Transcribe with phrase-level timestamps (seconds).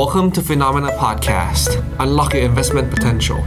[0.00, 1.68] Welcome to Phenomena Podcast.
[2.04, 3.40] Unlock your investment potential.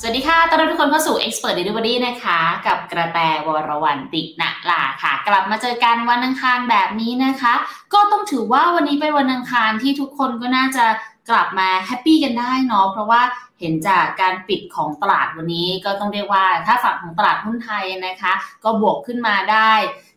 [0.00, 7.54] สวัสดีค่ะ ต้อนรับทุกคนเข้าสู่ Expert Delivery นะคะ กับกระแตวรวรรณติณลาค่ะ กลับมาเจอกันวันอังคารแบบนี้นะคะ
[7.94, 10.84] ก็ต้องถือว่าวันนี้เป็นวันอังคารที่ทุกคนก็น่าจะ
[11.30, 13.22] กลับมาแฮปปี้กันได้เนาะ เพราะว่า
[13.60, 18.32] เห็นจากการปิดของตลาดวันนี้ก็ต้องเรียกว่าถ้าฝั่งของตลาดหุ้นไทยนะคะ
[18.64, 19.72] ก็บวกขึ้นมาได้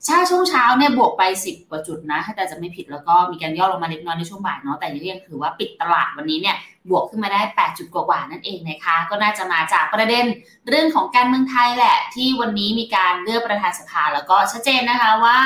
[0.08, 6.56] ช้าช่วงเช้าเนี่ยบวกไป 10 กว่าจุดนะ ถ้าแต่จะไม่ผิดแล้วก็มีการย่อลงมาเล็กน้อยในช่วงบ่ายเนาะแต่ยังถือว่าปิดตลาดวันนี้เนี่ย
[6.90, 10.26] บวกขึ้นมาได้ 8 จุดกว่าๆนั่นเองนะคะ ก็น่าจะมาจากประเด็น
[10.70, 15.38] เรื่องของการเมืองไทยแหละ ที่วันนี้มีการเลือกประธานสภาแล้วก็ชัดเจนนะคะว่า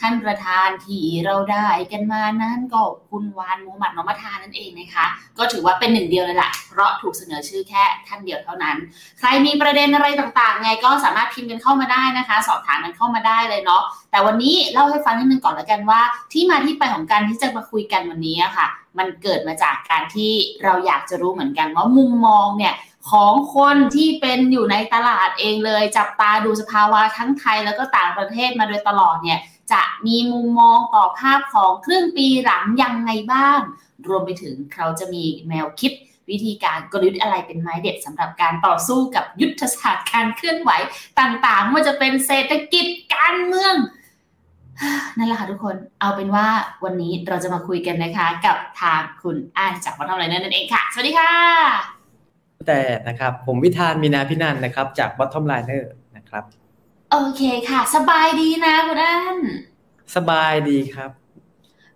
[0.00, 5.06] ท่านประธานที่เราได้กันมานั้นก็คุณวานมูฮัมหมัดนอมัทานั่นเองนะคะ
[5.38, 8.76] ก็ถือว่าเป็นหนึ่งเดียวเลยแหละเพราะถูกเสนอชื่อแค่ท่านเดียวเท่านั้น
[9.18, 16.00] ใครมีประเด็นอะไรต่างๆ ไงก็สามารถพิมพ์กันเข้ามาได้นะคะ สอบถามกันเข้ามาได้เลยเนาะแต่วันนี้เล่าให้ฟังนิดนึงก่อนแล้วกันว่า
[16.32, 18.66] ที่มาที่ไปของการที่จะมาคุยกันวันนี้ค่ะ
[18.98, 20.32] มันเกิดมาจากการที่
[20.64, 22.74] เราอยากจะรู้เหมือนกันว่ามุมมองเนี่ย
[23.10, 29.38] ของคนที่เป็นอยู่ในตลาดเองเลย จับตาดูสภาวะทั้งไทยแล้วก็ต่างประเทศมาโดยตลอดเนี่ย
[29.72, 33.60] จะมีมุมมองต่อภาพของครึ่งปีหลังยังไงบ้าง
[34.08, 35.92] รวมไปถึงเขาจะมีแนวคิด
[36.30, 40.70] วิธีการกลยุทธ์อะไรเป็นไม้เด็ดสำหรับการต่อสู้กับยุทธศาสตร์การเคลื่อนไหว
[41.20, 43.74] ต่างๆว่าจะเป็นเศรษฐกิจการเมือง
[45.16, 46.46] นั่นแหละค่ะทุกคน เอาเป็นว่า
[46.84, 51.32] วันนี้เราจะมาคุยกันนะคะกับทางคุณอานจากวัฒนธรรมไรนั่นเองค่ะ สวัสดีค่ะ
[52.68, 55.84] แต่นะครับ ผมวิธานมีนาพินันนะครับ จาก Bottom Liner
[56.16, 56.44] นะครับ
[57.10, 59.36] โอเคค่ะ สบายดีนะคุณอัน
[60.16, 61.10] สบายดีครับ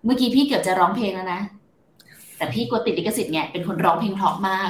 [0.03, 1.41] เมื่อกี้พี่เกือบจะร้องเพลงแล้วนะ
[2.37, 4.69] แต่พี่กลัวติดลิขสิทธิ์ไงเป็นคนร้องเพลงเพราะมาก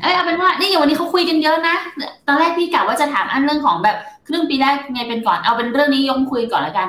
[0.00, 1.76] เอ้ยเอาเป็นว่านี่อย่างวันนี้เขาคุยกันเยอะนะ
[2.26, 3.96] ตอนแรกพี่กะว่าจะถามอันเรื่องของแบบ
[4.28, 6.88] ครึ่งปีแรกไงเป็นก่อนเอาเป็นเรื่องนี้ยกคุยก่อนแล้วกัน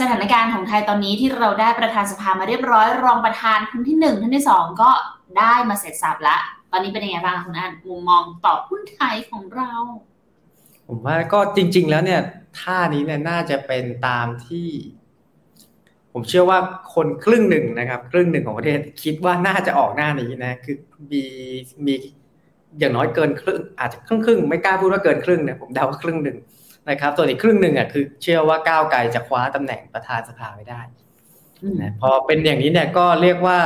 [0.00, 4.90] สถานการณ์ของไทยตอนนี้ที่เราได้ประธานสภามาเรียบร้อย รองประธานท่านที่หนึ่งท่านที่สองก็
[5.38, 6.36] ได้มาเสร็จสับละ
[6.72, 9.72] ตอนนี้เป็นยังไงบ้างคุณอันมุมมองต่อหุ้นไทยของเรา
[10.88, 12.20] ผมว่าก็จริง ๆ แล้วเนี่ย
[12.60, 14.68] ท่านี้เนี่ยน่าจะเป็นตามที่
[16.12, 16.58] ผมเชื่อว่า
[16.94, 20.76] คนครึ่งหนึ่งนะครับ ครึ่งหนึ่งของประเทศคิดว่าน่าจะออกหน้านี้นะ คือ
[21.12, 21.24] มี
[21.86, 21.94] มี
[22.78, 26.36] อย่างน้อยเกินครึ่ง อาจจะครึ่งครึ่งไม่กล้าพูดว่าเกินครึ่งเนี่ยผมเดาว่าครึ่งหนึ่ง
[26.90, 30.80] นะครับ ส่วนอีกครึ่งหนึ่งอะคือ เชื่อว่าก้าวไกลจะคว้าตำแหน่งประธานสภาไม่ได้
[31.82, 33.58] นะพอเป็นอย่างนี้เนี่ยก็เรียกว่า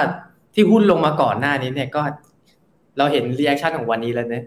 [0.55, 2.03] ที่หุ้นลงมาก่อนหน้านี้เนี่ยก็
[2.99, 4.45] เราเห็น reaction ของวันนี้แล้วเนี่ย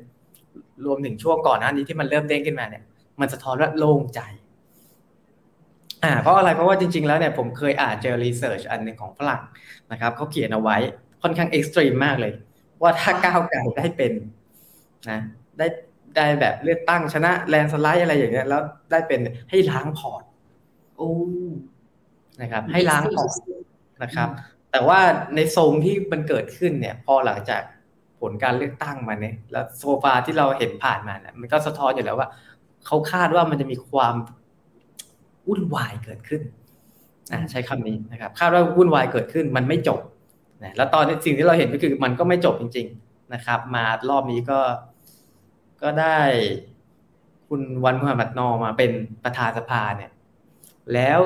[0.86, 2.84] รวมถึงช่วงก่อนหน้านี้ที่มันเริ่มเด้งขึ้นมาเนี่ย
[3.19, 4.22] มันสะท้อนว่าโล่งใจ
[6.03, 9.42] อ่า เพราะอะไรเพราะว่าจริง ๆ แล้วเนี่ยผมเคยอ่านเจอ research อันหนึ่งของฝรั่ง
[9.92, 10.78] นะครับเขาเขียนเอาไว้
[11.22, 12.34] ค่อนข้าง extreme มากเลย
[12.81, 14.14] ว่าถ้าก้าวไกลได้เป็น
[15.09, 15.19] นะ
[15.58, 15.68] ได้
[16.16, 18.62] ได้แบบเลือกตั้งชนะ landslide อะไรอย่างเงี้ยแล้ว
[18.92, 19.19] ได้เป็น
[19.50, 20.24] ให้ล้างพอร์ต
[20.98, 21.12] โอ้
[22.42, 23.31] นะครับ ให้ล้างพอร์ต
[24.03, 24.30] นะครับ
[24.72, 25.00] แต่ว่า
[25.36, 27.62] ในทรงที่มันเกิดขึ้นเนี่ย พอหลังจาก
[28.21, 32.27] ผลการเลือกตั้งมาเนี่ยแล้ว so far ที่เราเห็นผ่านมาเนี่ยมันก็สะท้อนอยู่แล้วว่า
[32.85, 34.15] เขาคาดว่ามันจะมีความ
[35.47, 36.41] วุ่นวายเกิดขึ้น
[37.31, 39.99] อ่าใช้คำนี้นะครับคาดว่าวุ่นวายเกิดขึ้นมันไม่จบ
[40.63, 44.59] นะแล้วตอนนี้สิ่งที่เราเห็นก็คือมันก็ไม่จบจริง ๆนะครับ มารอบนี้ก็
[45.81, 46.19] ก็ได้
[47.47, 48.91] คุณวันมุฮัมมัดนอมาเป็น
[49.23, 50.11] ประธานสภาเนี่ย
[50.93, 51.19] แล้ว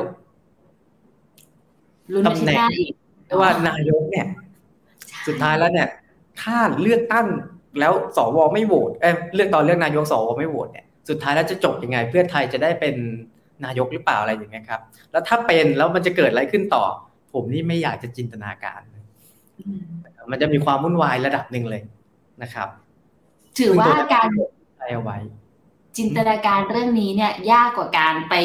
[2.27, 2.57] ตำแหน่ง
[3.41, 4.27] ว่า นายกเนี่ย
[5.27, 5.88] สุดท้ายแล้วเนี่ย
[6.41, 7.28] ถ้าเลือกตั้ง
[7.79, 12.96] แล้วสวไม่โหวตเอ้เลือกตอนเลือกนายกสวไม่โหวตเนี่ยสุดท้ายแล้วจะจบยังไง เพื่อไทยจะได้เป็น
[13.66, 14.81] นายกหรือเปล่าอะไรอย่างเงี้ยครับ
[15.12, 16.84] แล้วถ้าเป็นแล้วมันจะเกิดอะไรขึ้นต่อ
[17.34, 18.81] ผมนี่ไม่อยากจะจินตนาการ
[20.31, 21.81] มันจะมีความวุ่นวายระดับหนึ่งเลย
[22.41, 22.69] นะครับ
[23.59, 24.28] ถือว่าการ
[24.78, 25.18] เอาไว้
[25.97, 28.35] จินตนาการเรื่องนี้เนี่ย ยากกว่าการไป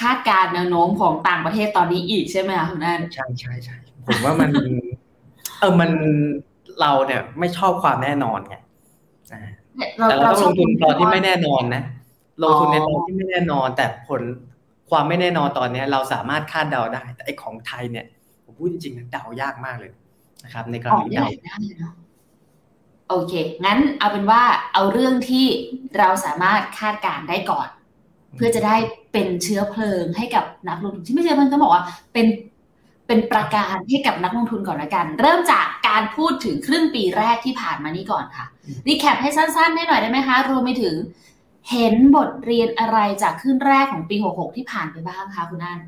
[0.00, 3.76] คาดการแนวโน้มของต่างประเทศตอนนี้อีกใช่ไหมคะคุณนั่นใช่ใช่ใช่
[4.06, 4.50] ผมว่ามัน
[5.58, 5.90] เออมัน
[6.80, 8.56] เราเนี่ยไม่ชอบความแน่นอนไง
[10.08, 11.82] แต่เราต้องลงทุนตอนที่ไม่แน่นอนนะ
[12.42, 14.22] ลงทุนในตอนที่ไม่แน่นอน แต่ผล
[14.90, 18.06] ความไม่แน่นอนตอนนี้เราสามารถคาดเดาได้ แต่ไอ้ของไทยเนี่ย
[18.44, 19.92] ผมพูดจริงๆนะเดายากมากเลย
[20.44, 21.26] นะครับ ในกรณีเดา
[23.08, 23.32] โอเค
[23.64, 24.42] งั้นเอาเป็นว่า
[24.72, 25.46] เอาเรื่องที่
[25.98, 27.68] เราสามารถคาดการได้ก่อน
[28.36, 28.76] เพื่อจะได้
[29.12, 32.26] เป็นเชื้อเพลิงให้กับนักลงทุนที่ไม่ใช่เพิ่งต้องบอกว่าเป็น
[33.06, 38.46] เป็นประการให้กับนักลงทุนก่อนละกัน เริ่มจากการพูดถึงครึ่งปีแรกที่ผ่านมานี้ก่อนค่ะ
[38.86, 40.94] รีแคปให้สั้นๆให้หน่อยได้ไหมคะรวมไปถึง
[41.70, 45.80] เห็นบทเรียนอะไรจากครึ่งแรกของปี 66 ที่ผ่านไปบ้างคะคุณอัน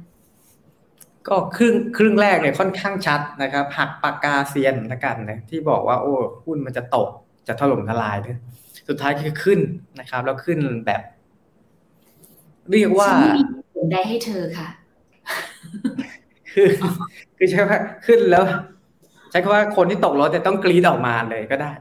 [1.28, 6.14] ก็ครึ่งครึ่งแรกเนี่ยค่อนข้างชัดนะครับ หักปากกาเซียนละกันนะที่บอกว่าโอ้
[6.44, 7.08] หุ้นมันจะตก
[7.48, 8.38] จะถล่มทลายเนี่ย
[8.88, 9.60] สุดท้ายคือขึ้น
[10.00, 11.02] นะครับ แล้วขึ้นแบบ
[12.70, 13.10] เรียกว่า
[13.92, 14.68] ได้ให้เธอค่ะ
[16.56, 16.68] คือ
[17.36, 18.44] คือใช้ว่าขึ้นแล้ว
[19.30, 21.72] ใช้คำว่าคนที่ตกรถจะต้องกรีดออกมาเลยก็ได้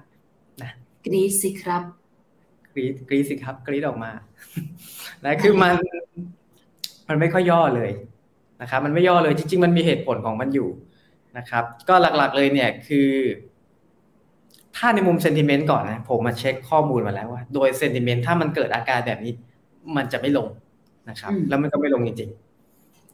[0.62, 0.72] นะ
[1.06, 1.84] กรีดสิครับ
[2.74, 4.12] กรีดกรีดสิครับ กรีดออกมา
[5.26, 5.76] นะคือมัน
[7.08, 7.92] มันไม่ค่อยย่อเลย
[8.62, 10.70] นะครับ มันไม่ย่อเลยจริง ๆ มันมีเหตุผลของมันอยู่
[11.38, 13.10] นะครับ ก็หลักๆเลยเนี่ยคือ
[14.76, 19.34] ถ้าในมุมเซนติเมนต์ก่อนนะผมมาเช็คข้อมูลมาแล้วว่า โดยเซนติเมนต์ถ้ามันเกิดอาการแบบนี้
[19.98, 20.48] มันจะไม่ลง
[21.10, 22.45] นะครับอืมแล้วมันก็ไม่ลงจริงๆ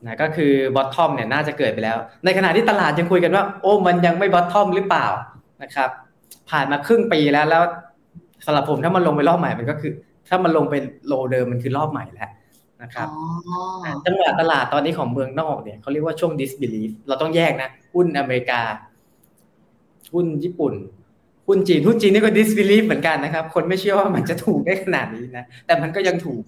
[0.06, 5.08] นะก็คือบอททอมเนี่ยน่าจะเกิดไปแล้ว ในขณะที่ตลาดยังคุยกันว่า โอ้มันยังไม่บอททอมหรือเปล่า
[5.64, 5.90] นะครับ
[6.50, 7.64] ผ่านมาครึ่งปีแล้วแล้ว
[8.46, 9.92] สำหรับผมถ้ามันลงไปรอบใหม่มันก็คือ
[10.30, 10.76] ถ้ามันลงไป
[11.08, 12.30] โลเดิมมันคือรอบใหม่แล้ว
[12.82, 18.62] นะครับอ๋อจังหวะตลาดตอนนี้ของเมืองนอกเนี่ยเขาเรียกว่าช่วง disbelief เราต้องแยกนะหุ้นอเมริกา
[20.14, 20.74] หุ้นญี่ปุ่น
[21.48, 26.44] หุ้นจีนหุ้นจีนนี่ก็ disbelief เหมือนกันนะครับ คนไม่เชื่อว่ามันจะถูกได้ขนาดนี้นะแต่มันก็ยังถูก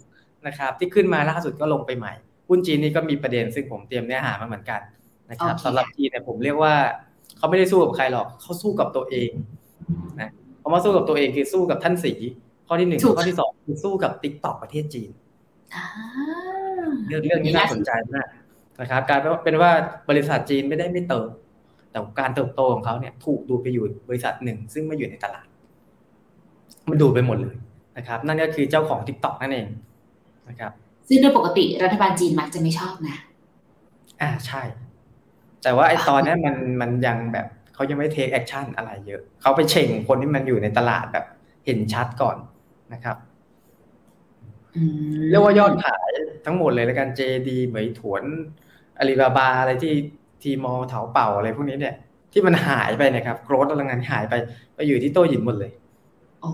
[0.48, 2.14] นะครับ ที่ขึ้นมาล่าสุดก็ลงไปใหม่
[2.48, 4.82] หุ้นจีนนี่ก็มีประเด็นซึ่งผมเตรียมเนื้อหามาเหมือนกัน
[5.30, 6.74] นะครับสำหรับจีนเนี่ยผมเรียกว่า
[7.38, 9.32] เขาไม่ได้สู้กับใครหรอกเขาสู้กับตัวเอง
[10.22, 10.30] นะ
[10.62, 12.14] คำว่าสู้กับตัวเองคือสู้กับท่านสี
[12.68, 15.10] ข้อที่หนึ่งข้อที่สองคือสู้กับติ๊กต็อกประเทศจีน
[15.76, 15.86] อ่า
[17.08, 18.28] เรื่องเรื่องนี้น่าสนใจมาก
[18.82, 19.72] นะครับการเป็นว่า
[20.10, 21.30] บริษัทจีนไม่ได้ไม่เติบ
[21.92, 25.48] แต่การเติบโตของเขาเนี่ยถูกดูดไปอยู่บริษัทหนึ่ง ซึ่งไม่อยู่ในตลาด
[26.90, 27.56] มันดูดไปหมดเลย
[27.98, 29.68] นะครับ นั่นก็คือเจ้าของ TikTok นั่นเอง
[30.50, 30.72] นะครับ
[31.08, 33.18] ซึ่งโดยปกติรัฐบาลจีนมักจะไม่ชอบนะ
[34.22, 34.62] อ่าใช่
[35.64, 41.26] แต่ว่าไอ้ตอนเนี้ยมันมันยังแบบเขายังไม่ take action อะไรเยอะ เขาไปเฉ่งคนที่มันอยู่ในตลาดแบบ
[41.66, 42.38] เห็นชัดก่อน
[42.94, 43.18] นะครับ
[44.76, 44.82] อื
[45.20, 46.12] มเรียกว่ายอดขาย
[46.46, 48.24] ทั้งหมดเลยแล้วกัน JD Meituan
[49.00, 49.94] Alibaba อะไรที่
[50.44, 51.96] Tmall Taobao อะไรพวกนี้เนี่ย
[52.32, 54.34] ที่มันหายไปนะครับโกรดพลังงานหายไป
[54.76, 55.72] ไปอยู่ที่โต้หยินหมดเลย
[56.40, 56.50] โอ้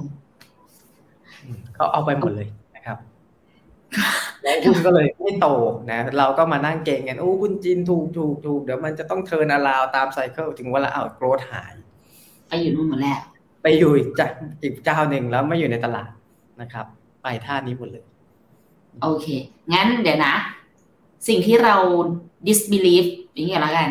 [1.44, 2.98] อืมเขาเอาไปหมดเลยนะครับ
[4.44, 5.48] แล้วหุ้นก็เลยไม่โต
[5.92, 11.74] นะเราก็มานั่งเก่งกันโอ้หุ้นจีนถูกถูกถูกเดี๋ยวมันจะต้องเทิร์นอาราวตามไซเคิลถึงเวลาเอาโกรดหาย
[12.50, 13.20] ไปอยู่นู่นหมดแล้ว
[13.64, 14.28] ไปอยู่อีกจ้ะ
[14.64, 16.10] อีกเจ้าหนึ่งแล้วไม่อยู่ในตลาด
[16.62, 16.86] นะครับ
[17.24, 18.04] ไปท่านี้หมดเลย
[19.02, 19.28] โอเค
[19.74, 20.34] งั้นเดี๋ยวนะ
[21.28, 21.76] สิ่งที่เรา
[22.48, 23.90] disbelief อย่างเงี้ยแล้วกัน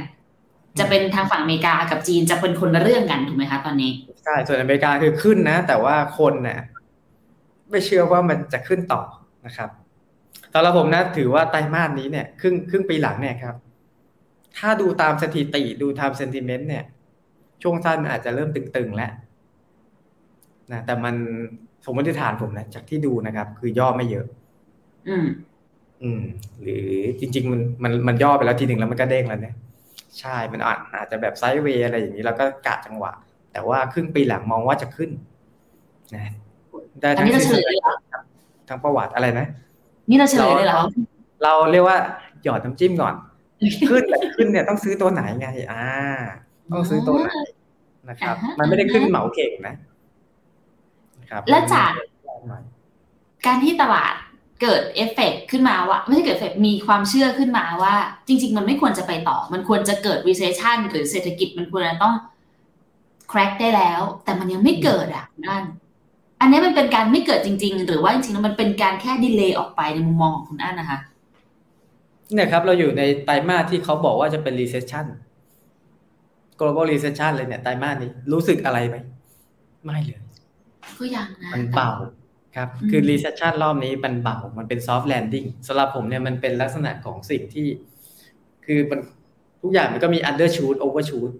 [0.78, 3.92] จะเป็นทางฝั่งอเมริกากับจีนจะเป็นคนละเรื่องกันถูกไหมคะตอนนี้
[4.24, 6.60] ใช่ส่วนอเมริกาคือขึ้นนะ แต่ว่าคนน่ะ
[7.70, 9.02] ไม่เชื่อว่ามันจะขึ้นต่อ
[9.46, 9.70] นะครับ
[10.52, 13.54] สำหรับผมนะถือว่าไตรมาสนี้เนี่ยครึ่งครึ่งปีหลังเนี่ยครับ
[14.58, 16.84] ถ้าดูตามสถิติดูตามเซนติเมนต์เนี่ย
[17.62, 19.12] ช่วงสั้นมันอาจจะเริ่มตึงๆแล้ว
[20.72, 21.14] นะแต่มัน
[21.84, 24.26] สมมติฐานผมนะจากที่ดูนะครับ คือย่อไม่เยอะ
[25.08, 25.26] อืม
[26.02, 26.22] อืม
[26.60, 26.88] หรือ
[27.20, 29.54] จริง ๆ มันมันมันย่อไปแล้วทีหนึ่งแล้วมันก็เด้งแล้วเนี่ย
[30.18, 33.12] ใช่มันอาจอาจจะแบบไซด์เวย์อะไรอย่างนี้ แล้วก็กะจังหวะ
[33.52, 35.10] แต่ว่าครึ่งปีหลังมองว่าจะขึ้น
[36.14, 36.24] นะ
[37.00, 37.94] ได้อันทั้งนี้เราเฉลยเลยเหรอ
[38.68, 39.46] ทั้งประวัติอะไรนะ
[40.08, 40.82] นี่เราเฉลยเลยเหรอ
[41.44, 41.98] เราเรียกว่า
[42.44, 43.14] หยอดน้ำจิ้มก่อน
[43.88, 45.84] ขึ้นแต่ขึ้นเนี่ยต้องซื้อตัวไหนไง อ่า
[46.72, 47.30] ต้องซื้อตัวไหน
[48.08, 49.74] นะครับอ่าฮะมันไม่ได้ขึ้นเหมาเข่งนะ
[51.20, 51.92] นะครับ และจาก
[52.48, 52.62] หน่อย
[53.46, 54.14] การที่ตลาด
[54.62, 57.94] เกิดเอฟเฟกต์ขึ้นมาว่า ไม่ใช่เกิดเอฟเฟกต์มีความเชื่อขึ้นมาว่า
[58.26, 62.14] จริง ๆ มันไม่ควรจะไปต่อ มันควรจะเกิด recession หรือเศรษฐกิจมันควรจะต้อง
[63.30, 65.64] crack ได้แล้ว แต่มันยังไม่เกิดอะนั่น
[66.40, 70.98] อันนี้มันเป็นการไม่เกิดจริง ๆ หรือว่าจริงๆแล้วมันเป็นการแค่ delay ออกไปในมุมมองของคุณอั้นนะคะ
[72.34, 75.06] เนี่ยครับ เราอยู่ในไตรมาสที่เขาบอกว่าจะเป็น recession
[76.58, 78.96] global recession เลยเนี่ยไตรมาสนี้รู้สึกอะไรไหม
[79.84, 80.20] ไม่เลย
[80.98, 81.90] ก็ยังนะมันเบา
[82.56, 87.66] ครับอืมคือ recession รอบนี้มันเบา มันเป็น soft landing สำหรับผมเนี่ยมันเป็นลักษณะของสิ่งที่
[88.66, 89.00] คือมัน
[89.62, 91.30] ทุกอย่างมันก็มี undershoot overshoot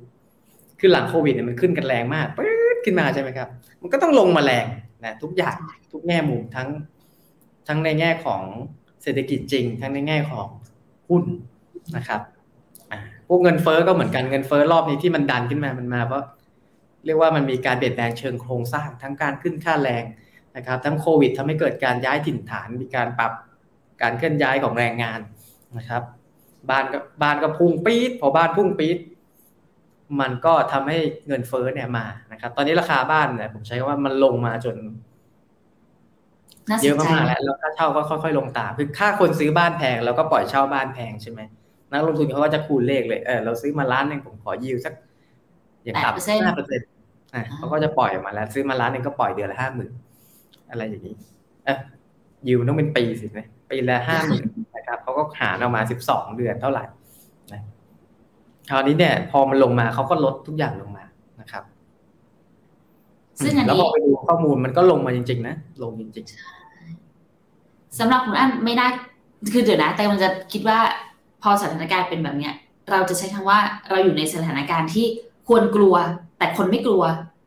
[0.80, 3.48] คือหลังโควิดเนี่ยมันขึ้นกันแรงมากปื๊ดขึ้นมาใช่ไหมครับ
[3.82, 4.66] มันก็ต้องลงมาแรง
[5.04, 5.56] นะทุกอย่าง
[5.92, 6.68] ทุกแง่มุมทั้ง
[7.68, 8.42] ทั้งในแง่ของ
[9.02, 10.46] เศรษฐกิจจริง ทั้งในแง่ของ
[11.08, 11.24] หุ้น
[11.96, 12.20] นะครับ
[12.92, 16.24] อ่าพวกเงินเฟ้อก็เหมือนกันเงินเฟ้อรอบนี้ที่มันดันขึ้นมามันมาเพราะ
[17.04, 20.04] เรียกว่ามันมีการเปลี่ยนแปลงเชิงโครงสร้างทั้งการขึ้นค่าแรง
[20.56, 23.32] นะครับ ทั้งโควิดทำให้เกิดการย้ายถิ่นฐาน มีการปรับ
[24.02, 25.20] การเคลื่อนย้ายของแรงงาน
[25.78, 26.02] นะครับ
[26.70, 28.98] บ้านก็บ้านก็พุ่งปี๊ดพอบ้านพุ่งปี๊ด
[30.20, 30.98] มันก็ทำให้
[31.28, 34.76] เงินเฟ้อเนี่ยมานะครับ ตอนนี้ราคาบ้านเนี่ยผมใช้คำว่ามันลงมาจน
[36.70, 41.40] น่าสเยอะนใจมากๆแล้วแล้วค่าเช่าก็ค่อยๆลงตามคือค่าคนซื้อบ้านแพงเราก็ปล่อยเช่าบ้านแพงใช่ไหม
[41.90, 44.94] นักลงทุนเขาก็จะคูณเลขเลยเออเราซื้อมาล้านหนึ่งผมขอยิวสัก
[45.84, 46.88] อย่างต่ำห้าเปอร์เซ็นต์
[47.34, 49.92] อะเขาก็จะปล่อยออกมาแล้ว ซื้อมาล้านหนึ่งก็ปล่อยเดือนละห้าหมื่น
[50.70, 51.16] อะไรอย่างนี้
[51.64, 51.78] เออ
[52.46, 54.44] ยิวมันต้องเป็นปีสิไหมปีละห้าหมื่น
[54.76, 56.97] นะครับเขาก็หารออกมาสิบสองเดือนเท่าไหร่นะ
[58.68, 61.04] คราวนี้เนี่ย พอมันลงมาเขาก็ลดทุกอย่างลงมา
[61.40, 61.64] นะครับ
[63.44, 66.26] ซึ่งอันแล้วนี้พอไปดูข้อมูลมันก็ลงมาจริง ๆ นะลงจริง
[67.98, 68.88] สำหรับคุณอั้นไม่น่า
[69.52, 70.78] คือเดี๋ยวนะ แต่มันจะคิดว่า
[71.42, 72.54] พอสถานการณ์เป็นแบบเนี้ย
[72.90, 73.58] เราจะใช้คำว่า
[73.88, 75.06] เราอยู่ในสถานการณ์ที่
[75.48, 75.94] ควรกลัว
[76.38, 77.02] แต่คนไม่กลัว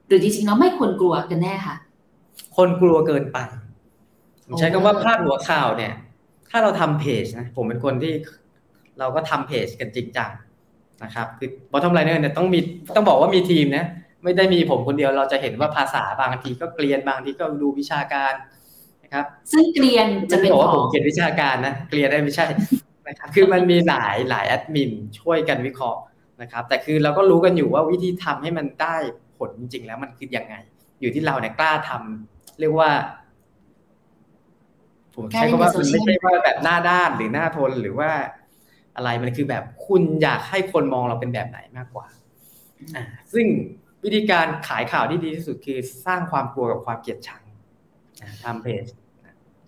[0.07, 1.75] หรือจริงๆเราไม่ควรกลัวกันแน่ค่ะ
[2.57, 3.37] คนกลัวเกินไป
[4.45, 5.93] ผมใช้คำว่าพาดหัวข่าวเนี่ย
[6.49, 8.13] ถ้าเราทำเพจนะผมเป็นคนที่
[8.99, 10.29] เราก็ทำเพจกันจริงจัง
[11.03, 12.59] นะครับคือบอททอมไลเนอร์เนี่ยต้องมี
[12.95, 13.85] ต้องบอกว่ามีทีมนะ
[14.23, 18.33] ไม่ได้มีผมคนเดียวเราจะเห็นว่าภาษาบางทีก็เกลียนบางทีก็ดูวิชาการ
[19.03, 22.45] นะครับ ซึ่งเกลียนจะเป็นบอกว่าขผอมงเกลียนวิชาการนะเกลียนได้ไม่ใช่
[23.07, 26.01] นะครับคือมันมีหลายหลายแอดมินช่วยกันวิเคราะห์
[26.41, 28.95] นะครับ แต่คือเราก็รู้กันอยู่ว่าวิธีทำให้มันได้
[29.37, 30.55] ผลจริงๆแล้วมันคือยังไง
[31.01, 32.91] อยู่ที่เราเนี่ยกล้าทำเรียกว่า
[35.15, 38.09] ผมใช้คำว่ามันไม่ใช่ว่าแบบหน้าด้านหรือหน้าทนหรือว่า
[38.95, 42.05] อะไรมันคือแบบคุณอยากให้คนมองเราเป็นแบบไหนมากกว่า
[42.95, 43.45] อ่าซึ่ง
[44.03, 47.41] วิธีการขายข่าวที่ดีที่สุดคือสร้างความกลัวกับความเกลียดชัง
[48.21, 48.85] อ่าทำเพจ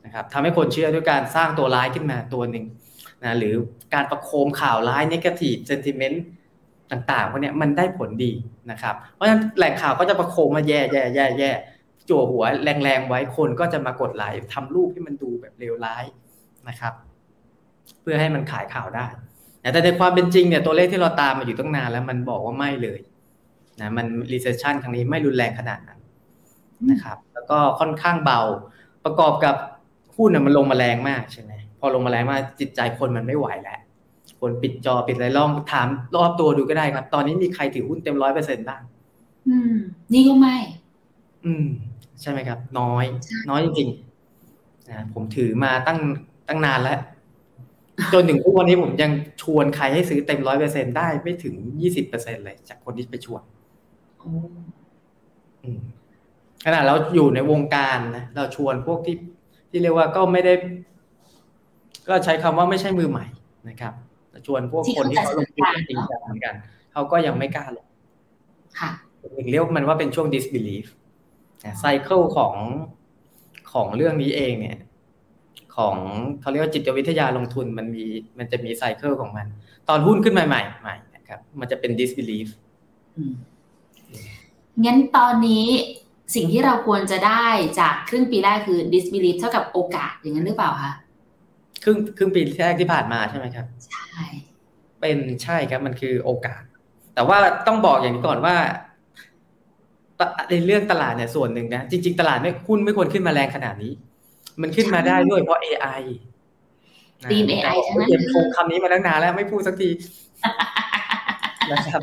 [0.06, 2.66] นะครับทำให้คนเชื่อด้วยการสร้างตัวร้ายขึ้นมาตัวหนึ่ง
[3.24, 3.56] นะหรือ
[3.94, 6.18] การประโคมข่าวร้าย negative sentiment
[6.92, 8.32] ต่างๆพวกเนี้ยมันได้ผลดี
[8.72, 11.52] นะครับ เพราะฉะนั้นแหล่งข่าวก็จะประโคมมาแย่แย่แย่แย่
[12.10, 16.04] จั่วหัวแรงๆไว้คนก็จะมากดไลค์ทำรูปให้มันดูแบบเลวร้าย
[16.68, 16.94] นะครับ
[18.02, 19.06] เพื่อให้มันขายข่าวได้
[19.74, 23.00] แต่ในความเป็นจริงเนี่ยตัวเลขที่เราตามมาอยู่ตั้งนานแล้วมันบอกว่าไม่เลย
[23.82, 26.00] นะมัน recession ครั้งนี้ไม่รุนแรงขนาดนั้น
[26.92, 28.42] นะครับ แล้วก็ค่อนข้างเบา
[29.06, 29.56] ประกอบกับ
[30.16, 33.80] หุ้นน่ะมันลงมาแรงมากใช่ไหมพอลงมาแรงมากจิตใจคนมันไม่ไหวแล้ว
[34.40, 38.82] คนปิดจอปิดอะไรลองถามรอบตัวดูก็ได้ครับ ตอนนี้มีใครถือหุ้นเต็มร้อยเปอร์เซ็นต์บ้าง
[39.48, 39.76] อืม
[40.14, 40.56] นี่ก็ไม่
[41.46, 41.66] อืม
[42.22, 43.06] ใช่ไหมครับ น้อย
[43.50, 46.00] น้อยจริงๆนะผมถือมาตั้ง
[46.48, 47.00] ตั้งนานแล้ว
[48.14, 53.42] จนถึงทุกวันนี้ผมยังชวนใครให้ซื้อเต็มร้อยเปอร์เซ็นได้ไม่ถึงยี่สิบเปอร์เซ็นเลย จากคนที่ไปชวน
[54.20, 54.32] โอ้
[55.64, 55.82] อืม
[56.66, 59.18] ขนาดเราอยู่ในวงการนะเราชวนพวกที่
[59.70, 60.54] ที่เรียกว่าก็ไม่ได้
[62.10, 63.26] ก็ใช้คำว่าไม่ใช่มือใหม่
[63.70, 63.94] นะครับ
[64.32, 66.56] เราชวนพวกคนที่เขาลงทุนจริงจังเหมือนกัน
[66.94, 67.88] เขาก็ยังไม่กล้าลง
[68.80, 68.92] ค่ะ
[69.38, 70.86] ถึงเรียกมันว่าเป็นช่วง disbelief
[71.80, 72.54] ไซเคิลของ
[73.74, 74.78] ของเรื่องนี้เองเนี่ย
[75.76, 75.96] ของ
[76.42, 78.06] เขาเรียกว่าจิตวิทยาลงทุนมันมี
[78.38, 79.46] มันจะมีไซเคิลของมัน
[79.90, 82.48] ตอนหุ้นขึ้นใหม่ๆใหม่นะครับ มันจะเป็น disbelief
[83.16, 83.34] อืม
[84.86, 85.66] งั้นตอนนี้
[86.36, 87.46] สิ่งที่เราควรจะได้
[87.80, 90.94] จากครึ่งปีแรกคือ disbelief เท่ากับโอกาสอย่างนั้นหรือเปล่าคะ
[91.84, 94.22] ครึ่งครึ่งปีแรกที่ผ่านมาใช่ไหมครับ ใช่
[95.00, 96.62] เป็นใช่ครับมันคือโอกาส
[97.16, 97.38] แต่ว่า
[97.68, 98.56] ต้องบอกอย่างนี้ก่อนว่า
[100.20, 103.92] ตะในเรื่องตลาดเนี่ยส่วนหนึ่งนะจริง ๆ ตลาดไม่หุ้นไม่ควรขึ้นมาแรงขนาดนี้
[104.62, 106.02] มันขึ้นมาได้ด้วยเพราะ AI
[107.24, 109.90] นะทีม AI ทั้งนั้นเตรียมโคงคำนี้มาตั้งนานแล้วไม่พูดสักที
[111.72, 112.02] นะครับ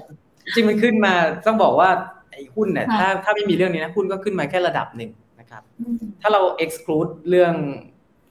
[0.54, 1.14] จริงมันขึ้นมา
[1.46, 1.90] ต้องบอกว่า
[2.30, 7.54] ไอ้หุ้นเนี่ยถ้าถ้าไม่มีเรื่องนี้นะหุ้นก็ขึ้นมาแค่ระดับหนึ่งนะครับอืมถ้าเรา exclude เรื่อง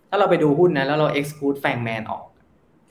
[0.09, 2.23] ถ้าเราไปดูหุ้นนะแล้วเรา exclude แฟงแมนออก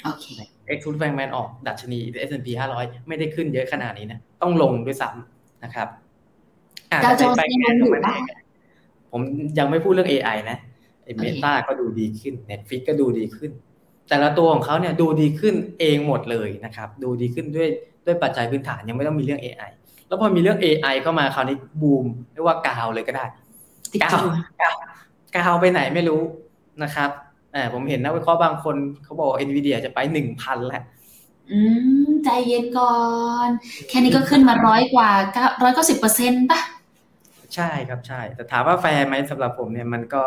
[0.04, 0.26] โอเค
[0.73, 5.88] exclude แฟงแมนออกดัชนี S&P 500 ไม่ได้ขึ้นเยอะขนาดนี้นะต้องลงด้วยซ้ำนะครับ
[6.92, 8.14] อะดาวโจนส์แต่ยังลงอยู่ปะ
[9.12, 9.20] ผม
[9.58, 10.68] ยังไม่พูดเรื่อง AI นะไอ้โอ
[11.17, 13.50] เคเมตาก็ดูดีขึ้น Netflix ก็ดูดีขึ้น
[14.09, 17.69] แต่ละตัวของเขาเนี่ยดูดีขึ้นเองหมดเลยนะครับ ดูดีขึ้นด้วย
[18.07, 19.71] ด้วยปัจจัยพื้นฐานยังไม่ต้องมีเรื่อง AI
[20.09, 23.25] แล้วพอมีเรื่อง AI เข้ามาคราวนี้บูมเรียกว่ากาวเลยก็ได้
[23.93, 24.75] ติดกาจวอกาว
[25.37, 26.21] กาวไปไหนไม่รู้
[26.83, 27.11] นะครับ
[27.55, 30.83] อ่าผมเห็นนักวิเคราะห์บางคนเขาบอกเอ็นวีเดียจะไปหนึ่งพันแล้ว
[31.50, 31.59] อื
[32.07, 32.97] ม ใจเย็นก่อ
[33.47, 33.49] น
[33.88, 35.11] แค่นี้ก็ขึ้นมาร้อยกว่า
[35.62, 36.61] ร้อยเก้าสิบเปอร์เซ็นต์ป่ะ
[37.55, 40.23] ใช่ครับใช่ แต่ถามว่าแฟร์ไหมสำหรับผมเนี่ยมันก็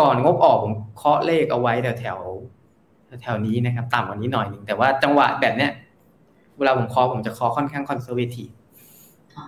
[0.00, 5.70] ก่อนงบออกผมเคาะเลขเอาไว้แถวแถวๆแถวๆนี้นะครับ ต่ำกว่านี้หน่อยหนึ่งแต่ว่าจังหวะแบบเนี้ย
[6.58, 8.48] เวลาผมเคาะผมจะเคาะค่อนข้างคอนเซอร์เวทีฟ
[9.36, 9.44] อ๋อ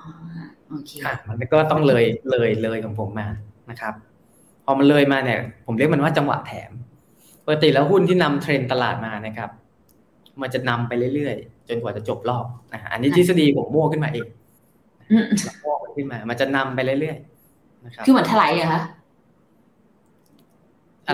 [0.68, 3.28] โอเคอะมันก็ต้องเลยเลยเลยของผมมา
[3.70, 3.94] นะครับ
[4.64, 6.70] พอมันเลยมาเนี่ย ผมเรียกมันว่าจังหวะแถม
[7.44, 9.50] ปกติแล้วหุ้นที่นำเทรนด์ตลาดมานะครับ
[10.40, 14.26] มันจะนำไปเรื่อยๆ จนกว่าจะจบรอบนะอันนี้ทฤษฎีผมมั่วขึ้นมาเอง
[15.10, 15.24] อืม
[15.64, 18.95] มั่วขึ้นมา มันจะนำไปเรื่อยๆนะครับคือเหมือนถลายเหรอคะอะไร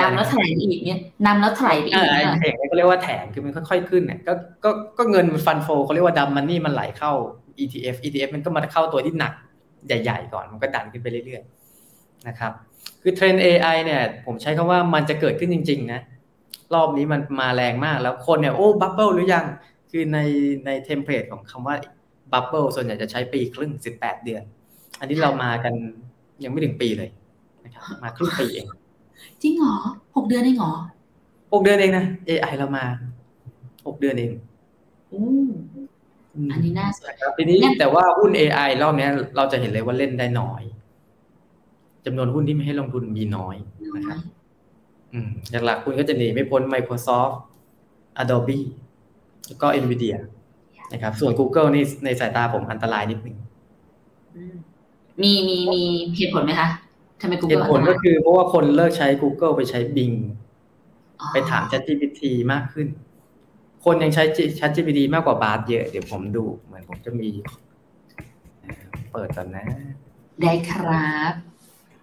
[0.00, 4.32] นำแล้วถลายอีกเนี่ยนำแล้วถลายไปอีอ่ากไอ้เนี่ยเองก็เรียกว่าแถมคือมันค่อยๆขึ้นเนี่ยก็
[4.64, 7.12] ก็ก็เงินมันฟันโฟเขาเรียกว่าดัมมันนี่มันไหลเข้า
[7.62, 9.32] ETF ETF มันก็มาเข้าตัวที่หนัก
[9.86, 12.52] ใหญ่ ๆ ก่อนมันก็ดันขึ้นไปเรื่อยๆนะครับ
[13.02, 16.00] คือเทรนด์ AI เนี่ย ผมใช้คำว่ามันจะเกิดขึ้นจริง ๆ นะ
[16.74, 19.44] รอบนี้มันมาแรงมากแล้วคนเนี่ยโอ้บับเบิลหรือยัง
[19.90, 20.18] คือใน
[20.66, 21.74] ในเทมเพลตของคำว่า
[22.32, 24.42] บับเบิลส่วนใหญ่จะใช้ปีครึ่งสิบแปดเดือน
[25.00, 25.74] อันนี้เรามากัน
[26.44, 27.10] ยังไม่ถึงปีเลย
[27.64, 28.66] นะครับมาครึ่งปีเอง
[29.42, 29.76] จริงเหรอ
[30.16, 30.72] หกเดือนเองเหรอ
[31.52, 32.84] หกเดือนเองนะ AI เรามา
[33.86, 34.32] หกเดือนเอง
[35.12, 35.48] อู้ม
[36.52, 40.62] อันนี้น่าสนนะครับทีนี้งั้นแต่ว่าหุ้น AI รอบเนี้ยเราจะเห็นเลยว่าเล่นได้น้อย
[42.04, 43.56] จำนวนหุ้นที่ไม่ให้ลงทุนมีน้อย
[43.96, 44.18] นะครับ
[45.12, 45.28] อืม
[45.64, 47.34] หลักๆคุณก็จะหนีไม่พ้น Microsoft
[48.22, 48.60] Adobe
[49.46, 50.16] แล้วก็ Nvidia
[50.92, 53.36] นะครับ ส่วน Google นี่ในสายตาผมอันตรายนิดนึง
[55.22, 55.82] มีมีมี
[56.16, 56.68] เหตุผลไหมคะ
[57.22, 60.16] ทำไมเห Google ตุผลก็คือเพราะว่าคนเลิกใช้ Google ไปใช้ Bing
[61.20, 62.20] อ๋อไปถาม ChatGPT
[62.52, 62.86] มากขึ้น
[63.84, 64.22] คนยังใช้
[64.58, 67.28] ChatGPT มากกว่าบาร์เยอะ เดี๋ยวผมดูเหมือนผมจะมี
[69.12, 69.66] เปิดก่อนนะ
[70.42, 71.32] ได้ครับ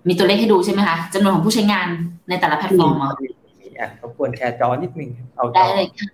[0.08, 1.88] มีตัวเลขให้ดูใช่ไหมคะจำนวนของผู้ใช้งาน
[2.30, 6.08] ในแต่ละแพลตฟอร์มเหรอมีมีอะรบกวนแชร์จอนิดนึงเอาจได้อเลยค่ะ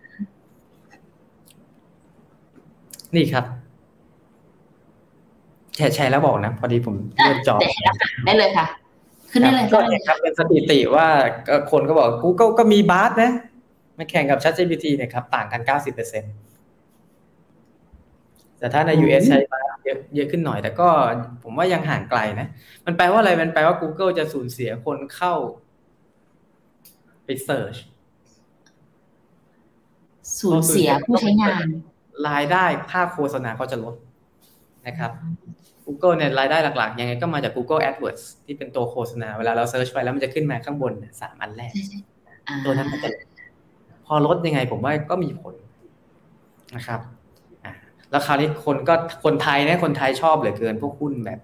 [3.16, 3.46] นี่ครับ
[5.76, 8.66] แชร์แชร์แล้วบอกนะ พอดีผมเลื่อนจอเดี๋ยวเห็นแล้วค่ะได้เลยค่ะ
[9.36, 11.08] ขึ้นได้เลยก็ได้เลเนี่ยครับเป็นสถิติว่า
[11.48, 13.32] ก็คนก็บอก Google ก็มี Bard นะ
[13.98, 16.02] มาแข่งกับ ChatGPT เนี่ยครับต่างกัน 90%
[18.60, 20.88] แต่ถ้าใน US ใช้ Bard เยอะเยอะขึ้นหน่อย แต่ก็
[21.44, 22.48] ผมว่ายังห่างไกลนะ
[22.86, 25.34] มันแปลว่าอะไร มันแปลว่า Google จะสูญเสียคนเข้า
[27.26, 27.76] ไปเ e ิร์ช
[30.40, 31.66] สูญเสียผู้ใช้งาน
[32.28, 33.96] รายได้ค่าโฆษณาเขาจะลด
[34.88, 35.12] นะครับ
[35.86, 42.00] Google เนี่ยรายได้หลักๆ ยังไงก็มาจาก Google AdWords ที่เป็นตัวโฆษณา เวลาเราเซิร์ชไปแล้วมันจะขึ้นมาข้างบนเนี่ยสามอันแรกใช่ใช่
[42.48, 43.10] อ่าตัวนั้นมันจะ
[44.06, 45.54] พอลดยังไงผมว่าก็มีผล
[46.76, 47.00] นะครับ
[47.66, 47.74] อะ
[48.12, 51.40] แล้วคราวนี้คนก็คนไทยนะคนไทยชอบเหลือเกิน พวกหุ้นแบบ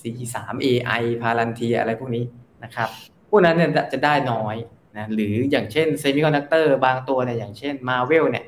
[0.00, 2.24] C3 AI พารันทีอะไรพวกนี้
[2.64, 2.88] นะครับ
[3.28, 4.56] พวกนั้นเนี่ยจะได้น้อย
[4.96, 8.44] นะหรืออย่างเช่น semiconductor บางตัวเนี่ยอย่างเช่น Marvel เนี่ย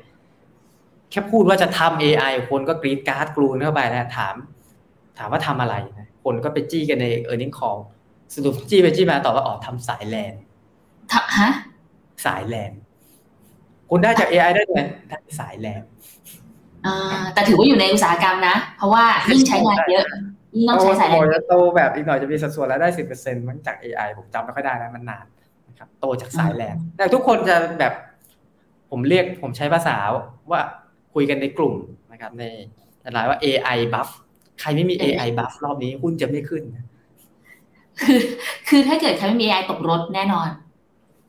[1.11, 4.35] แค่พูดว่าจะทำ AI คนก็กรี๊ดกร๊าดกรูเข้าไปนะถาม
[5.17, 7.79] ถามว่าทำอะไรนะคนก็ไปจี้กันใน e a r n i n g call
[8.35, 11.49] สรุปจี้ไปจี้มาตอบว่าอ๋อทำสายแล นะฮะ
[12.25, 12.71] สายแลน
[13.89, 15.81] คุณได้จาก AI ได้เลยได้สายแลน
[16.85, 16.95] อ่า
[17.33, 20.05] แต่ถือว่าอยู่ในอุตสาหกรรมนะ เพราะว่ายิ่งใช้งานเยอะ
[20.55, 25.25] ยิ่งต้องใช้สายแลโตนจะโตแบบอีกหน่อยจะมีสัดส่วนแล้วได้สิบเปอร์เซ็นต์มันจาก AI ผมจำไม่ค่อยได้แล้วมันนาน
[25.67, 27.93] นะครับโตจากสายแลนแต่ทุกคนจะแบบ
[28.91, 29.95] ผมเรียกผมใช้ภาษา
[30.51, 30.61] ว่า
[31.13, 31.75] คุยกันในกลุ่ม
[32.11, 32.43] นะครับใน
[33.01, 34.09] ในไลน์ว่า AI buff
[34.59, 36.63] ใครไม่มี AI buff รอบนี้หุ้นจะไม่ขึ้น
[38.01, 38.19] คือ
[38.69, 40.47] คือถ้าเกิดใครไม่มี AI ตกรถแน่นอน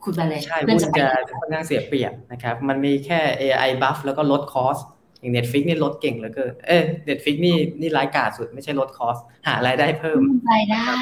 [0.03, 4.77] คุณไปเลยใช่เพื่อนหุ้นจะไปจะค่อนข้างเสียเปรียบนะครับ มันมีแค่ AI buff แล้วก็ลดคอส
[5.19, 10.21] อย่าง Netflix นี่ลดเก่งเหลือเกินเอ้ย Netflix นี่นี่ร้ายกาจสุดไม่ใช่ลดคอสหารายได้เพิ่ม
[10.53, 10.95] รายได้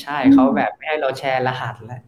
[0.00, 2.02] ใช่เขาแบบไม่ให้เราแชร์รหัสแล้ว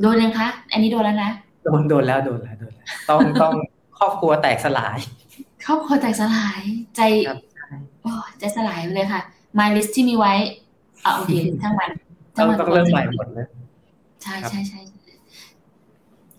[0.00, 1.30] โดนยังคะ อันนี้โดนแล้วนะ
[1.64, 3.54] โดนโดนแล้วโดนแล้วโดนแล้วต้องต้อง
[3.98, 4.98] ครอบครัวแตกสลาย
[5.66, 6.60] ครอบครัวแตกสลาย
[6.96, 7.38] ใจครับ
[8.02, 9.22] โอ้ใจสลายไปเลยค่ะ
[9.58, 10.32] my list ที่มีไว้
[11.04, 11.90] อะโอเคทั้งมัน
[12.36, 13.46] ต้องทั้นต้องเริ่มใหม่หมดเลย
[14.22, 14.96] ใช่ครับใช่ใช่ใช่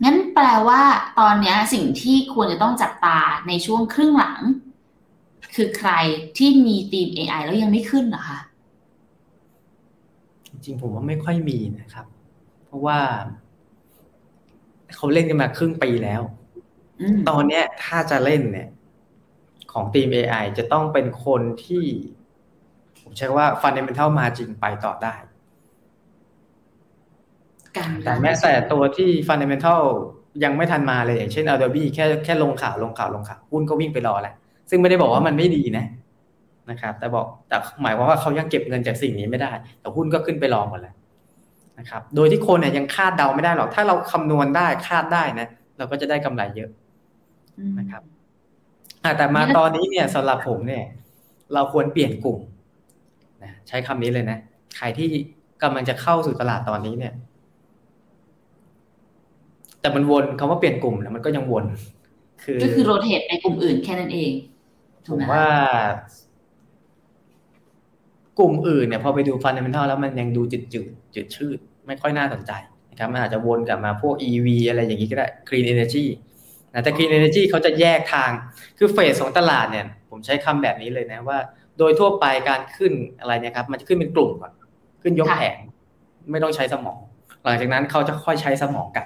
[0.03, 0.81] งั้นแปลว่า
[1.19, 4.41] ตอนเนี้ยสิ่งที่ควรจะต้องจับตาในช่วงครึ่งหลัง
[5.55, 5.91] คือใคร
[6.37, 8.39] ที่มีทีม AI แล้วยังไม่ขึ้นเหรอคะ
[10.49, 12.05] จริงๆผมว่าไม่ค่อยมีนะครับ
[12.65, 12.99] เพราะว่า
[14.95, 16.21] เขาเล่นกันมาครึ่งปีแล้ว
[17.01, 18.67] อืมตอนเนี้ยถ้าจะเล่นเนี่ย
[19.77, 21.85] ของทีม AI จะต้องเป็นคนที่
[23.01, 25.15] ผมใช้คำว่า fundamental margin ไปต่อได้
[27.77, 29.81] การแต่แม้แต่ตัวที่ fundamental
[30.43, 34.35] ยังไม่ทันมาเลยอย่างเช่น Adobe แค่แค่ลงข่าวลงข่าวลงข่าวหุ้นก็วิ่งไปรอแล้ว
[34.69, 35.85] ซึ่งไม่ได้บอกว่ามันไม่ดีนะ
[36.69, 40.95] นะครับแต่บอกแต่หมายความว่าเขายังเก็บเงินจากสิ่งนี้ไม่ได้ แต่หุ้นก็ขึ้นไปรอหมดแล้ว
[41.79, 46.69] นะครับ โดยที่คนเนี่ยยังคาดเดาไม่ได้หรอกถ้าเราคำนวณได้คาดได้นะ เราก็จะได้กำไรเยอะ
[47.57, 48.16] อืมนะครับอะ
[49.17, 50.83] แต่มาตอนนี้เนี่ยสำหรับผมเนี่ย
[51.53, 52.37] เราควรเปลี่ยนกลุ่ม
[53.43, 54.37] นะใช้คำนี้เลยนะ
[54.77, 55.07] ใครที่
[55.63, 57.13] กำลังจะเข้าสู่ตลาดตอนนี้เนี่ย
[59.81, 61.65] แต่มันวนคำว่าเปลี่ยนกลุ่มนะมันก็ยังวน
[62.43, 64.31] คือก็คือโรเตทไปกลุ่มอื่นแค่นั้นเอง
[65.05, 65.45] ผถูกมไหมคะว่า
[68.39, 72.51] กลุ่มอื่นเนี่ยพอไปดูฟันเดเมนทัลแล้วมันยังดูจืดจืดจืดชืดไม่ค่อยน่าสนใจ
[72.91, 76.05] นะครับมันอาจจะวนกลับมาพวก EV อะไรอย่างนี้ก็ได้ Green Energy
[76.73, 78.31] นะแต่ Green Energy เขาจะแยกทาง
[78.77, 81.37] คือเฟสของตลาดเนี่ย ผมใช้คำแบบนี้เลยนะว่า
[81.77, 84.51] โดยทั่วไปการขึ้นอะไรเนี่ยครับ มันจะขึ้นเป็นกลุ่มก่อน
[85.01, 85.57] ขึ้นยกแผง
[86.31, 86.99] ไม่ต้องใช้สมอง
[87.43, 89.05] หลังจากนั้นเขาจะค่อยใช้สมองกัน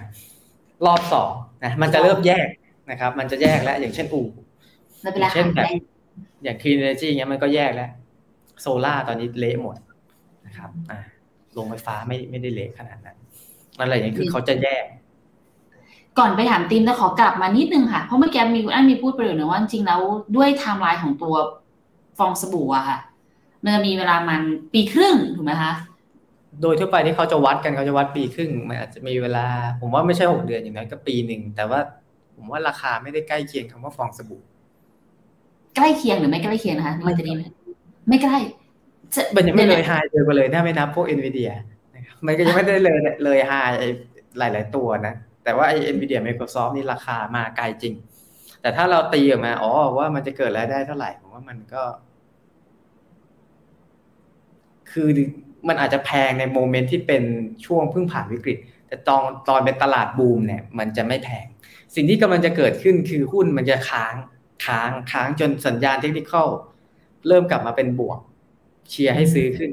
[0.86, 1.32] รอบสอง
[1.64, 2.48] นะมันจะเริ่มแยก
[2.92, 4.28] นะครับ มันจะแยกแล้วอย่างเช่นอู่
[5.02, 5.72] แล้วเวลาเช่นหาแบบได้
[6.44, 7.90] อย่าง Clean Energy เงี้ยมันก็แยกแล้ว
[8.62, 9.76] โซล่าตอนนี้เละหมด
[10.48, 11.00] นะครับอ่า
[11.54, 13.18] โรงไฟฟ้าไม่ไม่ได้เละขนาดนั้น
[13.80, 14.84] อะไรอย่างนี้คือเขาจะแยก
[16.20, 20.02] ก่อนไปถามติมแต่ขอกลับมานิดนึงค่ะ เพราะเมื่อกี้มีคุณอันมีพูดประโยชน์หนึ่งว่าจริงๆแล้ว
[20.36, 21.36] ด้วยไทม์ไลน์ของตัว
[22.18, 22.98] ฟองสบู่อะค่ะ
[23.64, 24.42] มันจะมีเวลามัน
[24.74, 25.74] ปีครึ่งถูกไหมคะ
[26.62, 29.46] โดยทั่วไปที่เขาจะวัดกันเขาจะวัดปีครึ่งมันอาจจะมีเวลา
[29.82, 31.80] ผมว่าไม่ใช่หกเดือนอย่างน้อยก็ปีหนึ่งแต่ว่า
[32.36, 34.42] ผมว่าราคาไม่ได้ใกล้เคียงคำว่าฟองสบู่
[35.76, 37.44] ใกล้เคียงหรือไม่ใกล้เคียงนะคะมันจะดีไหม
[38.10, 38.38] ไม่ใกล้
[39.14, 41.54] จะมันยังไม่เลยดี๋วไฮเจอไปเลยถ้าไม่นับพวก Nvidia
[41.96, 43.52] นะครับมันก็ยังไม่ได้เลยเลยไฮ
[44.38, 47.94] หลาย ๆ ตัวนะ แต่ว่าไอ้ Nvidia Microsoft นี่ราคามาไกลจริง
[48.62, 51.84] แต่ถ้าเราตีออกมาอ๋อว่ามันจะเกิดรายได้เท่าไหร่ผมว่ามันก็
[54.92, 55.08] คือ
[55.68, 57.24] มันอาจจะแพงในโมเมนต์ที่เป็น
[57.66, 61.46] ช่วงเพิ่งผ่านวิกฤต แต่ตอนตอนเป็นตลาดบูมเนี่ย มันจะไม่แพง
[61.96, 64.16] สิ่งที่กำลังจะเกิดขึ้นคือหุ้นมันจะค้าง
[64.66, 66.34] ค้างค้างจนสัญญาณเทคนิค
[67.28, 68.20] เริ่มกลับมาเป็นบวก
[68.90, 69.70] เชียร์ให้ซื้อขึ้น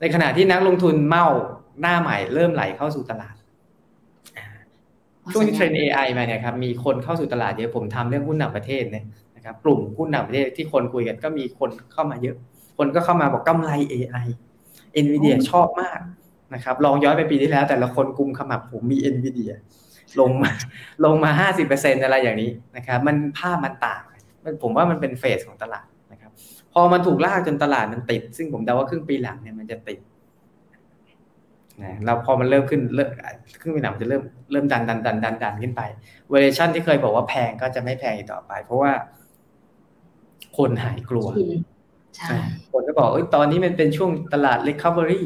[0.00, 1.26] ในขณะที่นักลงทุนเมา
[1.80, 3.34] หน้าใหม่เริ่มไหลเข้าสู่ตลาด
[5.32, 9.04] ช่วงที่เทรน AI มาเนี่ยครับมีคนเข้าสู่ตลาดเยอะผมทำเรื่องหุ้นต่างประเทศเนี่ย
[9.36, 12.36] นะครับกลุ่มหุ้นต่างประเทศที่คนคุยกันก็มีคนเข้ามาเยอะ
[12.78, 14.26] คนก็เข้ามาบอกกำไร AI
[15.04, 16.00] NVIDIA ชอบมาก
[16.54, 19.52] นะครับลองย้อนไปปีที่แล้ว แต่ละคนกุมขมับผมมี NVIDIA
[20.20, 20.52] ลงมา
[21.04, 24.02] ลงมาห้าสิบเปอร์เซ็นอะไรอย่างนี้นะครับมันภาพมันต่าง
[24.62, 26.30] ผมว่ามันเป็นเฟสของตลาดนะครับ
[26.72, 29.98] พอมันถูกลากจนตลาดมันติด ซึ่งผมเดาว่าครึ่งปีหลังเนี่ยมันจะติด
[31.84, 33.08] นะเราพอมันเริ่มขึ้นเริ่ม
[33.60, 35.82] ครึ่งปีหลังมันจะเริ่มเริ่มดันดันดันดันดันขึ้นไป
[36.28, 38.92] เวอร์ชันที่เคยบอกว่าแพงก็จะไม่แพงอีกต่อไป เพราะว่า
[40.56, 41.26] คนหายกลัว
[42.16, 42.28] ใช่
[42.72, 45.22] คนก็บอกเอ้ยตอนนี้มันเป็นช่วงตลาด recovery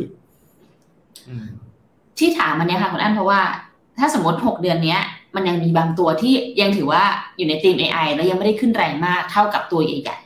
[2.19, 3.41] ที่ถามมันเนี้ยค่ะคุณอันเพราะว่า
[3.99, 5.01] ถ้าสมมติหกเดือนเนี้ย
[5.37, 7.03] มันยังมีบางตัวที่ยังถือว่า
[7.37, 10.24] อยู่ในทีม AI แล้วยังไม่ได้ขึ้นแรงมากเท่ากับตัวใหญ่ๆ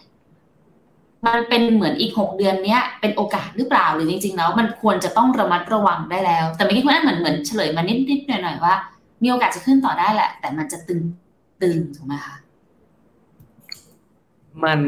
[1.26, 8.74] มันเป็นเหมือนอีกหกเดือนเนี้ยเป็นโอกาสหรือเปล่าหรือจริง ๆ แล้ว มันควรจะต้องระมัดระวังได้แล้ว แต่เมื่อกี้คุณอันเหมือนเหมือนเฉลยมานิดๆหน่อยๆว่า
[9.22, 11.00] มีโอกาสจะขึ้นต่อได้แหละ แต่มันจะตึง
[11.62, 12.37] ตึงถูกไหมคะ
[14.64, 14.81] มัน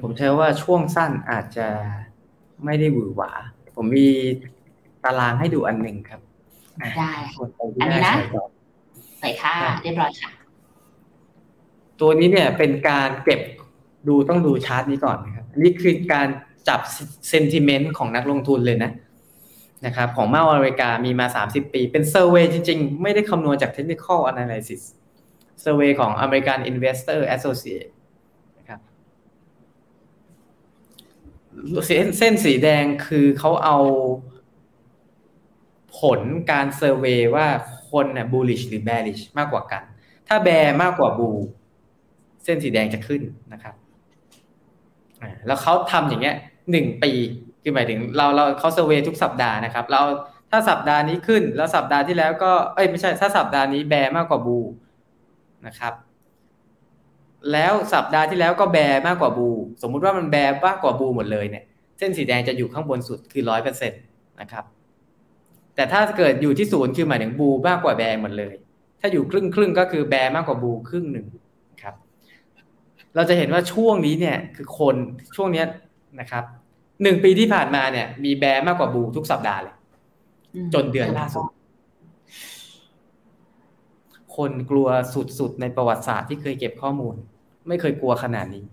[0.00, 1.68] ผมใช้ว่าช่วงสั้นอาจจะ
[2.64, 3.30] ไม่ได้หวือหวา
[3.76, 4.08] ผมมี
[5.04, 6.20] ตารางให้ดูอันหนึ่งครับ
[6.98, 7.12] ได้
[7.80, 8.14] อันนี้นะ
[9.20, 10.30] ใส่ค่าเรียบร้อยค่ะ
[12.00, 13.40] ตัวนี้เนี่ยเป็นการเก็บ
[14.08, 16.28] ดูต้องดูชาร์ตนี้ก่อนนะครับอันนี้คือการ
[16.68, 16.80] จับ
[17.28, 18.92] เซนติเมนต์ของนักลงทุนเลยนะ
[19.86, 24.82] นะครับของมาอเมริกามีมา 30 ปี เป็นเซอร์เวยจริง ๆ ไม่ได้คำนวณจาก Technical Analysis
[25.62, 27.90] เซอร์เวยของ American Investor Associate
[31.86, 33.78] เส้นเส้นสีแดงคือเขาเอา
[35.98, 37.46] ผลการเซอร์เวยว่า
[37.90, 39.82] คนเนี่ย bullish หรือ bearish มากกว่ากัน
[40.28, 41.30] ถ้าแบร์มากกว่าบู
[42.44, 43.74] เส้นสีแดงจะขึ้นนะครับ
[45.46, 46.36] แล้วเขาทำอย่างเงี้ย
[46.70, 47.12] หนึ่งปี
[47.62, 50.00] คือหมายถึงเราเราเขาเซอร์เวยทุกสัปดาห์นะครับ เรา
[50.50, 54.58] ถ้าสัปดาห์นี้ขึ้น แล้วสัปดาห์ที่แล้วก็เอ้ยไม่ใช่ถ้าสัปดาห์นี้แบมากกว่าบู
[55.66, 55.94] นะครับ
[57.52, 59.48] แล้วสัปดาห์ที่แล้วก็แบมากกว่าบู
[59.82, 61.64] สมมุติว่ามันแบมากกว่าบูหมดเลยเนี่ย
[61.98, 63.96] เส้นสีแดงจะอยู่ข้างบนสุดคือร้อยเปอร์เซ็นต
[64.40, 64.64] นะครับ
[65.74, 68.54] แต่ถ้าเกิดอยู่ที่ศูนย์คือหมายถึงบูมากกว่าแบหมดเลย
[69.00, 71.26] ถ้าอยู่ครึ่งครึ่งก็คือแบมากกว่าบูครึ่งหนึ่ง
[73.14, 74.96] เราจะเห็นว่าช่วงนี้เนี่ยคือคน
[75.36, 75.64] ช่วงนี้
[76.20, 76.44] นะครับ
[77.02, 79.74] หนึ่งปีที่ผ่านมาเนี่ย มีแบร์มากกว่าบูทุกสัปดาห์เลย
[80.74, 81.46] จนเดือนล่าสุด
[84.36, 84.88] คนกลัว
[85.38, 87.14] สุดๆในประวัติศาสตร์ที่เคยเก็บข้อมูล
[87.68, 88.64] ไม่เคยกลัวขนาดนี้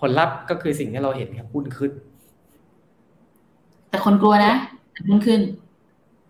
[0.00, 1.92] ผลลัพธ์ก็คือสิ่งที่เราเห็นครับหุ้นขึ้น
[3.90, 4.54] แต่คนกลัวนะ
[5.08, 5.40] หุ้นขึ้น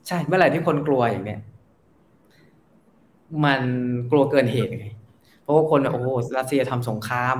[0.07, 1.41] ใช่เมื่อไหร่ที่คนกลัวอย่างเนี้ย
[3.45, 3.63] มัน
[4.11, 4.87] กลัวเกินเหตุไง
[5.43, 7.39] เพราะว่าคนโอ้โหรัสเซียทำสงคราม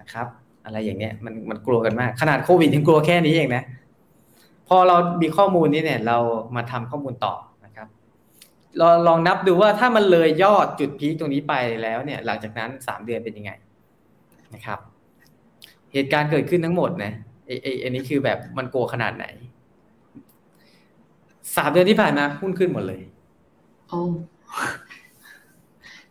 [0.00, 0.26] นะครับ
[0.64, 3.62] อะไรอย่างเนี้ยมันมันกลัวกันมาก ขนาดโควิดยังกลัวแค่นี้เองนะ
[4.68, 6.18] พอเรามีข้อมูลนี้เนี่ย เรา
[6.56, 7.34] มาทำข้อมูลต่อ
[8.80, 13.50] ลองลองนับดูว่าถ้ามันเลยยอดจุดพีคตรงนี้ไปแล้วเนี่ย หลังจากนั้นสามเดือนเป็นยังไง
[14.54, 14.78] นะครับ
[15.92, 17.12] เหตุการณ์เกิดขึ้นทั้งหมดนะ
[17.46, 19.26] ไอ้ไอ้อันนี้คือแบบมันโกขนาดไหน
[21.56, 23.00] สามเดือนที่ผ่านมาหุ้นขึ้นหมดเลย
[23.88, 24.00] โอ้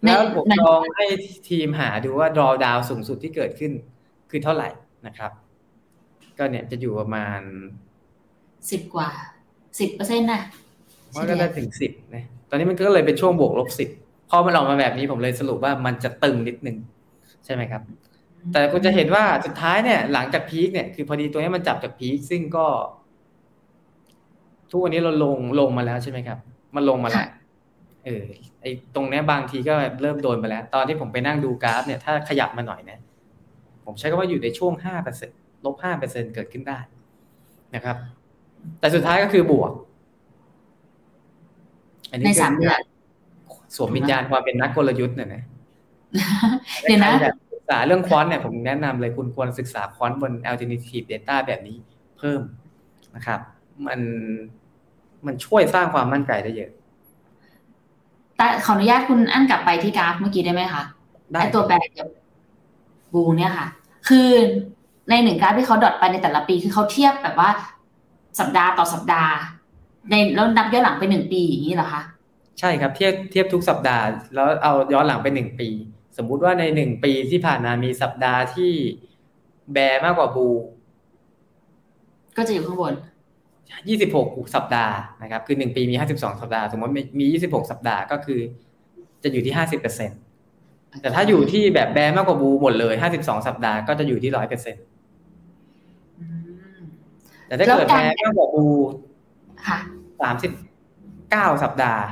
[0.06, 1.06] แล้วผมลองให้
[1.50, 3.72] ทีมหาดูว่าดรอดาวสูงสุดที่เกิดขึ้น
[4.30, 4.70] คือเท่าไหร่
[5.08, 5.32] นะครับ
[6.38, 7.42] ก็เนี่ยจะอยู่ประมาณ
[8.72, 9.10] สิบกว่า
[9.80, 10.42] สิบเปอร์เซ็นต์นะ
[11.16, 13.90] มันก็ได้ถึงสิบนะตอนนี้มันก็เลยเป็นช่วงบวกลบสิบ
[14.30, 16.78] พอมันออกมาแบบนี้ผมเลยสรุปว่ามันจะตึงนิดนึง
[17.46, 17.82] ใช่ไหมครับ
[18.52, 22.66] แต่คุณจะเห็นว่าสุดท้ายเนี่ย หลังจากพีคเนี่ยคือพอดีตัวนี้มันจับจากพีคซึ่งก็
[24.72, 26.38] ทุกวันนี้เราลงลงมาแล้วใช่ไหมครับ
[26.76, 27.28] มันลงมาแล้ว
[28.06, 28.26] เออ
[28.66, 33.00] ไอตรงนี้บางทีก็เริ่มโดนไปแล้ว ตอนที่ผมไปนั่งดูกราฟเนี่ยถ้าขยับมาหน่อยเนี่ย
[33.86, 35.30] ผมใช้คำว่าอยู่ในช่วงห้าเปอร์เซ็น
[35.66, 36.80] ลบห้าเปอร์เซ็นเกิดขึ้นได้
[37.76, 37.98] นะครับ
[38.80, 39.72] แต่สุดท้ายก็คือบวก
[42.22, 42.82] ในสามเดือน
[43.76, 45.44] สวมวิญญาณความเป็นนักกลยุทธ์เนี่ยนะ
[46.84, 47.12] เดี๋ยวนะ
[47.54, 51.78] ศึกษาเรื่องควอนเนี่ยผมแนะนำเลยคุณควรศึกษาควอนบน alternative data แบบนี้
[52.18, 52.42] เพิ่ม
[53.16, 53.40] นะครับ
[53.88, 54.00] มัน
[55.26, 56.72] มันช่วยสร้างความมั่นใจได้เยอะ
[58.38, 60.84] แต่ขออนุญาตคุณอั้นกลับไปที่กราฟเมื่อกี้ได้ไหมคะ
[61.42, 62.08] ไอตัวแบกกับ
[63.14, 63.68] บูเนี่ยค่ะ
[64.08, 64.30] คือ
[65.10, 67.50] ในหนึ่งกราฟที่เขาดอทไปในแต่ละปี คือเขาเทียบแบบว่า
[68.40, 69.34] สัปดาห์ต่อสัปดาห์
[70.10, 72.02] ในแล้วนับย้อนหลังไปหนึ่งปีอย่างนี้เหรอคะ
[72.60, 75.70] ใช่ครับเทียบเทียบทุกสัปดาห์ แล้วเอาย้อนหลังไปหนึ่งปี
[76.18, 78.72] สมมุติว่าในหนึ่งปีที่ผ่านมามีสัปดาห์ที่
[79.74, 80.48] แบมากกว่าบู
[82.38, 82.94] ก็จะอยู่ข้างบน
[83.74, 88.40] 26สัปดาห์นะครับคือ 1 ปีมี 52 สัปดาห์สมมติมี 26 สัปดาห์ก็คือ
[89.24, 94.38] จะอยู่ที่ 50%แต่ถ้าอยู่ที่แบบแบมากกว่าบูหมดเลย 52 สัปดาห์ก็จะอยู่ที่ 100%
[97.48, 98.66] แต่ถ้าเกิดแบมากกว่าบู
[99.68, 99.80] ค่ะ
[100.92, 102.04] 39 สัปดาห์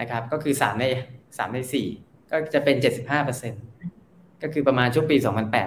[0.00, 0.84] นะครับ ก็คือ3ใน
[1.18, 1.58] 3ใน
[1.94, 2.76] 4ก็จะเป็น
[3.58, 5.16] 75%ก็คือประมาณช่วงปี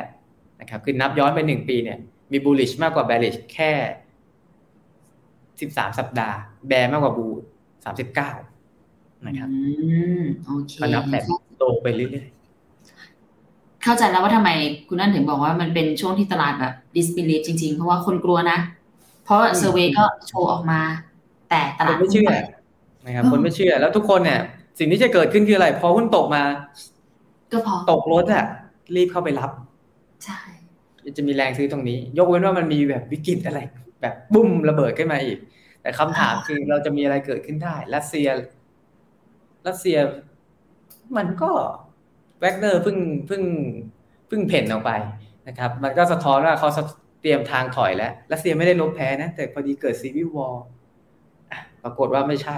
[0.05, 1.99] 2008นะครับคือนับย้อนไป 1 ปีเนี่ย
[2.31, 3.71] มี bullish มากกว่า bearish แค่
[5.61, 7.27] สิบสามสัปดาห์ แบร์มากกว่าบู
[7.83, 8.31] สามสิบเก้า
[9.25, 9.59] นะครับอื
[10.19, 11.23] มโอเคก็นับแบบ
[11.59, 12.25] โตไปเรื่อย
[13.83, 14.49] เข้าใจแล้วว่าทำไม
[14.87, 18.57] คุณนั่นถึงบอกว่ามันเป็นช่วงที่ตลาดแบบ disbelief จริงๆ เพราะว่าคนกลัวนะ
[19.23, 20.81] เพราะเซอร์เวยก็โชว์ออกมา
[21.49, 22.29] แต่ตๆคลาดนไม่เชื่อ
[23.05, 24.39] นะครับคนไม่เชื่อ แล้วทุกคนเนี่ย
[24.79, 26.43] สิ่งที่จะเกิดขึ้นคืออะไร พอหุ้นตกมา
[27.51, 28.45] ก็พอตกรถอะ
[28.95, 29.51] รีบเข้าไปรับ
[30.25, 30.39] ใช่
[31.17, 33.59] จะมีแรงซื้อตรงนี้ ยกเว้นว่ามันมีแบบวิกฤตอะไร
[34.01, 35.39] แบบบุ้มระเบิดขึ้นมาอีก
[35.81, 38.27] แต่คำถามคือเราจะมีอะไรเกิดขึ้นได้รัสเซีย
[39.67, 39.97] รัสเซีย
[41.17, 41.51] มันก็
[42.39, 43.43] แวกเนอร์เพิ่งเพิ่ง
[44.27, 44.91] เพิ่งเพ่นออกไป
[45.47, 46.69] นะครับ มันก็สะท้อนว่าเขา
[47.21, 50.63] เตรียมทางถอยแล้วรัสเซียไม่ได้ลบแพ้นะ แต่พอดีเกิดซีวิววอร์
[51.83, 52.57] ปรากฏว่าไม่ใช่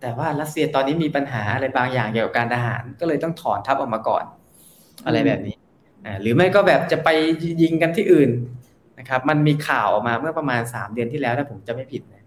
[0.00, 4.24] แต่ว่ารัสเซียตอนนี้มีปัญหาอะไรบางอย่างเกี่ยวกับการทหาร ก็เลยต้องถอนทัพออกมาก่อน
[5.06, 5.56] อะไรแบบนี้
[6.04, 7.08] อ่าหรือไม่ก็แบบจะไป
[7.62, 8.30] ยิงกันที่อื่น
[9.02, 12.24] นะครับ มันมีข่าวออกมาเมื่อประมาณสามเดือนที่แล้วถ้าผมจะไม่ผิดนะ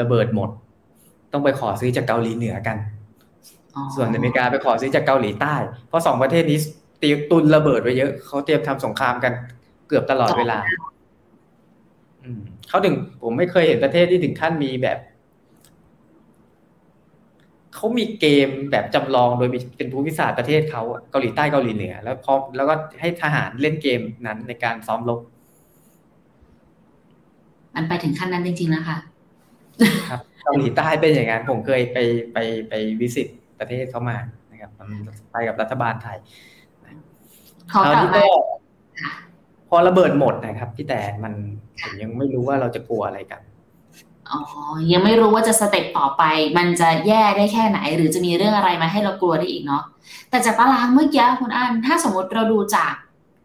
[0.00, 0.50] ระเบิดหมด
[1.32, 2.76] ต้องไปขอซื้อจากเกาหลีเหนือกัน
[3.94, 5.54] ส่วนอเมริกาไปขอซื้อจากเกาหลีใต้
[5.88, 6.58] เพราะสองประเทศนี้
[7.02, 9.32] ตีตุนระเบิดไว้เยอะเขาเตรียมทำสงครามกัน
[9.88, 10.58] เกือบตลอดเวลา
[12.22, 14.98] อืมเขาถึงผมไม่เคยเห็นประเทศที่ถึงขั้นมีแบบ
[17.74, 25.20] เขามีเกมแบบจำลองโดยมีเป็นภูมิศาสตร์ประเทศเขาเกาหลีใต้เกาหลีเหนือแล้วพอแล้วก็ให้ทหารเล่นเกมนั้นในการซ้อมรบ
[27.76, 28.96] มันไปถึงขั้นนั้นจริงๆนะคะ
[30.10, 31.98] ครับเกาหลีใต้เป็นอย่างนั้นผมเคยไป
[32.32, 34.16] ไปไปวิสิตประเทศเขามา
[34.50, 34.88] นะครับมัน
[35.32, 36.18] ไปกับรัฐบาลไทย
[37.72, 38.26] ขอกลับนี้มาก็
[39.68, 41.32] พอระเบิดหมดนะครับพี่แต่มัน
[41.82, 43.40] ผมยังไม่รู้ว่าเราจะกลัวอะไรกัน
[44.30, 44.40] อ๋อ
[44.92, 46.22] ยังไม่รู้ว่าจะสเต็ปต่อไป
[46.58, 49.82] มันจะแย่ได้แค่ไหน หรือจะมีเรื่องอะไรมาให้เรากลัวได้อีกเนาะ
[50.30, 52.92] แต่จากตารางเมื่อกี้คุณอันถ้าสมมติเราดูจาก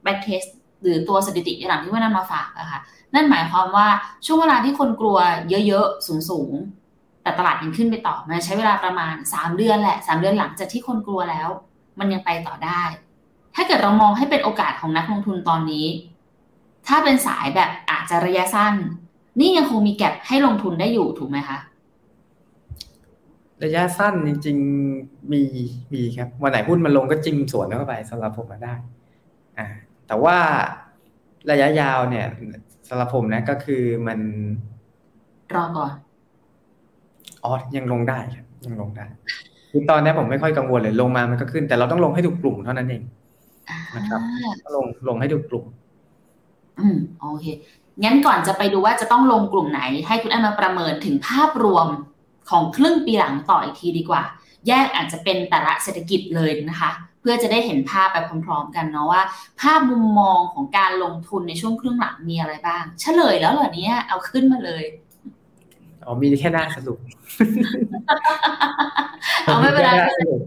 [0.04, 0.44] แบ็กเทส
[0.82, 2.80] หรือตัวสถิติหลังที่ว่านำมาฝากอะค่ะ
[3.13, 3.88] นั่นหมายความว่า
[4.26, 5.17] ช่วงเวลาที่คนกลัว
[5.67, 11.48] เยอะๆสูงๆ แต่ตลาดยังขึ้นไปต่อ มันใช้เวลาประมาณ 3 เดือนแหละ 3 เดือนหลังจากที่คนกลัวแล้ว
[12.00, 12.84] มันยังไปต่อได้
[13.56, 15.88] ถ้าเกิดเรามองให้เป็นโอกาสของนักลงทุนตอนนี้
[16.88, 18.76] ถ้าเป็นสายแบบอาจจะระยะสั้น
[19.39, 21.58] นี่ยังคงมีแก็บให้ลงทุนได้อยู่ถูกไหมคะ
[23.63, 25.44] ระยะสั้นจริงๆมี
[25.94, 28.74] มีครับวันไหนหุ้นมันลงก็จิ้มสวนเข้าไปสำหรับผมมาได้
[29.60, 29.67] อ่า
[30.12, 30.39] แต่ว่า
[31.52, 32.28] ระยะยาวเนี่ย
[32.88, 34.19] สำหรับผมนะก็คือมัน
[35.56, 35.91] รอก่อน
[37.43, 39.06] อ๋อยังลงได้ครับยังลงได้
[39.71, 43.04] คือตอนนี้ผมไม่ค่อยกังวลเลยลงมามันก็ขึ้น แต่เราต้องลงให้ถูกกลุ่มเท่านั้นเอง
[43.95, 44.21] นะครับ
[44.63, 45.65] ต้องลงลงให้ถูกกลุ่ม
[46.80, 47.45] อืมโอเค
[48.04, 51.88] งั้นก่อนจะไปดูว่าจะต้องลงกลุ่มไหน ให้คุณอันมาประเมินถึงภาพรวม
[52.50, 54.24] ของครึ่งปีหลังต่ออีกทีดีกว่า
[54.67, 59.21] แยกอาจจะเป็นแต่ละเศรษฐกิจเลยนะคะ เพื่อจะได้เห็นภาพไปพร้อมๆกันเนาะว่า
[59.62, 64.84] ภาพมุมมองของการลงทุนในช่วงครึ่งหลังมีอะไรบ้าง เฉลยแล้วเหรอเนี้ยเอาขึ้นมาเลย
[66.05, 66.97] อ๋อมีแค่หน้าสรุป
[69.43, 70.41] เอาไม่เป็นไรหน้าสรุป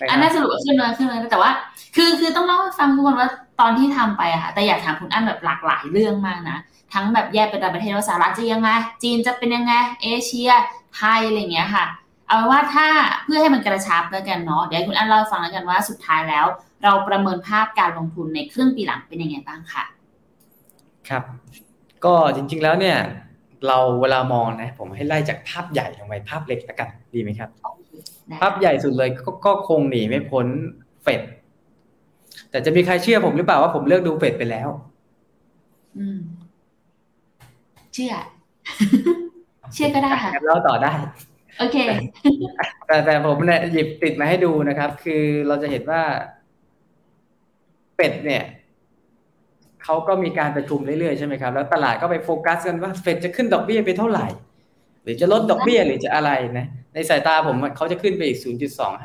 [0.00, 1.50] นะอันคน่ารับสรุปว่าขึ้นเลยขึ้นเลยแต่ว่า
[1.96, 3.28] คือคือต้องเล่าให้ฟังทุกคนว่า
[3.60, 6.56] ตอนที่ทำไปอะค่ะแต่อยากถามคุณอันแบบหลากหลายเรื่องมากนะ
[6.92, 8.68] ทั้งแบบแยกเป็นประเทศว่าสหรัฐจะยังไง
[9.02, 10.50] จีนจะเป็นยังไง เอเชีย
[10.96, 11.84] ไทยอะไรอย่างเงี้ยค่ะ
[12.26, 12.86] เอาเป็นว่าถ้า
[13.24, 16.46] เพื่อให้มันกระชับแล้วกันเนาะเดี๋ยวให้คุณอันเล่าให้ฟังแล้วกันว่าสุดท้ายแล้ว
[16.84, 19.84] เราประเมินภาพการลงทุนในครึ่งปีหลังเป็นยังไงบ้างค่ะ
[21.08, 21.22] ครับ
[22.04, 22.96] ก็จริงๆแล้วเนี่ย
[23.66, 27.50] เราเวลามองนะ ผมให้ไล่จากภาพใหญ่ลงไปภาพเล็กละกันดีไหมครับ
[28.28, 30.46] ได้ภาพใหญ่สุดเลยก็ก็คงหนีไม่พ้น
[31.02, 31.20] เฟด
[32.50, 34.68] แต่จะมีใครเชื่อผมหรือเปล่าว่าผมเลือกดูเฟดไปแล้ว
[35.98, 36.18] อืม
[37.94, 38.12] เชื่อ
[39.74, 40.92] เชื่อก็ได้ค่ะงั้นเล่าต่อได้
[41.58, 41.76] โอเค
[42.86, 46.02] แต่แต่ผมเนี่ยหยิบติดมาให้ดูนะครับ คือเราจะเห็นว่า
[47.96, 48.44] เป็ดเนี่ย
[49.84, 54.26] เขาก็มีการประชุมเรื่อยๆใช่ไหมครับ แล้วตลาดก็ไปโฟกัสกันว่าเฟดจะขึ้นดอกเบี้ยไปเท่าไหร่
[55.02, 58.38] หรือจะลดดอกเบี้ยหรือจะอะไรนะ ในสายตาผมเขาจะขึ้นไปอีก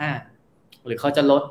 [0.10, 1.44] 0.25 หรือเขาจะลด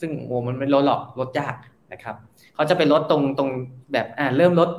[0.00, 1.56] ซึ่งโอ้มันไม่ลดหรอกลดยาก
[1.92, 2.16] นะครับ
[2.54, 3.50] เขาจะไปลดตรงตรง
[3.92, 4.70] แบบอ่าเริ่มลด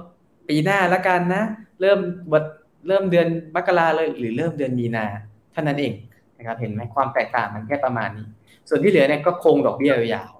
[0.49, 1.43] ปีหน้าแล้วกันนะ
[1.81, 1.99] เริ่ม
[2.31, 2.43] บท
[2.87, 5.05] เริ่มเดือนมกราเลยหรือเริ่มเดือนมีนา
[5.51, 5.93] เท่านั้นเอง
[6.37, 8.27] นะครับเห็นไหมความแตกต่างมันแค่ประมาณนี้
[8.69, 10.31] ส่วนที่เหลือเนี่ยก็คงดอกเบี้ยยาว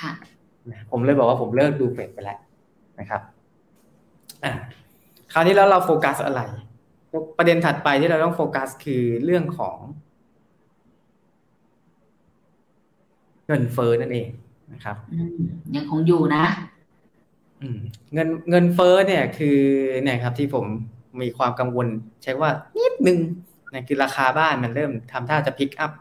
[0.00, 2.38] ค่ะๆผมเลยบอกว่าผมเลิกดูเฟดไปแล้ว
[3.00, 3.20] นะครับ
[4.44, 4.52] อ่า
[5.32, 6.40] คราวนี้แล้วเราโฟกัสอะไร
[7.38, 9.78] ประเด็นถัดไปที่เราต้องโฟกัสคือเรื่องของ
[13.46, 14.28] เงินเฟ้อนั่นเอง
[14.72, 15.38] นะครับอืม
[15.76, 16.44] ยังคงอยู่นะ
[17.62, 17.78] อืม
[18.14, 19.58] เงินเงินเฟ้อเนี่ยคือ
[20.02, 20.66] เนี่ยครับที่ผม
[21.22, 21.86] มีความกังวล
[22.22, 23.18] ใช้ว่านิดนึง
[23.72, 25.92] นะคือราคาบ้านมันเริ่มทำท่าจะพลิก up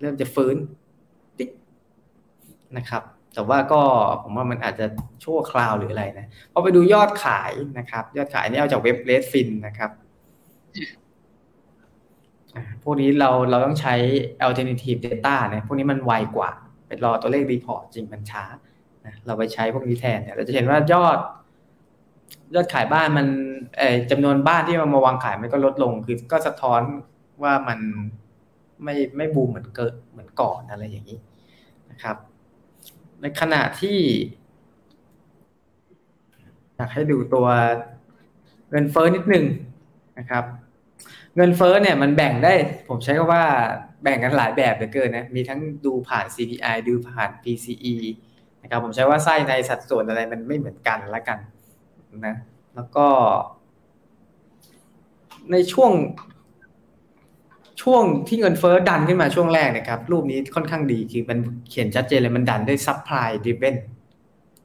[0.00, 0.56] เริ่มจะฟื้น
[2.76, 3.02] นะครับ
[3.34, 3.80] แต่ว่าก็
[4.22, 4.86] ผมว่ามันอาจจะ
[5.24, 9.90] ชั่วคราวหรืออะไรนะพอไปดูยอดขายนะครับ ยอดขายนี่เอาจากเว็บ Redfin นะครับ
[12.82, 13.94] พวกนี้เราเราต้องใช้
[14.46, 16.50] alternative data นะพวกนี้มันไวกว่า
[16.86, 18.44] ไปรอตัวเลข report จริงมันช้า
[19.06, 21.18] นะเราไปใช้พวกนี้แทนเนี่ยเราจะเห็นว่ายอด
[22.54, 23.26] ยอดขายบ้านมัน
[23.78, 26.80] เอจำนวนบ้านที่มันมาวางขายมันก็ลดลงคือก็สะท้อน
[27.42, 27.78] ว่ามัน
[28.84, 31.18] ไม่ไม่บูมเหมือนเกิดเหมือนก่อนอะไรอย่างนี้
[31.90, 32.16] นะครับ
[33.20, 33.98] ในขณะที่
[36.76, 37.46] อยากให้ดูตัว
[38.70, 39.44] เงินเฟ้อนิดนึง
[40.18, 40.44] นะครับ
[41.36, 42.52] เงินเฟ้อเนี่ยมันแบ่งได้
[42.88, 43.44] ผมใช้คำว่า
[44.02, 47.94] แบ่งกันหลายแบบเหลือเกินนะมีทั้งดูผ่าน CPI ดูผ่าน PCE
[48.62, 51.38] นะครับผมใช้ว่าไส้ในสัดส่วนอะไรมันไม่เหมือนกันละกัน
[52.26, 52.36] นะ
[52.74, 53.06] แล้วก็
[55.52, 55.92] ในช่วง
[57.82, 63.76] ช่วงที่เงินเฟ้อดันขึ้นมาช่วงแรกนะครับ รูปนี้ค่อนข้างดีคือมันเขียนชัดเจนเลยมันดันด้วย supply driven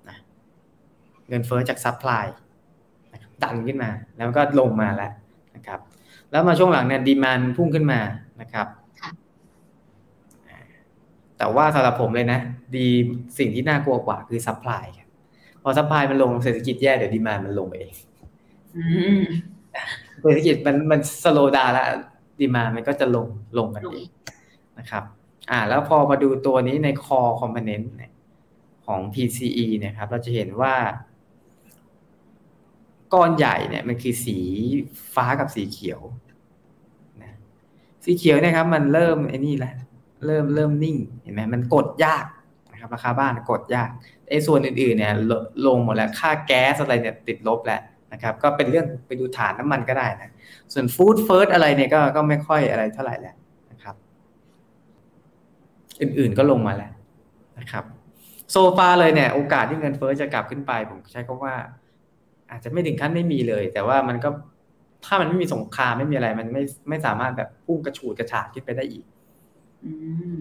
[0.09, 0.17] นะ
[1.29, 2.25] เงินเฟ้อจาก supply
[3.13, 5.11] นะครับดันขึ้นมา แล้วก็ลงมาแล้ว
[5.55, 5.79] นะครับ
[6.31, 7.99] แล้วมาช่วงหลังเนี่ยดีมานพุ่งขึ้นมา
[8.41, 8.67] นะครับ
[9.01, 9.11] ค่ะ
[11.37, 12.39] แต่ว่าสำหรับผมเลยนะ
[12.75, 12.87] ดี
[13.37, 15.04] สิ่งที่น่ากลัวกว่าคือ supply ครับ
[15.67, 17.91] พอ supply มันลงเศรษฐกิจแย่เดี๋ยว demand มันลงเอง
[18.77, 18.83] อื
[19.19, 19.23] ม
[20.21, 21.85] เศรษฐกิจมันมัน slow down แล้ว
[22.39, 25.03] demand มันก็จะลงลงกันลงเอเองงนะครับ
[25.51, 28.11] อ่า แล้วพอมาดูตัวนี้ใน core component เนี่ย
[28.85, 30.75] ของ PCE เนี่ยครับ เราจะเห็นว่า
[33.13, 34.37] ก้อนใหญ่เนี่ย มันคือสี
[35.15, 35.99] ฟ้ากับสีเขียว
[37.21, 37.33] นะ
[38.03, 39.73] สีเขียวเนี่ยครับ มันเริ่มไอ้นี่แหละ
[40.25, 42.25] เริ่มเริ่มนิ่ง เห็นไหมมันกดยาก
[42.85, 43.89] นะครับราคาบ้านกดยาก
[44.29, 45.31] ไอ้ส่วนอื่นๆเนี่ยล
[45.67, 47.81] ลงหมดแล้วค่าแก๊สอะไรเนี่ยติดลบแล้ว
[48.13, 50.31] นะครับก็เป็นเรื่องไปดูฐานน้ำมันก็ได้นะ
[50.73, 53.35] ส่วนฟู้ดเฟิร์สอะไรเนี่ยก็ก็ไม่ค่อยอะไรเท่าไหร่แล้ว
[53.71, 53.95] นะครับ
[56.01, 56.93] อื่นๆก็ลงมาแล้ว
[57.59, 57.83] นะครับ
[58.51, 61.55] โซฟาเลยเนี่ยโอกาสที่เงินเฟ้อจะกลับขึ้นไป ผมใช้คำว่า
[62.51, 64.29] อาจจะไม่ถึงขั้นไม่มีเลย แต่ว่ามันก็
[65.05, 69.05] ถ้ามันไม่มีสงครามไม่มีอะไร มันไม่ไม่สามารถแบบพุ่งกระฉูดกระฉาดขึ้นไปได้อีก
[69.83, 69.91] อื
[70.35, 70.37] ม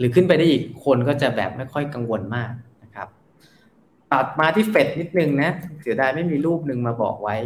[0.00, 3.08] หรือขึ้นไปได้อีกคนก็จะแบบไม่ค่อยกังวลมากนะครับ
[4.12, 7.36] ตัดมาที่เฟดนิดนึงนะเสียดายไม่มีรูปหนึ่งมาบอกไว้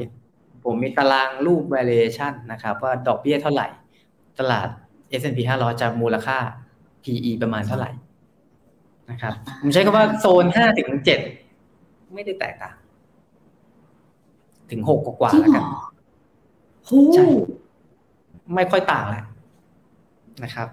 [0.65, 3.67] ผมมีตารางรูป valuation นะครับ ว่าดอกเบี้ยเท่าไหร่
[4.39, 4.69] ตลาด
[5.21, 6.39] S&P 500 จะมูลค่า
[7.03, 7.91] PE ประมาณเท่าไหร่
[9.11, 10.91] นะครับ ผมใช้คำว่าโซน5ถึง
[11.53, 12.77] 7ไม่ได้แตกต่าง
[14.71, 15.77] ถึง6กว่าจริๆงแล้วเหรกันอ
[16.87, 17.27] โอ้ใช่
[18.55, 19.25] ไม่ค่อยต่างแล้ว
[20.43, 20.69] นะครับ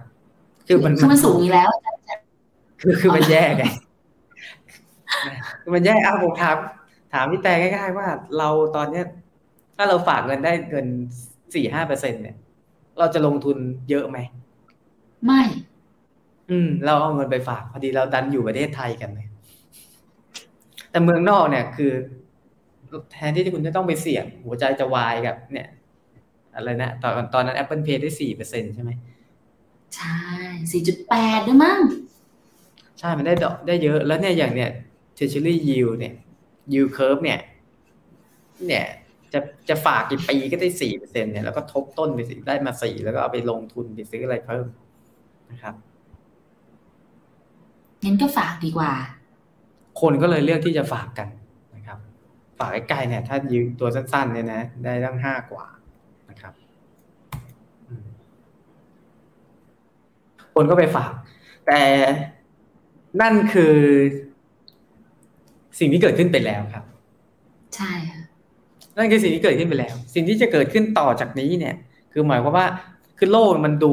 [0.68, 1.70] คือมันคือมันสูงอีกแล้ว
[2.82, 3.64] คือคือมันแย่ไง
[5.62, 6.58] คือมันแย่อ้าวผมถาม
[7.14, 9.06] ถามพี่แต่ง่ายๆว่าเราตอนเนี้ย
[9.76, 10.86] ถ้าเราฝากเงินได้เงิน
[11.56, 12.36] สี่ห้าเปอร์เซ็นเนี่ย
[13.00, 13.58] เราจะลงทุน
[13.90, 14.18] เยอะไหม
[15.26, 15.42] ไม่
[16.50, 19.28] อืม เราเอาเงินไปฝากพอดีเราดันอยู่ประเทศไทยกันเลย
[20.92, 21.92] แต่เมืองนอกเนี่ยคือ
[23.12, 25.68] แทนที่คุณจะต้องไปเสี่ยง หัวใจจะวายกับ เนี่ย
[26.56, 28.92] อะไรนะตอนตอนนั้น Apple Pay ได้สี่เปอร์เซ็นใช่ไหม
[29.96, 30.18] ใช่
[30.72, 31.80] สี่จุดแปดด้วยมั้ง
[33.00, 34.72] ใช่ มันได้ดอกได้เยอะ แล้วเนี่ยอย่างเนี่ย
[35.18, 36.14] Treasury yield เนี่ย
[36.74, 37.40] yield curve เนี่ย
[38.68, 38.86] เนี่ย
[39.34, 44.66] จะจะฝากกี่ปีก็ได้สี่เปอร์เซ็นเนี่ยแล้วก็ทบต้นไปสิได้มาสี่แล้วก็เอาไปลงทุนไปซื้ออะไรเพิ่ม
[45.52, 45.76] นะครับ
[48.04, 48.92] งั้นก็ฝากดีกว่า
[50.02, 51.28] คนก็เลยเลือกที่จะฝากกัน
[51.76, 52.00] นะครับ
[52.60, 55.66] ฝากใกล้ๆเนี่ย ถ้ายิวตัวสั้นๆเนี่ยนะ ได้ตั้งห้ากว่า
[56.30, 56.54] นะครับ
[57.88, 58.08] อืม
[60.56, 61.12] คนก็ไปฝาก
[61.68, 61.82] แต่
[63.22, 63.76] นั่นคือ
[65.80, 66.84] สิ่งที่เกิดขึ้นไปแล้วครับ
[67.76, 68.22] ใช่ค่ะ
[68.98, 71.76] นั่นคือสิ่งที่เกิดขึ้นไปแล้ว สิ่งที่จะเกิดขึ้นต่อจากนี้เนี่ย
[72.14, 72.68] คือหมายความว่า
[73.18, 73.92] คือโลกมันดู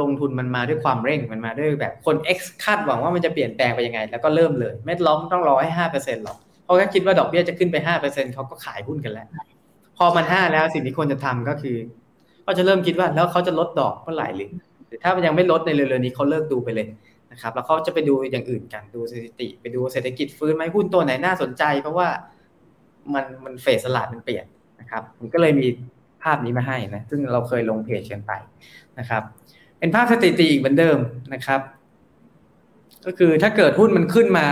[0.00, 9.28] ลงทุนมันมาด้วยความเร่งมันมาด้วยแบบคน X คาดหวังว่ามันจะเปลี่ยนแปลงไปยังไง แล้วก็เริ่มเลย ไม่ล้อมต้องรอให้ห้าเปอร์เซ็นต์หรอกเพราะถ้าคิดว่าดอกเบี้ยจะขึ้นไปห้าเปอร์เซ็นต์เขาก็ขายหุ้นกันแล้ว
[9.96, 11.76] พอมันห้าแล้วสิ่งที่ควรจะทำก็คือ
[12.46, 14.50] ก็จะเริ่มคิดว่าแล้วเขาจะลดดอกเมื่อไหร่หรือ
[14.86, 16.86] หรือถ้ามันยังไม่ลดในเร็วๆนี้เขาเลิกดูไปเลย
[17.32, 22.08] นะครับแล้วเขาจะไปดูอย่างอื่นกันดูสถิติ ไปดูเศรษฐกิจฟื้นไหมหุ้นตัวไหนน่าสนใจ เพราะว่า
[23.14, 24.46] มันมันเฟสสลัดมันเปลี่ยน
[24.80, 25.68] นะครับมันก็เลยมี
[26.22, 28.32] ภภาพนี้มาให้นะซึ่งเราเคยลงเพจกันไป
[28.98, 29.22] นะครับ
[29.78, 30.98] เป็นภาพสถิติอีกเหมือนเดิม
[31.34, 31.60] นะครับ
[33.06, 34.46] ก็คือถ้าเกิดหุ้นมันขึ้นมา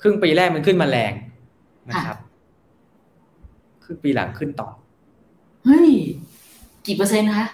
[0.00, 1.12] ครึ่งปีแรกมันขึ้นมาแรง
[1.90, 2.16] นะครับ
[3.84, 4.68] ครึ่งปีหลังขึ้นต่อ
[5.64, 5.90] เฮ้ย
[6.86, 7.46] กี่เปอร์เซ็นต์คะ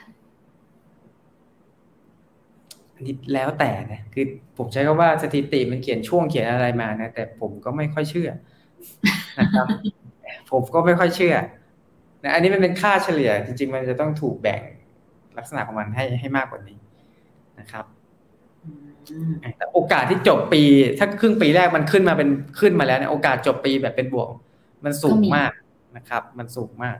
[3.06, 4.24] นิดแล้วแต่นะคือ
[4.58, 8.30] ผมใช้คำว่าสถิติมันเขียนช่วงเขียนอะไรมานะแต่ผมก็ไม่ค่อยเชื่อ
[9.38, 9.66] นะครับ
[10.50, 11.34] ผมก็ไม่ค่อยเชื่อ
[12.24, 14.62] นะอันนี้มันเป็นค่าเฉลี่ย จริง ๆ มันจะต้องถูกแบ่ง
[15.38, 16.78] ลักษณะของมันให้ให้มากกว่านี้
[17.60, 17.84] นะครับ
[19.10, 20.62] อืมแต่โอกาสที่จบปี
[20.98, 22.28] ถ้าครึ่งปีแรกมันขึ้นมาเป็น
[22.60, 24.28] ขึ้นมาแล้วเนี่ยโอกาสจบปีแบบเป็นบวก
[24.84, 25.52] มันสูงมาก
[25.96, 26.98] นะครับ มันสูงมาก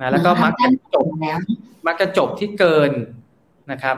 [0.00, 1.38] นะแล้วก็มักจะจบแล้ว
[1.86, 2.90] มักจะจบที่เกิน
[3.70, 3.96] นะครับ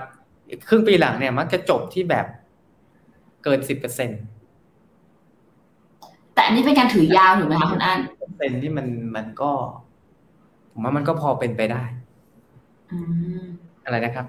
[0.68, 2.26] ครึ่งปีหลังเนี่ยมักจะจบที่แบบ
[3.44, 4.20] เกินสิบเปอร์เซ็นต์
[6.34, 8.86] แต่อันนี้เป็นการถือยาวถูกไหมคะคุณอันเปอร์เซ็นต์ที่มัน
[9.16, 9.50] มันก็
[10.72, 11.82] ผมว่ามันก็พอเป็นไปได้
[12.92, 12.98] อื
[13.38, 13.42] ม
[13.84, 14.26] อะไรนะครับ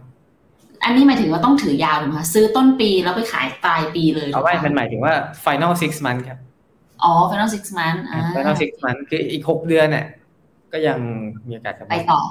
[0.83, 5.13] อันนี้หมายถึงว่าต้องถือยาวถูกไหมคะซื้อต้นปีแล้วไปขายปลายปีเลยเอาไว้ถูกปะมันหมายถึงว่า
[5.45, 6.39] final six month ครับ
[7.03, 10.05] อ๋อ final six month อ่า final six month คืออีกหกเดือนเนี่ย
[10.71, 10.97] ก็ยัง
[11.47, 12.21] มีโอกาสกำไรไปต่อ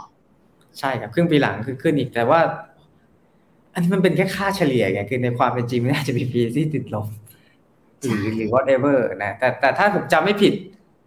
[0.78, 2.40] ใช่ครับครึ่งปีหลังคือขึ้นอีกแต่ว่า
[3.76, 7.06] อันนี้มันเป็นแค่ค่าเฉลี่ยไงคือในความเป็นจริงมันน่าจะมีปีที่ติดลบ
[8.00, 10.54] หรือหรือ whatever นะแต่แต่ถ้าผมจำไม่ผิด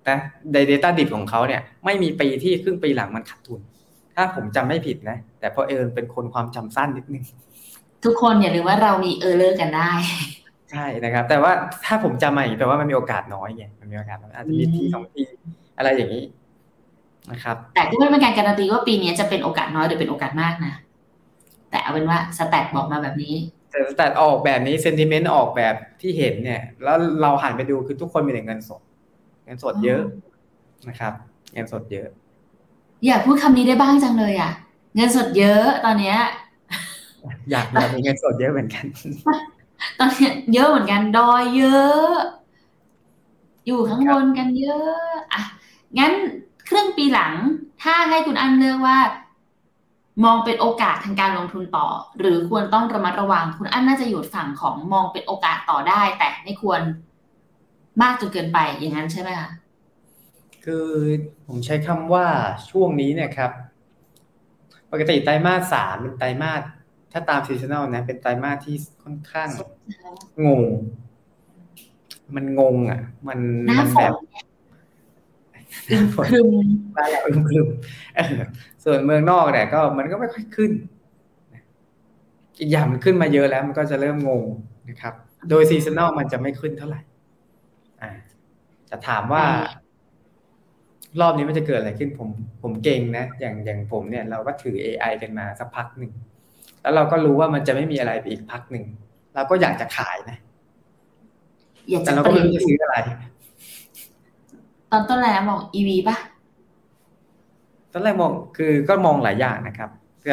[0.09, 0.17] นะ
[0.53, 3.59] ใน data ดิบของเขาเนี่ย ไม่มีปีที่ครึ่งปีหลังมันขาดทุน
[4.15, 7.23] ถ้าผมจำไม่ผิดนะ แต่เพราะเอิญเป็นคนความจำสั้นนิดนึง
[8.05, 9.91] ทุกคนอย่าลืมว่าเรามี error กันได้
[10.71, 11.51] ใช่นะครับ แต่ว่า
[11.85, 15.25] ถ้าผมจำมาอีกแปลว่ามันมีโอกาสน้อยไงมันมีโอกาสน้อยอาจจะมีที่สองที่
[15.77, 16.23] อะไรอย่างนี้
[17.31, 20.73] นะครับ แต่ก็ไม่เป็นการการันตีว่าปีนี้จะเป็นโอกาสน้อยหรือเป็นโอกาสมากนะ
[21.69, 23.35] แต่เอาเป็นว่า stat บอกมาแบบนี้
[23.71, 28.81] แต่แต่ออกแบบนี้ sentiment ออกแบบที่เห็นเนี่ย แล้วเราหันไปดูคือทุกคนมีแต่เงินสด
[29.45, 30.01] เงินสดเยอะ
[30.87, 31.13] นะครับ
[31.53, 32.07] เงินสดเยอะ
[33.05, 34.51] อยากพูดคำนี้ได้บ้างจังเลยอะ
[34.95, 36.17] เงินสดเยอะตอนเนี้ย
[37.51, 38.85] อยากอยากมีเงินสดเยอะเหมือนกัน
[39.99, 42.09] ตอนเนี้ยเยอะเหมือนกันดอยเยอะ
[43.65, 45.41] อยู่ข้างบนกันเยอะอะ
[45.99, 46.11] งั้น
[46.69, 47.33] ครึ่งปีหลัง
[47.83, 48.97] ถ้าให้คุณอันเลือกว่า
[50.23, 51.87] มองเป็นโอกาสทางการลงทุนต่อ
[52.19, 56.81] หรือควรต้องระมัดระวัง คุณอันน่าจะอยู่ฝั่งของมองเป็นโอกาสต่อได้ แต่ไม่ควร
[58.01, 59.49] มากจนเกินไปอย่างนั้นใช่ไหมคะ
[60.65, 60.87] คือ
[61.47, 62.25] ผมใช้คำว่า
[62.69, 63.51] ช่วงนี้เนี่ยครับ
[64.91, 66.61] ปกติไตรมาสสามเป็นไตรมาส
[67.11, 69.49] ถ้าตาม seasonal นะเป็นไตรมาสที่ค่อนข้าง
[70.45, 70.63] งง
[72.35, 74.48] มันงงอะ มันหน้ามันฝนแบบอึม
[76.29, 76.47] ครึม
[76.95, 77.67] บ้านเราอึมครึม
[78.15, 78.41] เออ
[78.83, 80.71] ส่วนเมืองนอกเนี่ยก็มันก็ไม่ค่อยขึ้น
[82.59, 84.43] อีกอย่างมันขึ้นมาเยอะแล้วมันก็จะเริ่มงง
[84.89, 85.13] นะครับ
[85.49, 87.01] โดย seasonal มันจะไม่ขึ้นเท่าไหร่
[88.01, 88.11] อ่า
[88.89, 89.43] จะถามว่า
[91.21, 92.29] รอบนี้มันจะเกิดอะไรขึ้นผม
[92.61, 96.11] ผมเก่งนะ อย่างอย่างผมเนี่ยเราก็ถือ AI กันมาสักพักหนึ่ง
[96.81, 98.85] แล้วเราก็รู้ว่ามันจะไม่มีอะไรไปอีกพักหนึ่ง
[99.35, 100.37] เราก็อยากจะขายนะ
[101.89, 102.95] อยากแต่จะเราเปก็ไม่ลี่ยนรู้จะซื้ออะไร
[104.91, 106.17] ตอนต้นแล้วมอง EV ป่ะ
[107.91, 109.89] ตอนแรกมองคือก็มองหลายอย่างนะครับ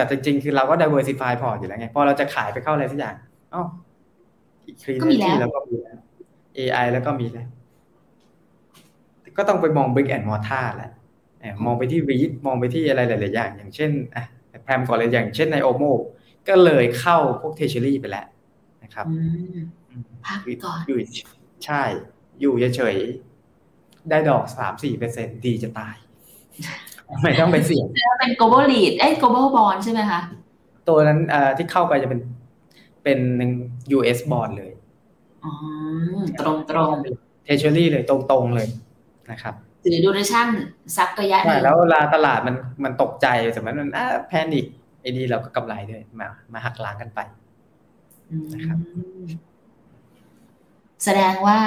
[0.06, 3.14] แต่จริงๆ คือเราก็ diversify พอร์ตอยู่แล้วไง พอเราจะขายไปเข้าอะไรสักอย่าง
[3.54, 3.62] อ๋อ
[4.66, 5.98] อีกคลีนก็มีแล้วแล้วก็มีแล้ว
[6.58, 7.46] AI แล้วก็มีแล้ว
[9.36, 10.92] ก็ต้องไปมอง brick and mortar แหละ
[11.40, 14.24] เอ่อมองไปที่ REIT มองไปที่อะไรหลาย ๆ อย่าง อย่างเช่นอะ
[14.64, 15.84] แพมก่อนเลยอย่างเช่นในโอโม
[16.48, 18.26] ก็เลยเข้าพวก treasury ไปแล้ว
[18.82, 19.16] นะครับอื
[19.56, 19.58] ม
[20.26, 20.98] พักก่อนอยู่
[21.64, 21.82] ใช่
[22.40, 23.25] อยู่เฉยๆ
[24.10, 25.94] ได้ดอกสามสี่เปอร์เซ็นดีจะตาย
[27.22, 30.20] ไม่ต้องไปเสี่ยงแล้วเป็น global lead เอ้ย global bond ใช่ไหมคะ
[30.88, 32.20] ตัวนั้นเอ่อที่เข้าไปจะเป็น
[33.04, 33.50] เป็นหนึ่ง
[33.96, 34.72] US bond เลย
[35.44, 35.50] อ๋อ
[36.40, 36.94] ตรงตรง
[37.46, 38.68] Treasury เลยตรงๆเลย
[39.30, 40.48] นะครับๆถือ duration
[40.96, 43.26] สักระยะหใช่นึ่งแล้วเวลาตลาดมันมันตกใจ
[43.56, 44.66] สมมติมันอ่าแพนิค
[45.00, 47.20] ไอ้นี่เราก็กำไรด้วยมามาหักล้างกันไป
[48.30, 48.78] อืมนะครับ
[51.04, 51.58] แสดงว่า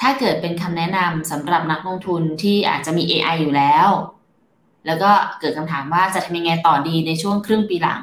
[0.00, 3.88] ถ้าเกิดเป็นคำแนะนำสำหรับนักลงทุนที่อาจจะมี AI อยู่แล้ว
[4.86, 8.02] แล้วก็เกิดคำถามว่าจะทำยังไงต่อดีในช่วงครึ่งปีหลัง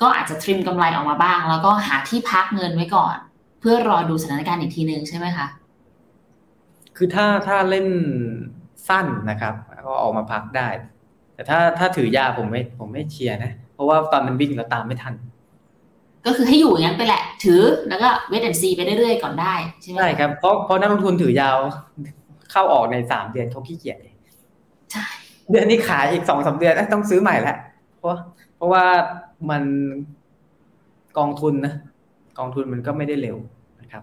[0.00, 3.16] ก็อาจจะทริมกำไรออกมาบ้าง แล้วก็หาที่พักเงินไว้ก่อน
[3.60, 5.46] เพื่อรอดูสถานการณ์อีกทีหนึ่งใช่ไหมคะ
[6.96, 7.86] คือถ้าถ้าเล่น
[8.88, 9.54] สั้นนะครับ
[9.86, 10.68] ก็ออกมาพักได้
[11.34, 15.14] แต่ถ้าถ้าถือยาผมไม่ผมไม่เชียร์นะ เพราะว่าตอนมันวิ่งเราตามไม่ทัน
[16.26, 21.58] ก็คือให้อยู่อย่างนั้นไปแหละ ถือแล้วก็เวทแอนซีไปเรื่อยๆก่อนได้ใช่ไหมะใช่ครับเพราะเพราะนักลงทุนถือยาว
[22.50, 23.98] เข้าออกในสามเดือนเขาขี้เกียจ
[24.92, 25.04] ใช่
[25.50, 27.56] เดือนนี้ขายอีกสองสามเดือนเอ้ยต้องซื้อใหม่แล้ว
[27.98, 28.16] เพราะ
[28.56, 28.84] เพราะว่า
[29.50, 29.62] มัน
[31.18, 31.74] กองทุนนะ
[32.38, 33.36] กองทุนมันก็ไม่ได้เร็ว
[33.80, 34.02] นะครับ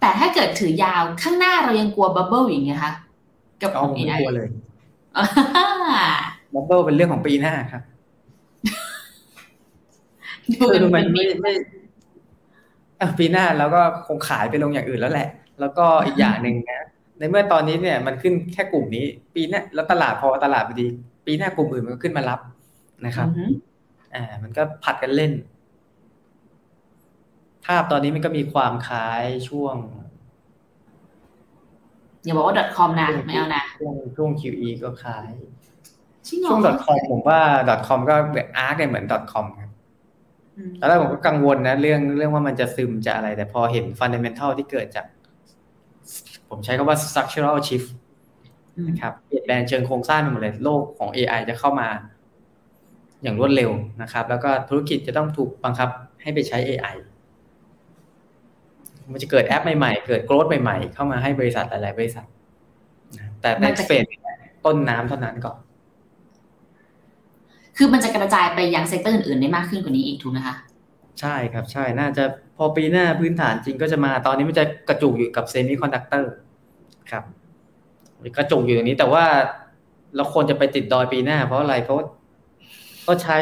[0.00, 2.92] แต่ถ้าเกิดถือยาวข้างหน้าเรายังกลัว bubble อย่างเงี้ยคะ
[3.62, 4.48] กับก็ของผมไม่ AI กลัวเลย
[6.54, 7.95] bubble เป็นเรื่องของปีหน้าครับดูเป็น
[10.54, 11.52] คือมันเป็นไม่ไม่
[13.00, 15.28] อะปีหน้าแล้วก็คงขายไปลงอย่างอื่นแล้วแหละ
[15.60, 16.86] แล้วก็อีกอย่างหนึ่งนะ
[17.18, 20.86] ในเมื่อตอนนี้เนี่ยมันขึ้นแค่กลุ่มนี้ ปีหน้าแล้วตลาดพอตลาดดี
[21.26, 22.40] ปีหน้ากลุ่มอื่นมันก็ขึ้นมารับ
[23.06, 23.52] นะครับอือหือ
[24.14, 25.32] อ่า มันก็ผัดกันเล่น
[27.64, 29.76] ภาพตอนนี้มันก็มีความคล้ายช่วง
[32.24, 35.30] อย่าบอกว่า .com นะไม่เอานะช่วงช่วง QE ก็คล้าย
[36.26, 37.40] จริงเหรอช่วง .com ผมว่า
[37.88, 39.65] .com ก็แบบอาร์คเนี่ยเหมือน .com ครับอืม
[40.80, 45.06] ตอนแรกผมก็กังวลนะ เรื่องเรื่องว่ามันจะซึมจะอะไร แต่พอเห็นฟันเดเมนทัลที่เกิดจาก
[46.48, 47.88] ผมใช้คำว่า structural shift
[48.76, 51.88] อืมนะครับเปลี่ยนแปลงเชิงโครงสร้างไปหมดเลยโลกของ AI จะเข้ามา
[53.22, 53.70] อย่างรวดเร็ว
[54.02, 55.88] นะครับ แล้วก็ธุรกิจจะต้องถูกบังคับ
[56.22, 56.96] ให้ไปใช้ AI
[59.12, 62.26] มันจะเกิดแอปใหม่ๆ เกิดโกรธใหม่ๆ เข้ามาให้บริษัทหลายๆบริษัท
[63.18, 64.08] นะแต่ next phase
[64.64, 65.56] ต้นน้ำเท่านั้นก่อน
[67.76, 70.54] คือมันจะกระจายไปยัง sector อื่นๆได้มากขึ้นกว่านี้อีกถูกไหมคะ
[71.20, 72.24] ใช่ครับใช่น่าจะ
[72.56, 76.32] พอปีหน้าพื้นฐานจริงก็จะมาตอนนี้มันจะกระจุกอยู่กับ semiconductor
[77.10, 77.24] ครับ
[78.36, 79.24] กระจุกอยู่อย่างนี้แต่ว่า
[80.16, 81.98] เราควรจะไปติดดอยปีหน้า เพราะอะไรเพราะ
[83.06, 83.38] ก็ใช้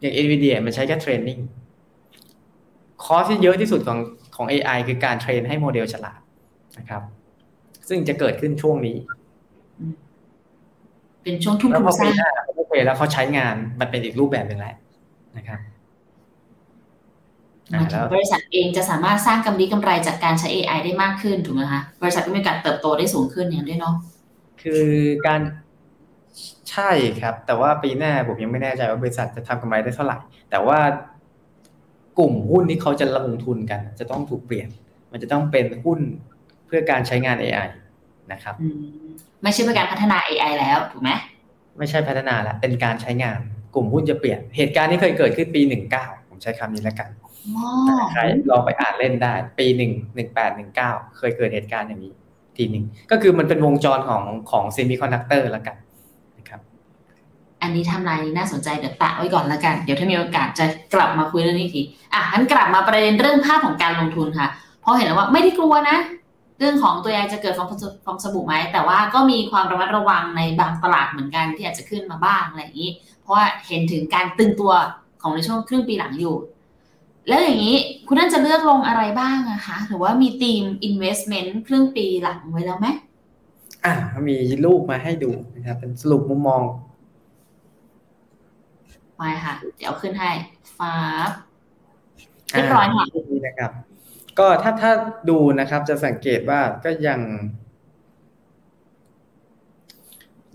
[0.00, 1.38] อย่าง NVIDIA มันใช้แค่ training
[3.04, 3.98] cost ที่เยอะที่สุดของ
[4.36, 6.20] ของ AI คือการ train ให้โมเดลฉลาด
[6.78, 7.02] นะครับ
[7.88, 8.96] ซึ่งจะเกิดขึ้นช่วงนี้
[11.22, 14.74] เป็นช่วงทุ่มแล้วทุนพอสร้าปีงหน้าโอเคแล้วเขาใช้งานมันเป็นอีกรูปแบบหนึ่งแล้ว
[15.36, 15.58] นะครับ
[17.70, 23.94] หมายถึงบริษัทเองจะสามารถสร้างกำไรกำไรจากการใช้ AI ได้มากขึ้นถูกไหมคะบริษัทก็มีโอกาสเติบโตได้สูงขึ้นอย่างด้วยเนาะ
[24.62, 24.86] คือ
[25.26, 25.40] การ
[26.70, 30.16] ใช่ครับ แต่ว่าปีหน้าผมยังไม่แน่ใจว่าบริษัทจะทำกำไรได้เท่าไหร่
[30.50, 30.78] แต่ว่า
[32.18, 34.68] กลุ่มหุ้นที่เขาจะลงทุนกัน จะต้องถูกเปลี่ยน
[35.12, 36.00] มันจะต้องเป็นหุ้น
[36.66, 37.68] เพื่อการใช้งาน AI
[38.32, 39.01] นะครับอืม
[39.42, 41.10] ไม่ใช่เพื่อการพัฒนา AI แล้วถูกไหม
[41.78, 43.38] ไม่ใช่พัฒนาละเป็นการใช้งาน
[43.74, 47.08] กลุ่มหุ้นจะเปลี่ยน เหตุการณ์นี้เคยเกิดขึ้นปีหนึ่งเก้าผมใช้คำนี้แล้วกัน
[47.56, 47.68] อ๋อ
[48.12, 48.20] ใคร
[48.50, 52.12] ลองไปอ่านเล่นได้ ปีหนึ่งหนึ่งแปดหนึ่งเก้าเคยเกิดเหตุการณ์อย่างนี้
[52.56, 55.76] ทีหนึ่งก็คือมันเป็นวงจรของของ semiconductor แล้วกัน
[56.38, 56.60] นะครับ
[57.62, 60.64] อันนี้ทำลายนี้น่าสนใจเดี๋ยวแปะไว้ก่อนแล้วกัน เดี๋ยวถ้ามีโอกาสจะ
[60.94, 61.82] กลับมาคุยเรื่องนี้อีกที
[62.14, 64.48] อะงั้นกลับมาประเด็นเรื่องภาพของการลงทุนค่ะ
[64.80, 65.96] เพราะเห็นแล้วว่าไม่ได้กลัวนะ
[66.62, 72.90] เรื่องของตัว AI จะเกิดฟองสฟองสบู่ไหมแต่ว่าก็มีความระมัดระวังในบางตลาดเหมือนกันที่อาจจะขึ้นมาบ้างอะไรอย่างนี้
[73.20, 74.72] เพราะว่าเห็นถึงการตึงตัว
[75.22, 76.36] ของในช่วงครึ่งปีหลังอยู่
[77.28, 82.86] แล้วอย่างนี้คุณน่าจะเลือกลงอะไรบ้างอะคะหรือว่ามีทีม investment ครึ่งปีหลังไว้แล้วไหม
[83.84, 83.94] อ่า
[84.28, 86.62] มีรูปมาให้ดูนะครับ เป็นสรุปมุมมอง
[89.16, 90.30] ไปค่ะ เดี๋ยวเอาขึ้นให้
[90.78, 90.94] ฟ้า
[92.52, 93.70] เรียบร้อยค่ะานี่นะครับ
[94.38, 94.92] ก็ถ้าถ้า
[95.30, 97.20] ดูนะครับ จะสังเกตว่าก็ยัง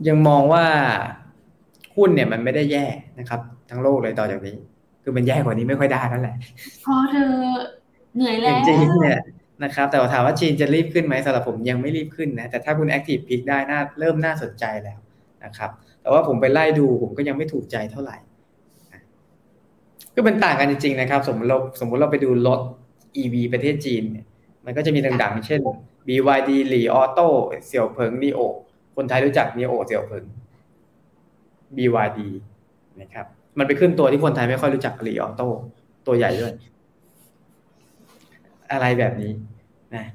[0.08, 0.66] ยังมองว่า
[1.96, 2.86] หุ้นเนี่ยมันไม่ได้แย่
[3.20, 4.56] นะครับ ทั้งโลกเลยต่อจากนี้
[5.04, 6.36] คือมันแย่กว่านี้ไม่ค่อยได้นั่นแหละ
[6.86, 7.32] พอเธอ
[8.16, 9.20] เหนื่อยอแล้ย่าวงจีนเนี่ย
[9.64, 15.00] นะครับ แต่ว่าถามว่าจีนจะรีบขึ้นไหมสำหรับผมยังไม่รีบขึ้นนะแต่ถ้าคุณแอคทีฟพิกได้น่าเริ่มน่าสนใจแล้ว
[15.46, 15.72] นะครับ
[16.02, 18.18] แต่ว่าผมไปไล่ดูผมก็ยังไม่ถูกใจเท่าไหร่
[18.94, 19.02] นะ
[20.16, 22.60] ก็เป็นต่างกันจริงๆนะครับ สมมติเราสมมติเราไปดูรถ
[23.16, 24.26] EV ประเทศจีนเนี่ย
[24.66, 25.62] มันก็จะมีดังๆ เช่น
[26.08, 27.28] BYD หลีออโต้
[27.66, 28.40] เสี่ยวเผิงนีโอ
[28.96, 30.24] คนไทยรู้จักนีโอเสี่ยวเผิง
[31.76, 32.20] BYD
[33.02, 33.26] นะครับ
[33.58, 35.48] มันไปขึ้นตัวที่คนไทยไม่ค่อยรู้จักหลีออโต้
[36.08, 36.54] ตัวใหญ่ด้วย
[38.72, 39.32] อะไรแบบนี้
[39.96, 40.06] นะ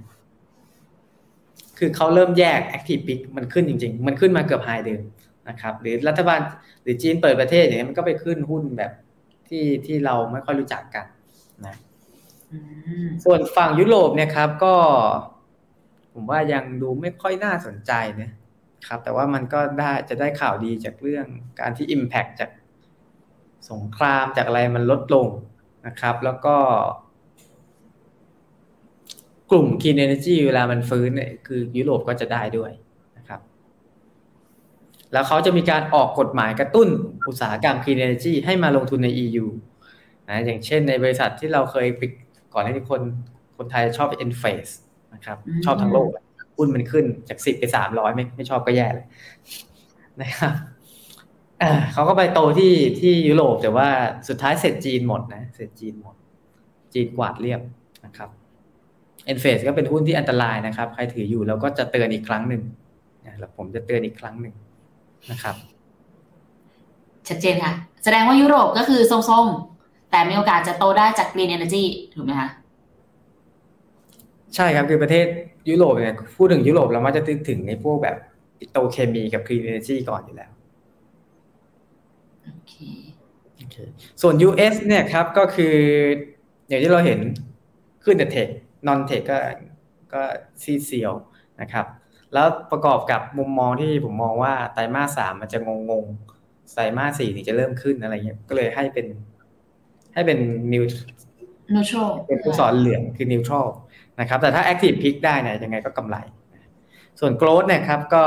[1.79, 5.01] คือเขาเริ่มแยก Active Pick มันขึ้นจริง ๆ มันขึ้นมาเกือบไฮเดิม
[5.49, 6.41] นะครับ หรือรัฐบาล
[6.83, 8.93] หรือจีนเปิดประเทศอย่างนี้ยมันก็ไปขึ้นหุ้นแบบ
[9.49, 11.07] ที่ที่เราไม่ค่อยรู้จักกัน
[11.67, 11.77] นะ
[13.25, 14.75] ส่วนฝั่งยุโรปเนี่ยครับ ก็
[16.13, 18.31] ผมว่ายังดูไม่ค่อยน่าสนใจนะ
[18.87, 21.27] ครับ แต่ว่ามันก็ได้จะได้ข่าวดีจากเรื่อง
[21.61, 22.51] การที่ Impact จาก
[23.71, 25.29] สงครามจากอะไรมันลดลง
[25.87, 26.57] นะครับ แล้วก็
[29.51, 32.71] กลุ่ม Clean Energy เวลามันฟื้นเนี่ยคือยุโรปก็จะได้ด้วย
[33.17, 33.41] นะครับ
[35.13, 36.89] แล้วเขาจะมีการออกกฎหมายกระตุ้น
[37.29, 39.47] อุตสาหกรรม Clean Energy ให้มาลงทุนใน EU
[40.29, 42.13] นะอย่างเช่นในบริษัทที่เราเคยปิด
[42.55, 43.01] ก่อนหน้านี้คน
[43.57, 44.71] คนไทยชอบ e n f a c e
[45.15, 46.25] นะครับ ชอบทั้งโลกอะ
[46.57, 49.07] หุ้นมันขึ้นจากสิบไปสามร้อยไม่ไม่ชอบก็แย่เลย
[50.21, 50.53] นะครับ
[51.59, 53.89] เอ่อเขาก็ไปโตที่ที่ยุโรปแต่ว่า
[54.29, 56.15] สุดท้ายเสร็จจีนหมดนะเสร็จจีนหมด
[56.95, 57.61] จีนกวาดเรียบ
[58.05, 58.31] นะครับ
[59.33, 62.63] e n f a c e ก็เป็นหุ้นที่อันตรายนะครับ ใครถืออยู่เราก็จะเตือนอีกครั้งหนึ่ง
[63.27, 64.55] นะแล้วผมจะเตือนอีกครั้งหนึ่ง
[65.31, 65.57] นะครับ
[67.29, 67.73] ชัดเจนค่ะ
[68.05, 69.72] แสดงว่ายุโรปก็คือทรงๆ
[70.13, 71.85] แต่มีโอกาสจะโตได้จาก Green Energy
[72.15, 72.49] ถูกไหมคะ
[74.55, 75.27] ใช่ครับคือประเทศ
[75.69, 78.17] ยุโรปเนี่ยพูดถึงยุโรปเรามักจะนึกถึงในพวกแบบ
[78.59, 80.51] ปิโตเคมีกับคลีนเอเนจีก่อนอยู่แล้ว
[82.45, 82.75] โอเค
[83.57, 83.77] โอเค
[84.23, 85.75] ส่วน US เนี่ยครับก็คือ
[86.69, 87.21] อย่างที่เราเห็น
[88.05, 88.49] ขึ้นแต่เทค
[88.87, 89.39] นอนเทคก็
[90.13, 90.23] ก็
[90.63, 91.13] ซีเซียว
[91.61, 91.87] นะครับ
[92.35, 99.07] แล้วประกอบกับมุมมองที่ผมมองว่าไตรมาสสามมันจะงงงๆไตรมาสสี่ถึงจะเริ่มขึ้นอะไรเงี้ยก็เลยให้เป็น
[100.15, 100.39] ให้เป็น
[100.73, 100.85] นิว
[101.75, 103.67] neutral เป็นผู้สอนเหลืองคือนิวทรัล
[104.21, 106.17] นะครับ แต่ถ้า Active Pick ได้เนี่ยยังไงก็กำไร
[107.21, 108.25] ส่วน Growth เนี่ยครับก็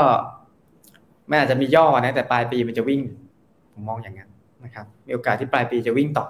[1.28, 3.00] ไม่อาจจะมีย่อนะแต่ปลายปีมันจะวิ่ง
[3.72, 4.30] ผมมองอย่างนั้น
[4.64, 6.26] นะครับ มีโอกาสที่ปลายปีจะวิ่งต่อ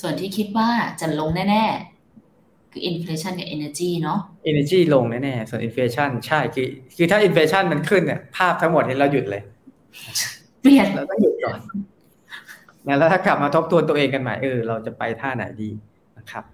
[0.00, 0.68] ส่วนที่คิดว่า
[1.00, 1.64] จะลงแน่
[2.18, 4.18] ๆ คือ inflation กับ energy เนาะ
[4.50, 6.66] Energy ลงแน่ๆส่วน Inflation ใช่คือ
[6.96, 9.42] คือถ้า Inflation มันขึ้นเนี่ยภาพทั้งหมดเนี่ยเราหยุดเลย
[10.62, 11.58] เปลี่ยนเราต้องหยุดก่อน
[12.86, 15.70] นะแล้วถ้ากลับมาทบทวนตัวเองกันใหม่เออเราจะไปท่าไหนดี
[16.18, 16.44] นะครับ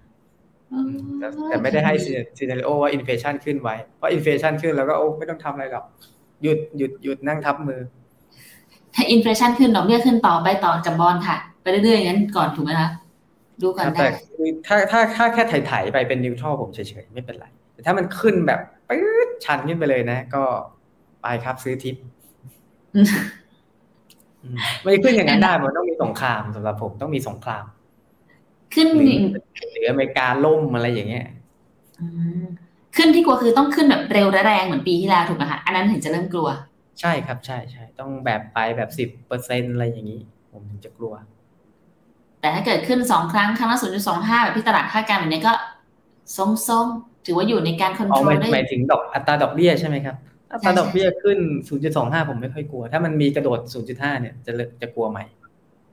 [1.19, 1.93] แต่แต่ไม่ได้ให้
[2.37, 5.85] scenario ว่า inflation ขึ้นไว้ เพราะ inflation ขึ้นแล้วก็โอ้ไม่ต้องทำอะไรหรอก
[6.43, 7.81] หยุดหยุดหยุดนั่งทับมือ
[8.95, 12.89] ถ้า inflation ขึ้นดอกเบี้ยขึ้นต่อไปต่อกับบอลค่ะ ไปเรื่อยๆอย่างนั้นก่อนถูกไหมคะ
[13.61, 14.07] ดูก่อนแต่ได้
[14.37, 18.59] คือถ้าถ้าถ้าแค่ไถๆไปเป็น neutral ผมเฉยๆไม่เป็นไร แต่ถ้ามันขึ้นแบบ
[18.89, 20.43] ปื๊ดชันขึ้นไปเลยนะ ก็
[21.21, 21.95] ไปครับซื้อทิป
[22.95, 23.25] อืมอืม
[24.83, 27.63] ไม่ขึ้นอย่างนั้นได้มันต้องมีสงครามสำหรับผมต้องมีสงคราม
[28.73, 29.17] ขึ้นหรือ
[29.71, 31.25] หรืออเมริกาล่มอะไรอย่างเงี้ย
[31.99, 32.05] อื
[32.41, 32.43] ม
[32.95, 36.49] ขึ้นที่กลัวคือต้องขึ้นแบบเร็วและแรงเหมือนปีที่แล้วถูกไหมคะอันนั้นถึงจะเริ่มกลัว
[36.99, 40.21] ใช่ครับใช่ใช่ต้องแบบไปแบบสิบเปอร์เซ็นอะไรอย่างนี้
[40.51, 41.13] ผมถึงจะกลัว
[42.41, 45.53] แต่ถ้าเกิดขึ้นสองครั้งครั้งละศูนย์จุดสองห้าแบบที่ตลาดคาดการณ์แบบนี้ก็
[46.37, 46.39] ท
[46.69, 50.15] รงๆถือว่าอยู่ในการคอนอ๋โทอรหลมายได้หมายถึงดอกอัตราดอกเบี้ยใช่ไหมครับ
[50.53, 51.39] อัตราใช่ดอกเบี้ยขึ้น
[51.83, 55.23] 0.25 ผมไม่ค่อยกลัว ถ้ามันมีกระโดด 0.5 เนี่ยจะเลิกจะกลัวใหม่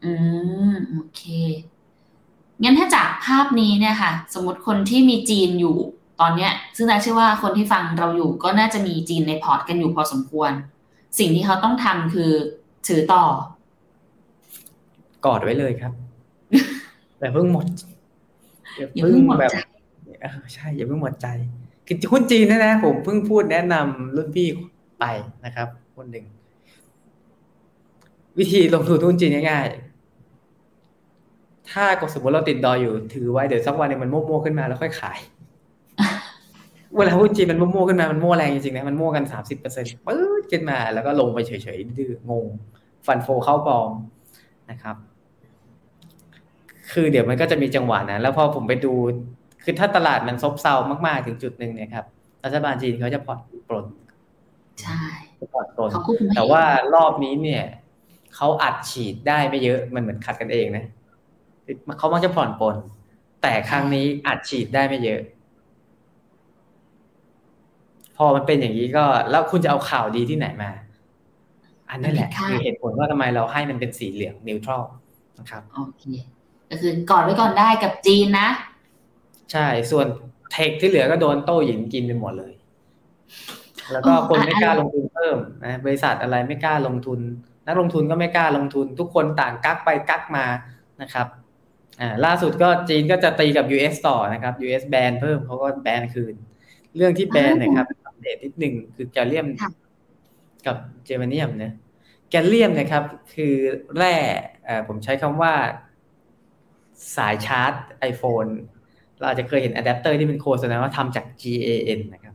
[0.05, 0.13] อื
[0.73, 1.23] มโอเค
[2.63, 5.77] งั้นถ้าจากภาพนี้เนี่ยค่ะ สมมติคนที่มีจีนอยู่
[6.21, 10.51] ตอนเนี้ย ซึ่งนาเชื่อว่าคนที่ฟังเราอยู่ก็น่าจะมีจีนในพอร์ตกันอยู่พอสมควร
[11.19, 12.31] สิ่งที่เขาต้องทำคือ
[12.89, 13.25] ถือต่อ
[15.27, 15.93] กอดไว้เลยครับ
[17.19, 17.67] แต่เพิ่งหมด
[18.77, 19.59] อย่าเพิ่งหมดแบบใจ
[20.23, 21.29] เออใช่อย่าเพิ่งหมดใจ
[22.13, 24.49] หุ้นจีนนะนะผมเพิ่งพูดแนะนำรุ่นพี่
[25.01, 25.05] ไป
[25.45, 26.25] นะครับคนหนึ่ง
[28.39, 29.91] วิธีลงทุนหุ้นจีนง่ายๆ
[31.71, 31.85] ถ้า
[32.15, 35.19] สมมติเราติดดอยอยู่ ถือไว้เดี๋ยวสักวันนึงมันโม่ๆขึ้นมาแล้วค่อยขาย
[36.97, 42.47] เวลาหุ้นจีนมันโม่ๆขึ้นมา มันโม่แรงจริงๆนะ มันโม่กันสามสิบเปอร์เซ็นต์ปื๊ดขึ้นมา แล้วก็ลงไปเฉยๆดื้องง
[43.07, 43.91] ฟันโฟเข้าปลอม
[44.71, 44.97] นะครับ
[46.93, 48.93] คือเดี๋ยวมันก็จะมีจังหวะนะ แล้วพอผมไปดู
[49.65, 50.75] คือถ้าตลาดมันซบเซา
[51.07, 52.07] มากๆถึงจุดหนึ่งเนี่ยครับ
[52.45, 53.39] รัฐบาลจีนเขาจะผ่อน
[53.69, 53.87] ปลน
[54.83, 55.03] ใช่
[55.55, 56.63] ผ่อนปลนเขาควบคุมให้แต่ว่า
[56.95, 57.65] รอบนี้เนี่ย
[58.35, 60.85] เขาอัดฉีดได้ไม่เยอะมันเหมือนขัดกันเองนะ
[61.65, 62.77] คือเขามักจะผ่อนปลน
[63.43, 65.21] แต่ครั้งนี้อัดฉีดได้ไม่เยอะ
[68.17, 70.71] พอมันเป็นอย่างนี้ก็ แล้วคุณจะเอาข่าวดีที่ไหนมา
[71.91, 74.83] อันนั้นแหละคือเหตุผลว่าทำไมเราให้มันเป็นสีเหลืองนิวทรัล
[75.39, 76.05] นะครับโอเค
[76.71, 78.49] ก็คือกอดไว้ก่อนได้กับจีนนะ
[79.53, 80.07] ใช่ ส่วน
[80.53, 82.53] เทคที่เหลือก็โดนโต้หยินกินไปหมดเลย
[83.93, 87.21] แล้วก็อ๋อคนไม่อันกล้าลงทุนเพิ่มนะบริษัทอะไรไม่กล้าลงทุน
[87.67, 90.45] นักลงทุนก็ไม่กล้าลงทุน ทุกคนต่างกักไปกักมา
[91.03, 91.27] นะครับ
[92.01, 96.35] อ่าล่าสุดก็จีนก็จะตีกับ US ต่อนะครับ US แบนเพิ่มเขาก็แบนคืน
[96.97, 99.71] เรื่องที่แบนเนะครับอัปเดตนิดหนึ่งคือแกลเลียมค่ะ
[100.67, 101.73] กับเจอร์เมเนียมนะ
[102.31, 103.55] แกลเลียมนะครับ คือ
[103.97, 104.15] แร่
[104.65, 105.55] เอ่อผมใช้คำว่า
[107.17, 107.73] สายชาร์จ
[108.11, 108.51] iPhone
[109.21, 112.35] เราอาจจะเคยเห็นอะแดปเตอร์ที่เป็นโฆษณาว่าทำจาก GAN นะครับ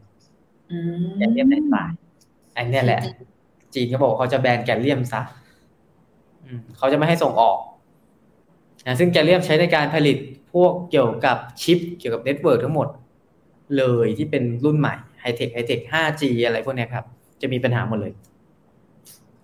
[0.72, 1.98] อืม gallium nitride
[2.58, 3.02] อันเนี้ยแหละ
[3.74, 5.22] จีนเขาบอกเขาจะแบนแกลเลียมซะ
[6.44, 7.58] อืมเขาจะไม่ให้ส่งออก
[8.86, 10.18] นะซึ่งแกลเลียมใช้ในการผลิต
[10.54, 12.88] พวกเกี่ยวกับชิป เกี่ยวกับ network ทั้งหมด
[13.78, 17.06] เลยที่เป็นรุ่นใหม่ไฮเทคไฮเทค 5G อะไรพวกเนี้ยครับ
[17.42, 18.14] จะมีปัญหาหมดเลย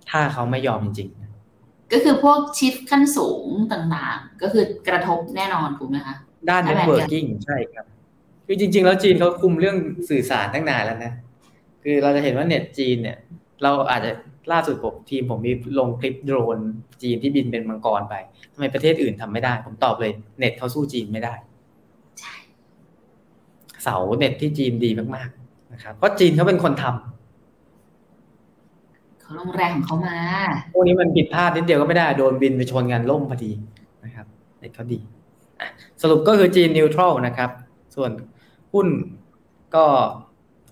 [0.09, 6.15] ถ้าเขาไม่ยอมจริงๆก็คือพวกชิปขั้นสูงต่างๆ ก็คือกระทบแน่นอนถูกไหมคะ
[6.49, 7.85] ด้านถ้าแบบ networking ใช่ครับ
[8.45, 9.77] คือจริง ๆ แล้วจีนเขาคุมเรื่อง
[10.09, 11.11] สื่อสารตั้งนานแล้วนะ
[11.83, 13.17] คือเราจะเห็นว่าเน็ตจีนเนี่ย
[13.63, 14.11] เราอาจจะ
[14.51, 16.57] ล่าสุดผมทีมผมมีลงคลิปโดรน
[17.03, 18.15] จีนที่บินเป็นมังกรไป
[18.53, 21.33] ทำไมประเทศอื่นทำไม่ได้ ผมตอบเลยเน็ตเขาสู้จีนไม่ได้
[22.19, 22.33] ใช่
[23.83, 26.91] เสาเน็ตที่จีนดีมากๆนะครับเพราะจีนเขาเป็นคนทำ
[29.21, 30.17] เขาลงแรงของเขามา
[30.73, 33.51] พวกนี้มันผิดพลาดนิดเดียวก็ไม่ได้โดนบินไปชนกันล่มพอดี
[34.03, 34.25] นะครับ
[34.59, 35.20] เน็ตเขาดีอะ
[36.01, 37.49] สรุปก็คือจีนนิวทรัลนะครับ
[37.95, 38.11] ส่วน
[38.73, 38.87] หุ้น
[39.75, 39.85] ก็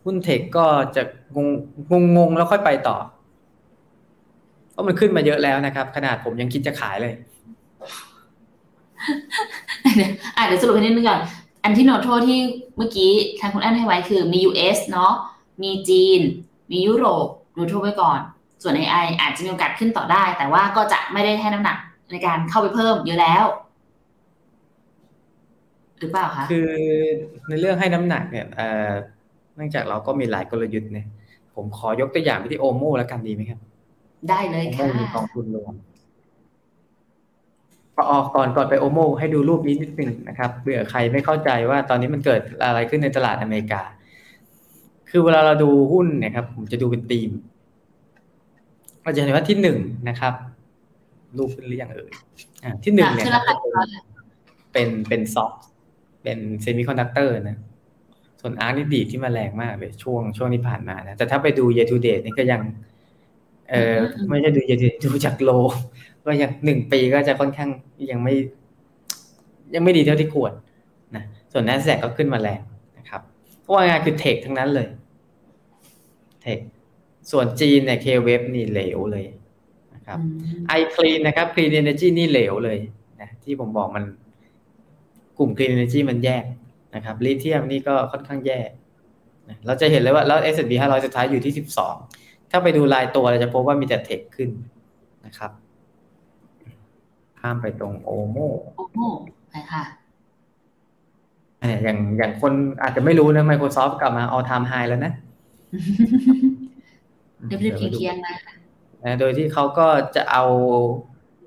[0.05, 0.65] หุ้นเทคก็
[0.95, 1.03] จะ
[1.35, 1.37] ง
[1.91, 2.97] งงงงแล้วค่อยไปต่อ
[4.71, 7.13] เพราะมันขึ้นมาเยอะแล้วนะครับ ขนาดผมยังคิดจะขายเลย
[9.95, 11.21] เดี๋ยวอะเดี๋ยวสรุปให้นิดนึงก่อน
[11.63, 12.39] อันที่โนโทที่
[12.77, 15.13] เมื่อกี้ทางคุณอันให้ไว้คือมี US เนาะ
[15.63, 16.21] มีจีน
[16.71, 17.27] มียุโรป
[17.57, 18.19] ดูทั่วไปก่อน
[18.63, 21.77] ส่วน AI อาจจะมีโอกาสขึ้นต่อได้ แต่ว่าก็จะไม่ได้ให้น้ำหนัก
[22.11, 23.45] ในการเข้าไปเพิ่มเยอะแล้ว
[25.99, 26.67] หรือเปล่าคะคือ
[27.49, 28.91] ในเรื่องให้น้ำหนักเนี่ยเอ่อ
[29.55, 31.07] เนื่องจากเราก็มีหลายกลยุทธ์เนี่ย
[31.55, 33.59] ผมขอยกตัวอย่างไปที่โอโมแล้วกันดีไหมครับ
[34.29, 35.73] ได้เลยโอโมค่ะมีกองทุนรวม
[37.95, 43.81] พอออกก่อนก่อนไปโอโมให้ดูรูปนี้นิดหนึ่งนะครับเผื่อใครไม่เข้าใจว่าตอนนี้มันเกิดอะไรขึ้นในตลาดอเมริกา
[45.09, 47.31] คือเวลาเราดูหุ้นเนะครับ ผมจะดูเป็นธีม
[49.03, 49.77] เราจะเห็นว่าที่หนึ่ง
[50.09, 50.33] นะครับ
[51.37, 52.11] รูปขึ้นหรือยังเอ่ย
[52.63, 53.83] อ่าที่หนึ่งเนี่ยขึ้นครารับคา
[54.73, 55.51] เป็นเป็น SOX
[56.23, 57.57] เป็น semiconductor นะ
[58.41, 62.61] ส่วน ARK นี่ดีดที่มาแรงมากเลยช่วงช่วงที่ผ่านมานะ แต่ถ้าไปดู year to date นี่ก็ยัง
[63.69, 63.95] เออ
[64.29, 65.49] ไม่ใช่ดู year to date ดูจาก low
[66.25, 67.69] ก็ยังหนึ่งปีก็จะค่อนข้าง
[68.11, 68.33] ยังไม่
[69.75, 70.53] ยังไม่ดีเท่าที่ควร
[71.15, 72.61] นะส่วน NASDAQ ก็ขึ้นมาแรง
[72.97, 73.21] นะครับ
[73.61, 74.87] เพราะว่างานคือ tech ทั้งนั้นเลย
[76.41, 76.59] tech
[77.31, 79.25] ส่วนจีนเนี่ย KWEB นี่เหลวเลย
[79.93, 80.25] นะครับอื
[80.59, 82.77] มไอคลีนนะครับ Clean Energy นี่เหลวเลย
[83.21, 84.03] นะที่ผมบอกมัน
[85.39, 86.43] กลุ่ม Clean Energy มันแยก
[86.95, 88.59] นะครับลิเธียมนี่ก็ค่อนข้างแย่
[89.49, 91.53] นะเราจะเห็นเลยว่าแล้ว S&P 500 สุดท้ายอยู่ที่
[92.01, 94.49] 12 ถ้าไปดูรายตัวเราจะพบว่ามีแต่เทคขึ้น
[95.25, 95.51] นะครับ
[97.39, 98.37] ข้ามไปตรงโอโม
[98.77, 98.99] โอ้โห
[99.49, 99.83] ไปค่ะ
[101.59, 105.13] เนี่ยอย่างอย่างคนอาจจะไม่รู้นะ Microsoft กลับมา all time high แล้วนะ
[107.47, 108.35] เรียบๆเคียงๆนะ
[109.05, 110.43] นะโดยที่เขาก็จะเอา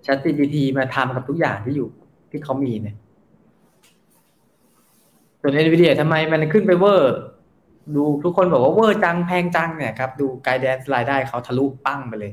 [0.05, 1.89] ChatGPT มาทำกับทุกอย่างที่อยู่
[2.31, 2.97] ที่เขามีเนี่ย
[5.43, 7.15] ส่วน NVIDIA ทำไมมันขึ้นไปเวอร์
[7.97, 12.33] ดูทุกคนบอกว่าเวอร์จังแพงจังเนี่ยครับดูไกด์แดนรายได้เขาทะลุปั้งไปเลย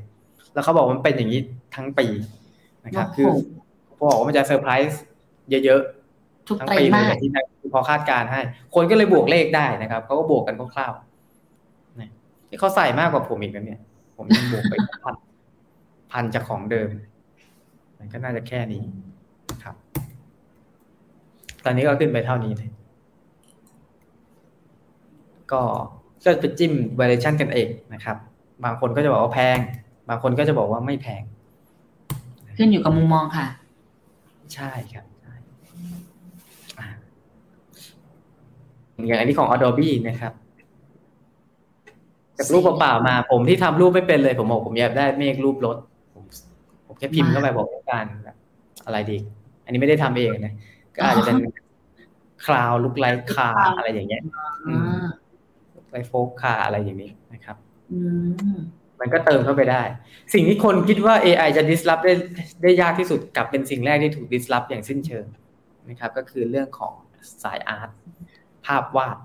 [0.53, 1.41] แล้วเขาบอกมันเป็นอย่างนี้
[1.75, 2.07] ทั้งปี
[2.85, 3.37] นะครับโอ้โห
[3.87, 5.01] คือบอกว่ามันจะเซอร์ไพรส์
[5.49, 5.81] เยอะ
[6.47, 8.41] ทุกๆทั้งไตรปีเลมายสที่พอคาดการณ์ให้
[8.75, 12.11] คนก็เลยบวกเลขได้นะครับเขาก็บวกกันคร่าวๆนะ
[12.49, 13.79] ที่เขาใส่มากกว่าผมอีกนะเนี่ย
[14.17, 15.15] ผมยังบวกไปพัน
[16.11, 16.89] พันจากของเดิม
[17.97, 18.83] มันก็น่าจะแค่นี้
[19.63, 19.75] ครับ
[21.63, 22.69] ตอนนี้ก็ขึ้นไปเท่านี้เลย
[25.51, 25.61] ก็
[26.23, 28.17] ก็ไปจิ้ม valuation กันเองนะครับ
[28.63, 29.57] บางคนก็จะบอกว่าแพง
[30.09, 31.23] บางคนก็จะบอกว่าไม่แพง
[32.57, 33.47] ขึ้นอยู่กับมุมมองค่ะ
[34.53, 35.33] ใช่ครับใช่
[36.79, 36.87] อ่า
[39.07, 40.33] อย่างอันนี้ของ Adobe นะครับ
[42.37, 45.77] จากรูปเปล่าๆมา ผมที่ทำรูปไม่เป็นเลย ผมบอกผมอยากได้เมฆรูปรถ
[46.13, 46.23] ผม
[46.87, 48.35] ผมแค่พิมพ์เข้าไปบอกต้องการแบบ
[48.85, 49.17] อะไรดี
[49.65, 50.53] อันนี้ไม่ได้ทำเองนะ
[50.95, 51.37] ก็อาจจะเป็น
[52.45, 54.23] cloud look like car อะไรอย่างเงี้ย
[54.67, 55.03] อืม
[55.89, 57.57] like fog car อะไรอย่างนี้นะครับ
[57.91, 57.99] อื
[58.53, 58.57] ม
[58.99, 59.83] มันก็เติมเข้าไปได้
[60.33, 62.13] สิ่งที่คนคิดว่า AI จะ disrupt ได้
[62.63, 65.25] ได้ยากที่สุดกลับเป็นสิ่งแรกที่ถูก disrupt อย่างสิ้นเชิง
[65.89, 66.93] นะครับ ก็คือเรื่องของ
[67.43, 67.89] สาย art
[68.65, 69.17] ภาพวาด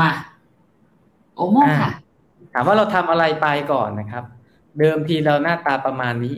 [0.00, 0.12] มา
[1.34, 1.92] OMO ค่ะ
[2.52, 4.24] ถามว่าเราทำอะไรไปก่อนนะครับ
[4.78, 6.36] เดิมทีเราหน้าตาประมาณนี้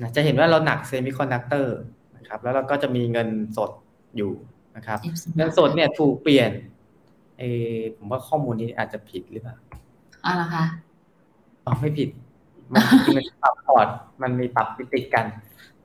[0.00, 1.76] นะจะเห็นว่าเราหนักเซมิคอนดักเตอร์
[2.16, 3.70] นะครับ แล้วเราก็จะมีเงินสด
[4.16, 4.32] อยู่
[4.76, 4.98] นะครับ
[5.36, 6.50] เงินสดเนี่ยถูกเปลี่ยน
[7.38, 7.42] เอ
[7.74, 9.56] อผมว่าข้อมูลนี้อาจจะผิดหรือเปล่า
[10.24, 10.64] อ่าละคะ
[11.64, 12.08] อ๋อไม่ผิด
[12.72, 12.82] มัน
[13.16, 13.88] มันปรับพอร์ต
[14.22, 15.26] มันมีปรับติดๆกัน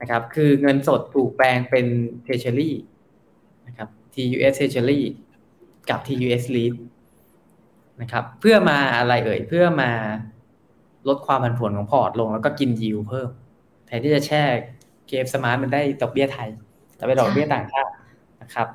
[0.00, 1.86] นะครับ คือเงินสดถูกแปลงเป็น
[2.26, 2.70] Treasury
[3.66, 5.00] นะครับ TUS Treasury
[5.90, 6.74] กับ TUS Lead
[8.00, 9.90] นะครับ เพื่อมาอะไรเอ่ย เพื่อมา
[11.08, 13.28] ลดความผันผวนของพอร์ตลงแล้วก็กินยิวเพิ่ม
[13.86, 14.42] แทนที่จะแช่
[15.08, 16.48] KF Smart มันได้ดอกเบี้ยไทย
[16.96, 17.90] แต่ไปดอกเบี้ยต่างชาติ
[18.48, 18.68] นะครับ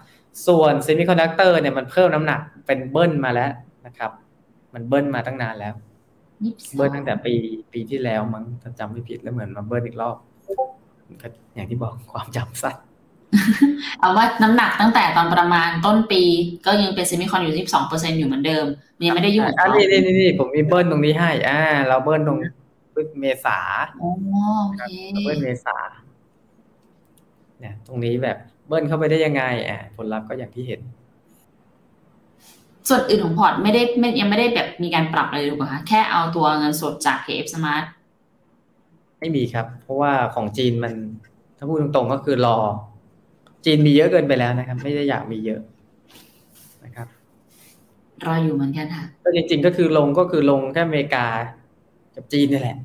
[0.47, 3.51] ส่วนเซมิคอนดักเตอร์เนี่ยมันเพิ่มน้ำหนักเป็นเบิ้ลมาแล้ว
[3.85, 4.11] นะครับ
[4.73, 5.73] มันเบิ้ลมาตั้งนานแล้ว
[6.43, 7.33] ยี่สิบสองเบิ้ลตั้งแต่ปี
[7.73, 10.17] ปีที่แล้วมั้งถ้าจำไม่ผิดแล้วเหมือนมาเบิ้ลอีกรอบ
[11.21, 12.75] ก็อย่างที่บอกความจำสั้น
[13.99, 16.23] เอาว่าน้ำหนักตั้งแต่ตอนประมาณต้นปี
[16.65, 18.65] ก็ยังเป็นเซมิคอนอยู่ที่สองเปอร์เซ็นอยู่เหมือนเดิม
[18.97, 22.37] มันยังไม่ได้ยุ่งกับอ่าเขานี่นี่นี่นี่ผมมีเบิ้ลตรงนี้ให้ อ่า เราเบิ้ลตรง
[22.93, 23.59] พฤษเมษา
[24.01, 24.09] อ๋อ
[24.63, 25.77] โอเคเราเบิ้ลเมษา
[27.59, 28.37] เนี่ยตรงนี้แบบ
[28.67, 30.81] เบิ้ลเข้าไปได้ยังไงอ่าผลลัพธ์ก็อย่างที่เห็น
[32.89, 37.85] ส่วนอื่นของพอร์ตไม่ได้ไม่ยังไม่ได้แบบมีการปรับอะไรหรือเปล่าคะแค่เอาตัวเงินสดจาก KF Smart
[39.19, 40.93] ไม่มีครับ เพราะว่าของจีนมัน
[41.57, 42.57] ถ้าพูดตรงๆก็คือรอ
[43.65, 45.61] จีนมีเยอะเกินไปแล้วนะครับ ไม่ได้อยากมีเยอะ
[46.83, 47.07] นะครับ
[48.25, 51.25] รออยู่เหมือนกันค่ะก็จริง ๆ ก็คือลงก็คือลงแค่อเมริกา
[52.15, 52.77] กับจีนนี่แหละ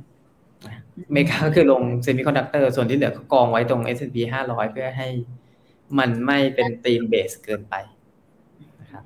[0.67, 0.77] นะ
[1.09, 4.17] อเมริกาก็คือลงเซมิคอนดักเตอร์ส่วนที่เหลือก็กองไว้ตรง S&P
[4.49, 5.09] 500 เพื่อให้
[5.99, 7.75] มันไม่เป็น theme based เกินไป
[8.81, 9.05] นะครับ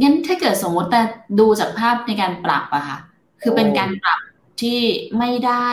[0.00, 1.00] งั้นถ้าเกิดสมมติแต่
[1.40, 2.98] ดูจากภาพในการปรับอะค่ะ
[3.42, 4.20] คือเป็นการปรับ
[4.62, 4.80] ที่
[5.18, 5.70] ไม่ได้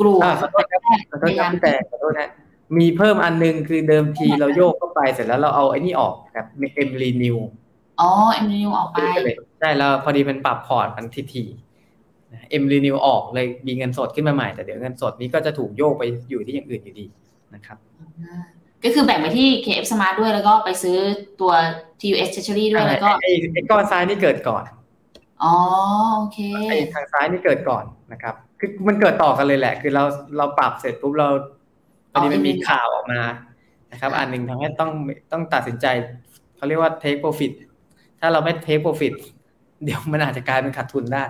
[0.00, 2.30] กลัวอ่าขอโทษครับขอโทษครับพี่แต่ขอโทษนะ
[2.78, 7.36] มีเพิ่มอันนึงคือเดิมทีเราโยกเข้าไปเสร็จแล้วเราเอาไอ้นี่ออกครับ M-RENEW
[8.00, 8.96] อ๋อ M-RENEW ออกไป
[9.60, 11.44] ใช่แล้วพอดีมันปรับพอร์ตมันทีที
[12.50, 17.06] M-RENEW ออกเลยมีเงินสดขึ้นมาใหม่แต่เดี๋ยวเงินสดนี้ก็จะถูกโยกไปอยู่ที่อย่างอื่นอยู่ดี
[17.54, 17.78] นะครับ
[18.84, 20.96] ก็คือแบ่งไปที่ KF Smart ด้วยแล้วก็ไปซื้อ
[21.40, 21.52] ตัว
[22.00, 24.62] TUS Treasury ด้วยแล้วก็ไอ้ไอ้ก้อนซ้ายนี่เกิดก่อน
[25.42, 25.54] อ๋อ
[26.18, 26.38] โอเค
[26.70, 30.04] ไอ้ทางซ้ายนี่เกิดก่อนนะครับ คือมันเกิดต่อกันเลยแหละ คือเรา
[30.36, 31.28] เราปรับเสร็จปุ๊บเรา
[32.12, 33.20] พอดีมันมีข่าวออกมา
[33.92, 34.90] นะครับ อันหนึ่งทำให้ต้อง
[35.32, 35.86] ต้องตัดสินใจ
[36.56, 37.52] เขาเรียกว่า take profit
[38.20, 39.12] ถ้าเราไม่ take profit
[39.84, 41.22] เดี๋ยวมันอาจจะกลายเป็นขาดทุนได้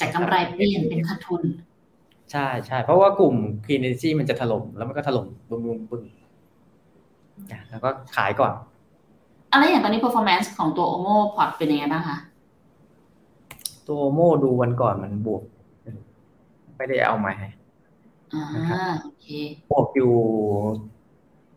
[0.00, 1.42] จากกำไรเปลี่ยนเป็นขาดทุน
[2.32, 6.04] ใช่ใช่เพราะว่ากลุ่ม Clean Energy มันจะถล่มแล้วมันก็ถล่มบึ้มบึ้มบึ้ม
[7.70, 8.52] แล้วก็ขายก่อน
[9.52, 12.16] อะไรอย่างตอนนี้ performance ของตัว Omo Port เป็นยังไงบ้างคะ
[13.88, 15.42] ตัวโมดูวันก่อนมันบวก
[16.76, 17.48] ไม่ได้เอามาให้
[18.34, 19.26] อ่านะครับโอเค
[19.70, 20.12] บวกอยู่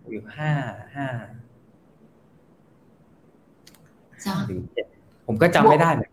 [0.09, 0.51] อยู่ห้า
[0.95, 1.07] ห้า
[4.25, 4.85] จ้ะหรือเจ็ด
[5.27, 6.11] ผมก็จำไม่ได้เหมือน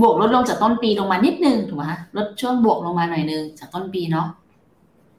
[0.00, 4.26] บวกลดลงจากต้นปีลงมานิดนึงถูกไหมคะลดช่วงบวกลงมาหน่อยนึงจากต้นปีเนาะ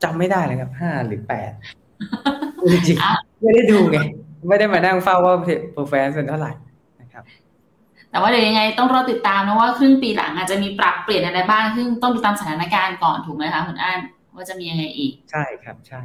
[0.04, 1.52] จำไม่ได้เลยครับห้าหรือแปด
[2.72, 3.98] จริงๆไม่ได้ดูไง
[4.48, 5.34] ไม่ได้มานั่งเฝ้าว่า
[5.76, 6.52] performance เป็นเท่าไหร่
[7.02, 7.24] นะครับ
[8.12, 14.00] แต่ว่าเดี๋ยวยังไงต้องรอติดตามนะว่าครึ่งปีหลังอาจจะมีปรับเปลี่ยนอะไรบ้างซึ่งต้องดูตามสถานการณ์ก่อนถูกไหมคะคุณอั้น
[14.36, 16.02] ว่าจะมียังไงอีก ใช่ครับใช่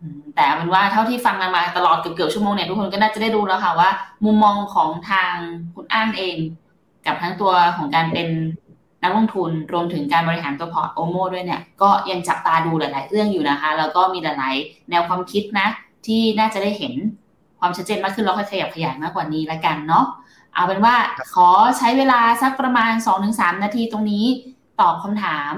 [0.00, 3.90] อืมแต่เอาเป็นว่าเท่าที่ฟังกันมาตลอดเกือบๆชั่วโมงเนี่ยทุกคนก็น่าจะได้รู้แล้วค่ะว่า
[4.24, 5.32] มุมมองของทาง
[5.74, 6.36] คุณอั้นเอง
[7.06, 8.28] กับทั้งตัวของการเป็น
[9.02, 15.68] นักลงทุนรวมถึงการบริหารตัวพอร์ตโอโมด้วยเนี่ย ก็ยังจับตาดูหลาย ๆ เรื่องอยู่นะคะ แล้วก็มีหลาย ๆ แนวความคิดนะ
[16.06, 16.94] ที่น่าจะได้เห็น
[17.60, 20.04] ความชัดเจนมากขึ้นแล้วค่อยขยับขยายมากกว่านี้ละกันเนาะ
[20.54, 20.96] เอาเป็นว่า
[21.34, 21.48] ขอ
[21.78, 22.92] ใช้เวลาสักประมาณ
[23.28, 24.24] 2-3 นาทีตรงนี้
[24.80, 25.52] ตอบคำถาม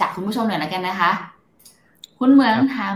[0.00, 1.10] จากคุณผู้ชมหน่อยละกันนะคะ
[2.18, 2.94] คุณเหมืองถาม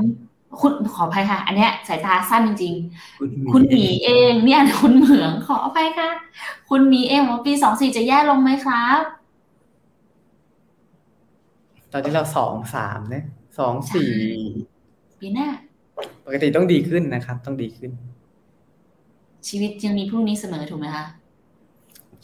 [0.60, 2.74] คุณขออภัยค่ะ อันเนี้ยสายตาสั้นจริง
[3.12, 6.10] ๆ คุณหมีเองเนี่ยคุณเหมืองขออภัยค่ะ
[6.70, 9.00] คุณหมีเองว่าปีสองสี่จะแย่ลงไหมครับ
[11.92, 13.24] ตอนนี้เราสองสามเนี่ย
[13.58, 14.12] สองสี่
[15.20, 15.48] ปีหน้า
[16.24, 17.90] ปกติต้องดีขึ้นนะครับ ต้องดีขึ้น
[19.48, 21.04] ชีวิตยังมีพรุ่งนี้เสมอถูกไหมคะ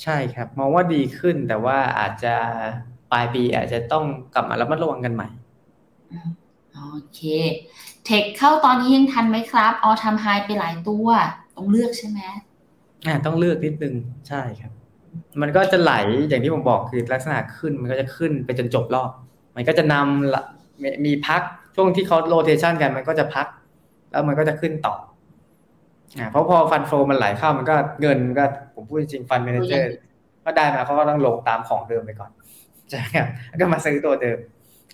[0.02, 2.34] ใช่ครับ มองว่าดีขึ้นแต่ว่าอาจจะ
[3.12, 4.04] ปลายปีอาจจะต้อง
[4.34, 5.28] กลับมาระมัดระวังกันใหม่
[6.12, 6.28] อืม
[6.72, 7.20] โอเค
[8.06, 11.06] เทคเข้าตอนนี้ยังทันไหมครับออทำไฮไปหลายตัว
[11.56, 12.20] ต้องเลือกใช่ไหม
[13.06, 13.94] อ่าต้องเลือกนิดนึง
[14.28, 14.72] ใช่ครับ
[15.40, 15.92] มันก็จะไหล
[16.28, 19.10] อย่างที่ผมบอกคือลักษณะขึ้นมันก็จะขึ้นไปจนจบรอบ
[19.56, 20.42] มันก็จะนำละ
[20.82, 21.42] มีมีพัก
[21.74, 23.46] ช่วงที่เขา rotation กันมันก็จะพัก
[24.10, 24.94] แล้วมันก็จะขึ้นต่อ
[26.18, 28.44] อ่าเพราะพอ fund flow มันไหลเข้ามันก็เงินก็
[28.74, 29.88] ผมพูดจริง fund manager
[30.44, 32.30] ก็ได้มาเขาก็ต้องลงตามของเดิมไปก่อน
[32.90, 34.38] ใช่ครับแล้วก็มาซื้อตัวเดิม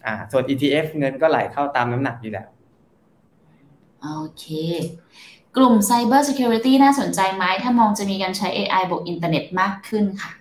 [0.07, 2.49] อ่าส่วน ETF เงินก็ไหลเข้าตามน้ำหนักอยู่แล้ว
[4.03, 4.45] โอเค
[5.57, 10.33] กลุ่ม Cyber Security น่าสนใจไหมถ้ามองจะมีการใช้ AI บวกอินเทอร์เน็ตมากขึ้นค่ะ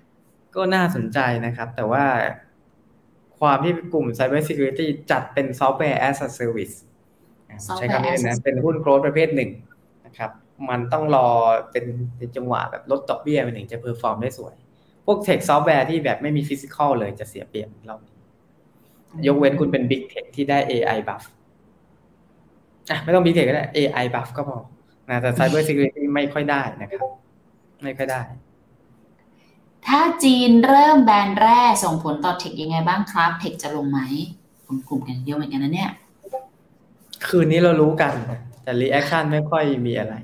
[0.56, 2.06] ก็น่าสนใจนะครับ แต่ว่า
[3.40, 6.76] ความที่กลุ่ม Cyber Security จัดเป็น Software as a Service
[7.50, 9.52] อะ Software ใช้คำนี้ as a นะ Service เป็นหุ้น growth ประเภทหนึ่ง
[10.06, 10.32] นะครับ
[10.70, 11.28] มันต้องรอ
[11.72, 11.86] เป็น
[12.18, 14.54] เป็นจังหวะแบบลดดอกเบี้ยไปหนึ่งจะ perform ได้สวย
[15.06, 18.16] พวก tech software ที่แบบไม่มี physical เลยจะเสียเปรียบรอบนี้
[19.28, 21.24] ยกเว้นคุณเป็น Big Tech ที่ได้ AI buff
[22.90, 24.58] อะไม่ต้อง Big Tech ก็ได้ AI buff ก็พอ
[25.10, 27.02] นะแต่ Cyber Security ไม่ค่อยได้นะครับ
[27.84, 28.22] ไม่ค่อยได้
[29.88, 34.00] ถ้าจีนเริ่มแบนแร่ส่งผลต่อ tech ยังไงบ้างครับ tech จะลงไหม
[34.66, 35.92] ผมกลุ่มกันเดียวเหมือนกันนะเนี่ย
[37.28, 38.14] คืนนี้เรารู้กัน
[38.64, 40.16] แต่ reaction ไม่ค่อยมีอะไร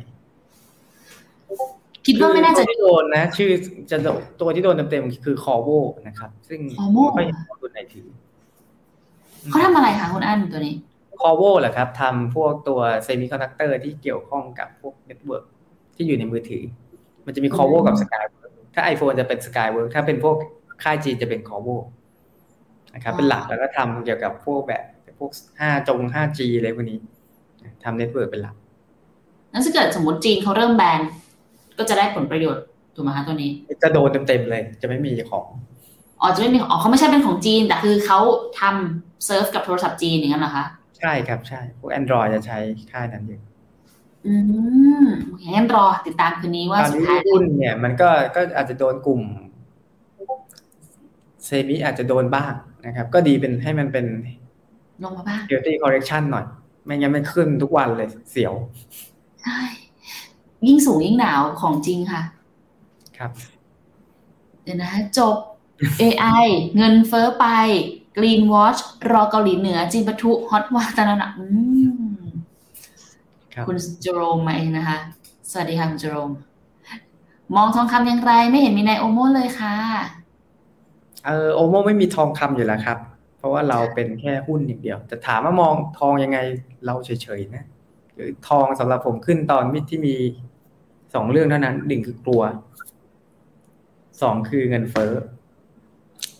[2.05, 3.51] คิดว่าไม่น่าจะตัวที่โดนนะ ชื่อ
[3.91, 5.69] จะโดนตัวที่โดนเต็มๆคือคอโว
[6.07, 8.07] นะครับ ซึ่ง Qorvo ไม่ค่อยเห็นคนไหนถือ
[9.49, 10.75] เขาทำอะไรคะคุณอั้นตัวนี้
[11.21, 15.43] คอโวแหละครับทำพวกตัวเซมิคอนดักเตอร์ที่เกี่ยวข้องกับพวก network
[15.95, 16.63] ที่อยู่ในมือถือ
[17.25, 18.25] มันจะมี Qorvo กับ Sky
[18.73, 20.35] ถ้า iPhone จะเป็น Skyworks ถ้าเป็นพวก
[20.83, 21.67] ค่ายจีนจะเป็นคอโว
[22.93, 24.83] นะครับเป็นหลักแล้วก็ทำเกี่ยวกับพวกแบบ
[25.19, 26.99] พวก 5 จง 5G อะไรพวกนี้
[27.83, 28.55] ทำ network เป็นหลัก
[29.51, 31.01] นั่นถ้าเกิดสมมติจีนเขาเริ่มแบน
[31.77, 32.63] ก็จะได้ผลประโยชน์
[32.95, 33.51] ถูกไหมคะตัวนี้
[33.83, 35.47] จะโดนเต็มๆเลย จะไม่มีของ
[36.21, 38.19] อ๋อจะไม่มีอ๋อเขาไม่ใช่เป็นของจีน แต่คือเขา
[38.59, 40.65] ทำเซิร์ฟกับโทรศัพท์จีนอย่างนั้นเหรอคะ
[41.03, 42.57] ใช่ครับใช่ พวก Android จะใช้
[42.91, 43.39] ค่ายนั้นอยู่
[44.27, 44.35] อื
[45.03, 49.21] มโอเคงั้นรอติดตามคืนนี้ว่าตอนสุดนี้ท้ายหุ้นเนี่ย มันก็ก็อาจจะโดนกลุ่ม
[51.45, 52.53] เซมิอาจจะโดนบ้าง
[52.85, 54.05] นะครับ ก็ดีเป็นให้มันเป็น
[55.03, 56.45] ลงมาบ้าง guilty correction หน่อย
[56.85, 58.53] ไม่งั้นมันขึ้นทุกวันเลยเสียว
[59.41, 59.59] ใช่
[60.65, 62.21] ยิ่งสูงยิ่งหนาวของจริงค่ะ
[63.17, 63.31] ครับ
[64.63, 65.35] เดี๋ยวนะ จบ
[66.01, 66.45] AI
[66.75, 67.45] เงินเฟ้อไป
[68.17, 68.79] Green Watch
[69.11, 71.45] รอเกาหลีเหนือ จีนปะทุฮอตวาตานานะอื
[71.81, 72.23] ม
[73.67, 74.97] คุณจโรมมาเองนะคะ
[75.51, 76.31] สวัสดีค่ะคุณจโรม
[77.55, 79.75] มองทองคำอย่างไร ไม่เห็นมีในโอโมเลยค่ะ
[81.25, 82.97] เออโอโมไม่มีทองคำอยู่แล้วครับ
[83.37, 86.37] เพราะว่าเราเป็นแค่หุ้นอย่างเดียว แต่ถามว่ามองทองยังไง
[86.85, 87.65] เราเฉยๆนะ
[88.15, 90.15] หรือทองสำหรับผมขึ้นตอนมิที่มี
[91.13, 92.41] สองเรื่องเท่านั้นหนึ่งคือกลัว
[94.21, 95.11] สองคือเงินเฟ้อ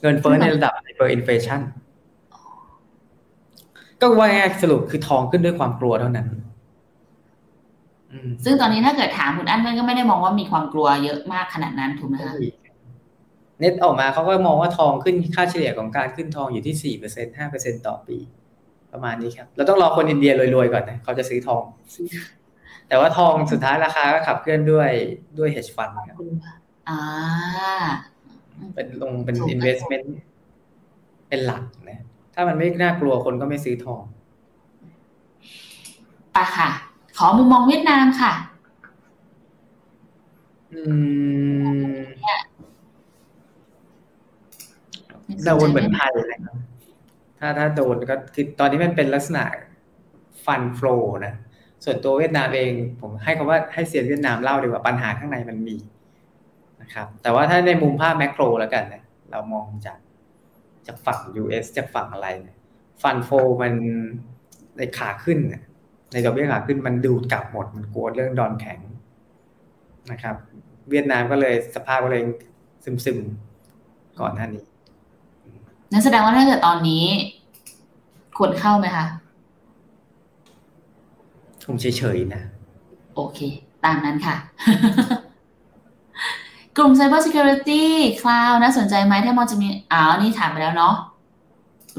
[0.01, 1.61] เงินเฟ้อในระดับ hyperinflation
[4.01, 6.27] ก็ว่าง่ายๆสรุปคือทองขึ้นด้วยความกลัวเท่านั้น
[8.11, 12.33] อืมซึ่งตอนนี้ถ้าเกิดถามคุณอั้นมันก็ไม่ได้มองว่ามีความกลัวเยอะมากขนาดนั้นถูกไหมคะ
[13.59, 18.17] เน็ตออกมาเขาก็มองว่าทองขึ้นค่าเฉลี่ยของการขึ้นทองอยู่ที่สี่เปอร์เซ็นห้าเปอร์เซ็นต่อปี
[18.91, 21.63] ประมาณนี้ครับ เราต้องรอคนอินเดียรวยๆก่อนนะเขาจะซื้อทอง
[22.87, 24.89] แต่ว่าทองสุดท้ายราคาก็ขับเคลื่อนด้วย
[25.39, 26.17] ด้วย hedge fund ครับ
[26.89, 27.01] อ่า
[28.73, 30.05] เป็นลงเป็นถูก investment
[31.33, 32.01] เป็นหลักนะ
[32.33, 34.03] ถ้ามันไม่น่ากลัวคนก็ไม่ซื้อทอง
[36.35, 36.69] ปะค่ะ
[37.17, 38.33] ขอมุมมองเวียดนามค่ะ
[40.73, 40.81] อื
[41.93, 41.97] ม
[45.43, 46.55] โดนเหมือนไทยนะครับ
[47.39, 49.43] ถ้าถ้าโดนก็คือตอนนี้มันเป็นลักษณะ
[50.45, 51.33] ฟันฟล w นะ
[51.83, 52.71] ส่วนตัวเวียดนามเอง
[53.01, 55.77] ผมให้คำว่าให้เซียนเวียดนามเล่าดีกว่าปัญหาข้างในมันมี
[56.81, 59.97] นะครับ แต่ว่าถ้าในมุมภาพแมกโรแล้วกันนะเรามองจาก
[60.87, 62.57] จากฝั่ง US จากฝั่งอะไรเนี่ย
[63.01, 63.29] ฟันโฟ
[63.61, 63.73] มัน
[64.77, 65.63] ในขาขึ้นน่ะ
[66.11, 68.79] ในดอกเบี้ยขาขึ้นมันดูดกลับหมดมันกลัวเรื่องดอนแข็ง
[70.11, 70.35] นะครับ
[70.89, 72.23] เวียดนามก็เลยสภาพก็เลย
[73.05, 74.63] ซึมๆก่อนหน้านี้
[75.91, 77.03] นั่นแสดงว่าถ้าเกิดตอนนี้
[78.37, 79.05] ควรเข้าไหมคะ
[81.65, 82.43] ผมเฉยๆนะ
[83.15, 83.39] โอเค
[83.85, 84.35] ตามนั้นค่ะ
[86.77, 87.83] กลุ่ม Cyber Security
[88.21, 90.95] Cloud น่าสนใจไหมถ้ามองจะมีอ้าวนี่ถามไปแล้วเนาะ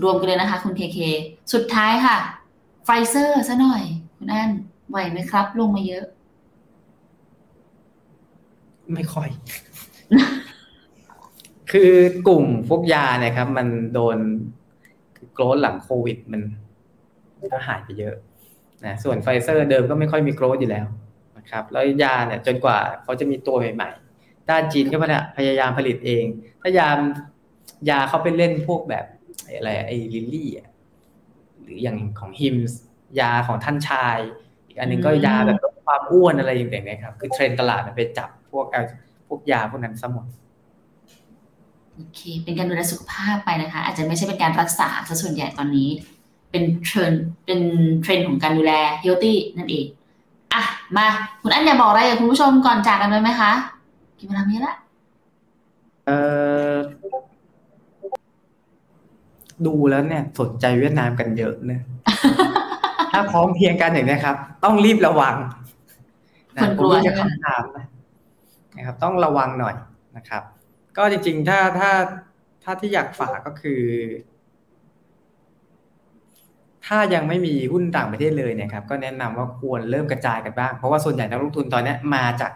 [0.03, 0.99] รวมกันเลยนะคะคุณเคเค
[1.53, 2.17] สุดท้ายค่ะ
[2.85, 3.83] ไฟเซอร์ซะหน่อย
[4.17, 4.51] คุณอัน
[4.91, 6.05] ไหวไหมครับ ลงมาเยอะ
[8.95, 9.29] ไม่ค่อย
[11.71, 11.93] คือ
[12.29, 14.19] กลุ่มพวกยาเนี่ยครับ มันโดน
[15.33, 16.43] โกรธหลังโควิดมัน
[17.53, 18.15] ก็หายไปเยอะ
[18.85, 20.87] นะส่วนไฟเซอร์เดิมก็ไม่ค่อยมีโกรธอยู่แล้ว
[21.37, 24.04] นะครับ แล้วยาเนี่ยจนกว่าเขาจะมีตัวใหม่ๆ
[24.51, 24.97] ด้านจีนก็
[25.37, 26.25] พยายามผลิตเอง
[26.63, 26.99] ถ้ายาม
[27.91, 29.05] ยาเขาไปเล่นพวกแบบ
[29.47, 30.69] อะไรไอ้ Lilly อะ
[31.63, 32.81] หรืออย่างของ Hims
[33.21, 34.19] ยาของท่านชาย
[34.67, 38.83] อีกอันหนึงก็อืมยาแบบลดความอ้วนอะไรอย่างเงี้ยครับ คือเทรนด์ตลาดมันไปจับพวกเอา
[39.29, 40.27] พวกยาพวกนั้นซะหมด
[41.95, 45.89] โอเค เป็นการดูแลสุขภาพไปนะคะ อาจจะไม่ใช่เป็นการรักษาซะส่วนใหญ่ตอนนี้
[46.51, 47.61] เป็นเทรนด์เป็น
[48.03, 49.87] เทรนด์ของการดูแล healthy นั่นเอง
[50.53, 50.63] อะ
[50.97, 51.07] มา
[51.43, 53.53] คุณอันอยากบอกอะไรกับคุณผู้ชมก่อนจากกันไปไหมคะ
[54.25, 54.77] กินเวลาไม่เยอะละ
[56.07, 56.11] เอ
[56.75, 56.77] อ
[59.67, 61.81] ดูแล้วเนี่ยสนใจเวียดนามกันเยอะนะ
[63.13, 65.37] ถ้าพร้อมเพรียงกันอย่างนี้ครับ ต้องรีบระวัง
[66.57, 67.87] นะคนกลัวผมมีใช่จะไหมคำถามนะ
[68.77, 69.75] นะครับ ต้องระวังหน่อย
[70.17, 70.43] นะครับ
[70.97, 71.91] ก็จริงๆ ถ้าถ้า
[72.65, 73.83] ถ้าที่อยากฝากก็คือ
[76.87, 82.53] ถ้ายังไม่มีหุ้นต่างประเทศเลยเนี่ยครับ ก็แนะนำว่าควรเริ่มกระจายกันบ้าง เพราะว่าส่วนใหญ่นักลงทุนตอนเนี้ยมาจาก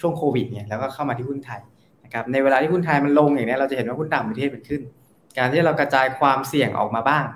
[0.00, 1.60] ช่วงโควิดเนี่ยแล้วก็เข้ามาที่หุ้นไทย
[2.04, 4.82] นะครับในเวลาที่หุ้นไทยมันลงอย่างนี้เราจะเห็นว่าหุ้นต่างประเทศมันขึ้น
[5.38, 7.26] การที่เรากระจายความเสี่ยงออกมาบ้าง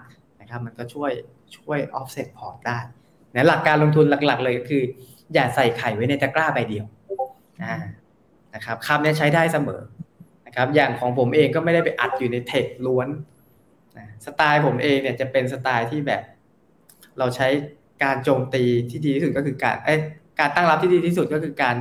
[0.40, 1.10] นะครับมันก็ช่วย
[1.56, 2.78] ช่วย offset พอร์ตได้
[3.34, 4.82] นะหลักการลงทุนหลักๆ เลยก็คือ
[5.34, 6.84] อย่าใส่ไข่ไว้ในตะกร้าใบเดียว
[7.62, 7.76] อ่า
[8.54, 9.82] นะครับคำนี้ใช้ได้เสมอ
[10.46, 13.08] นะครับอย่างของผมเองก็ไม่ได้ไปอัดอยู่ในเทคล้วน
[13.98, 16.22] นะสไตล์ผมเองเนี่ยจะเป็นสไตล์ที่แบบ
[17.18, 17.48] เราใช้
[18.02, 19.94] การโจมตีที่ดีที่สุดก็คือการเอ้
[20.38, 21.76] การตั้งรับที่ดีที่สุดก็คือการ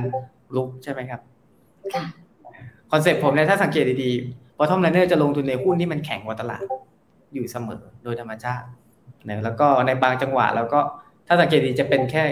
[0.56, 1.20] รุกใช่ไหมครับ
[1.94, 2.04] ค่ะ
[2.90, 6.62] concept ผมเนี่ยถ้าสังเกตดีๆ Bottomliner จะลงทุนในหุ้นที่มันแข็งกว่าตลาด
[7.34, 8.66] อยู่เสมอโดยธรรมชาติ
[9.28, 10.80] นะแล้วก็ในบางจังหวะเราก็
[11.26, 12.24] ถ้าสังเกตดีจะเป็นแค่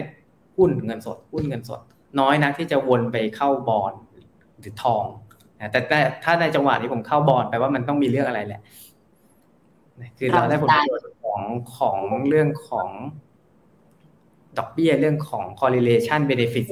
[0.57, 1.81] หุ้นเงินสดหุ้นเงินสด
[2.21, 3.93] น้อยนักที่จะวนไปเข้าบอล
[4.59, 5.05] หรือทอง
[5.61, 8.61] นะแต่แต่ถ้าในจังหวะนี้ผมเข้าบอลแปลว่ามันต้องมีเรื่องอะไรแหละ
[10.01, 11.41] นะคือเราได้ผลประโยชน์ของ
[11.77, 11.97] ของ
[12.29, 12.89] เรื่องของ
[14.59, 16.67] ดอกเบี้ยเรื่องของ correlation benefit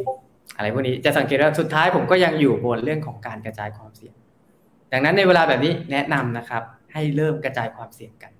[0.57, 4.15] อะไรพวกนี้จะสังเกตว่าสุดท้ายผมก็ยังอยู่บนเรื่องของการกระจายความเสี่ยง
[4.93, 8.33] ดังนั้นในเวลาแบบนี้แนะนำนะครับ ให้เริ่มกระจายความเสี่ยงกัน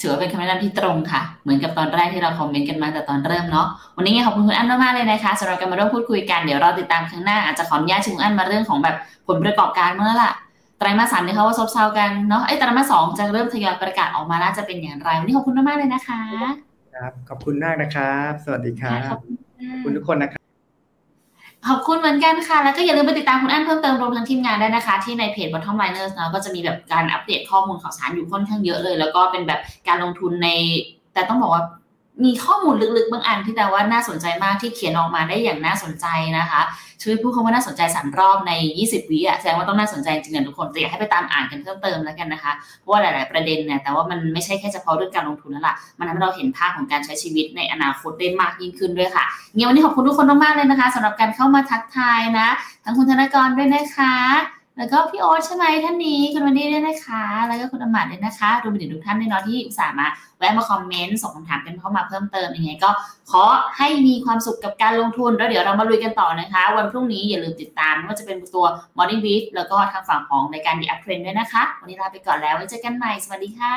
[0.00, 8.96] ถือว่าเป็นคำแนะนำที่ตรงค่ะ เหมือนกับตอนแรกที่เราคอมเมนต์กันมาแต่ตอนเริ่มเนาะวันนี้ขอบคุณคุณอันมากๆเลยนะคะสำหรับการมาร่วมพูดคุยกันเดี๋ยวเราติดตามครั้งหน้าอาจจะขออนุญาตชิงคุณอันมาเรื่องของแบบ
[9.28, 10.32] ผลประกอบการเมื่อละ
[10.78, 16.20] ไตรมาสสามเนี่ยเขาว่าซบเซากันเนาะไอ้ยไตรมาสสองจะเริ่มทยอยประกาศออกมาน่าจะเป็นอย่างไรวันนี้ขอบคุณมากๆเลยนะคะ
[16.94, 19.34] ครับ ขอบคุณมากนะครับ สวัสดีครับขอบคุณ
[19.70, 20.45] ขอบคุณทุกคนนะครับ
[21.68, 30.48] ขอบคุณเหมือนกันค่ะ แล้วก็อย่าลืมไปติดตามคุณอันเพิ่มเติมรวมทั้งทีมงานได้นะคะ ที่ในเพจ Bottom Liners เนาะก็จะมีแบบการอัปเดตข้อมูลข่าวสารอยู่ค่อนข้างเยอะเลย แล้วก็เป็นแบบการลงทุนใน
[31.14, 31.62] แต่ต้องบอกว่า
[32.24, 36.06] มีข้อมูลลึกๆ บางอันที่แต่ว่าน่าสนใจมากที่เขียนออกมาได้อย่างน่าสนใจ
[36.38, 36.62] นะคะ
[37.02, 38.52] ช่วยพูดคำว่าน่าสนใจสามรอบใน
[38.82, 52.48] 20 วิอะแสดงว่าต้องน่าสนใจจริงๆทุกคนแต่อยากให้ไปตามอ่านกันเพิ่มเติมแล้วกันนะคะเพราะว่าหลาย ๆประเด็นเนี่ยแต่ว่ามันไม่ใช่แค่เฉพาะเรื่องการลงทุนนั่นแหละมันทำให้เราเห็นภาพของการใช้ชีวิตในอนาคตได้มากยิ่งขึ้นด้วยค่ะเงั้นวันนี้ขอบคุณทุกคนมากๆเลยนะคะสำหรับการเข้ามาทักทายนะ
[52.84, 60.06] ทั้งคุณธนกรด้วยนะคะ แล้วก็พี่โอ๊ตใช่ไหมท่านนี้คุณวันนี้ด้วยนะคะ แล้วก็คุณอมรด้วยนะคะรวมไปถึงทุกท่านด้วยเนาะที่อุตส่าห์มา
[60.38, 62.90] แวะมาคอมเมนต์ส่งคำถามกันเข้ามาเพิ่มเติมยังไงก็
[63.30, 63.42] ขอ
[63.78, 68.66] ให้มีความสุขกับการลงทุน แล้วเดี๋ยวเรามาลุยกันต่อนะคะ วันพรุ่งนี้อย่าลืมติดตามว่าจะเป็นตัว
[68.96, 73.76] Morning Brief แล้วก็ทางฝั่งของรายการ The Up Trend ด้วยนะคะ วันนี้ลาไปก่อนแล้วไว้เจอกันใหม่สวัสดีค่ะ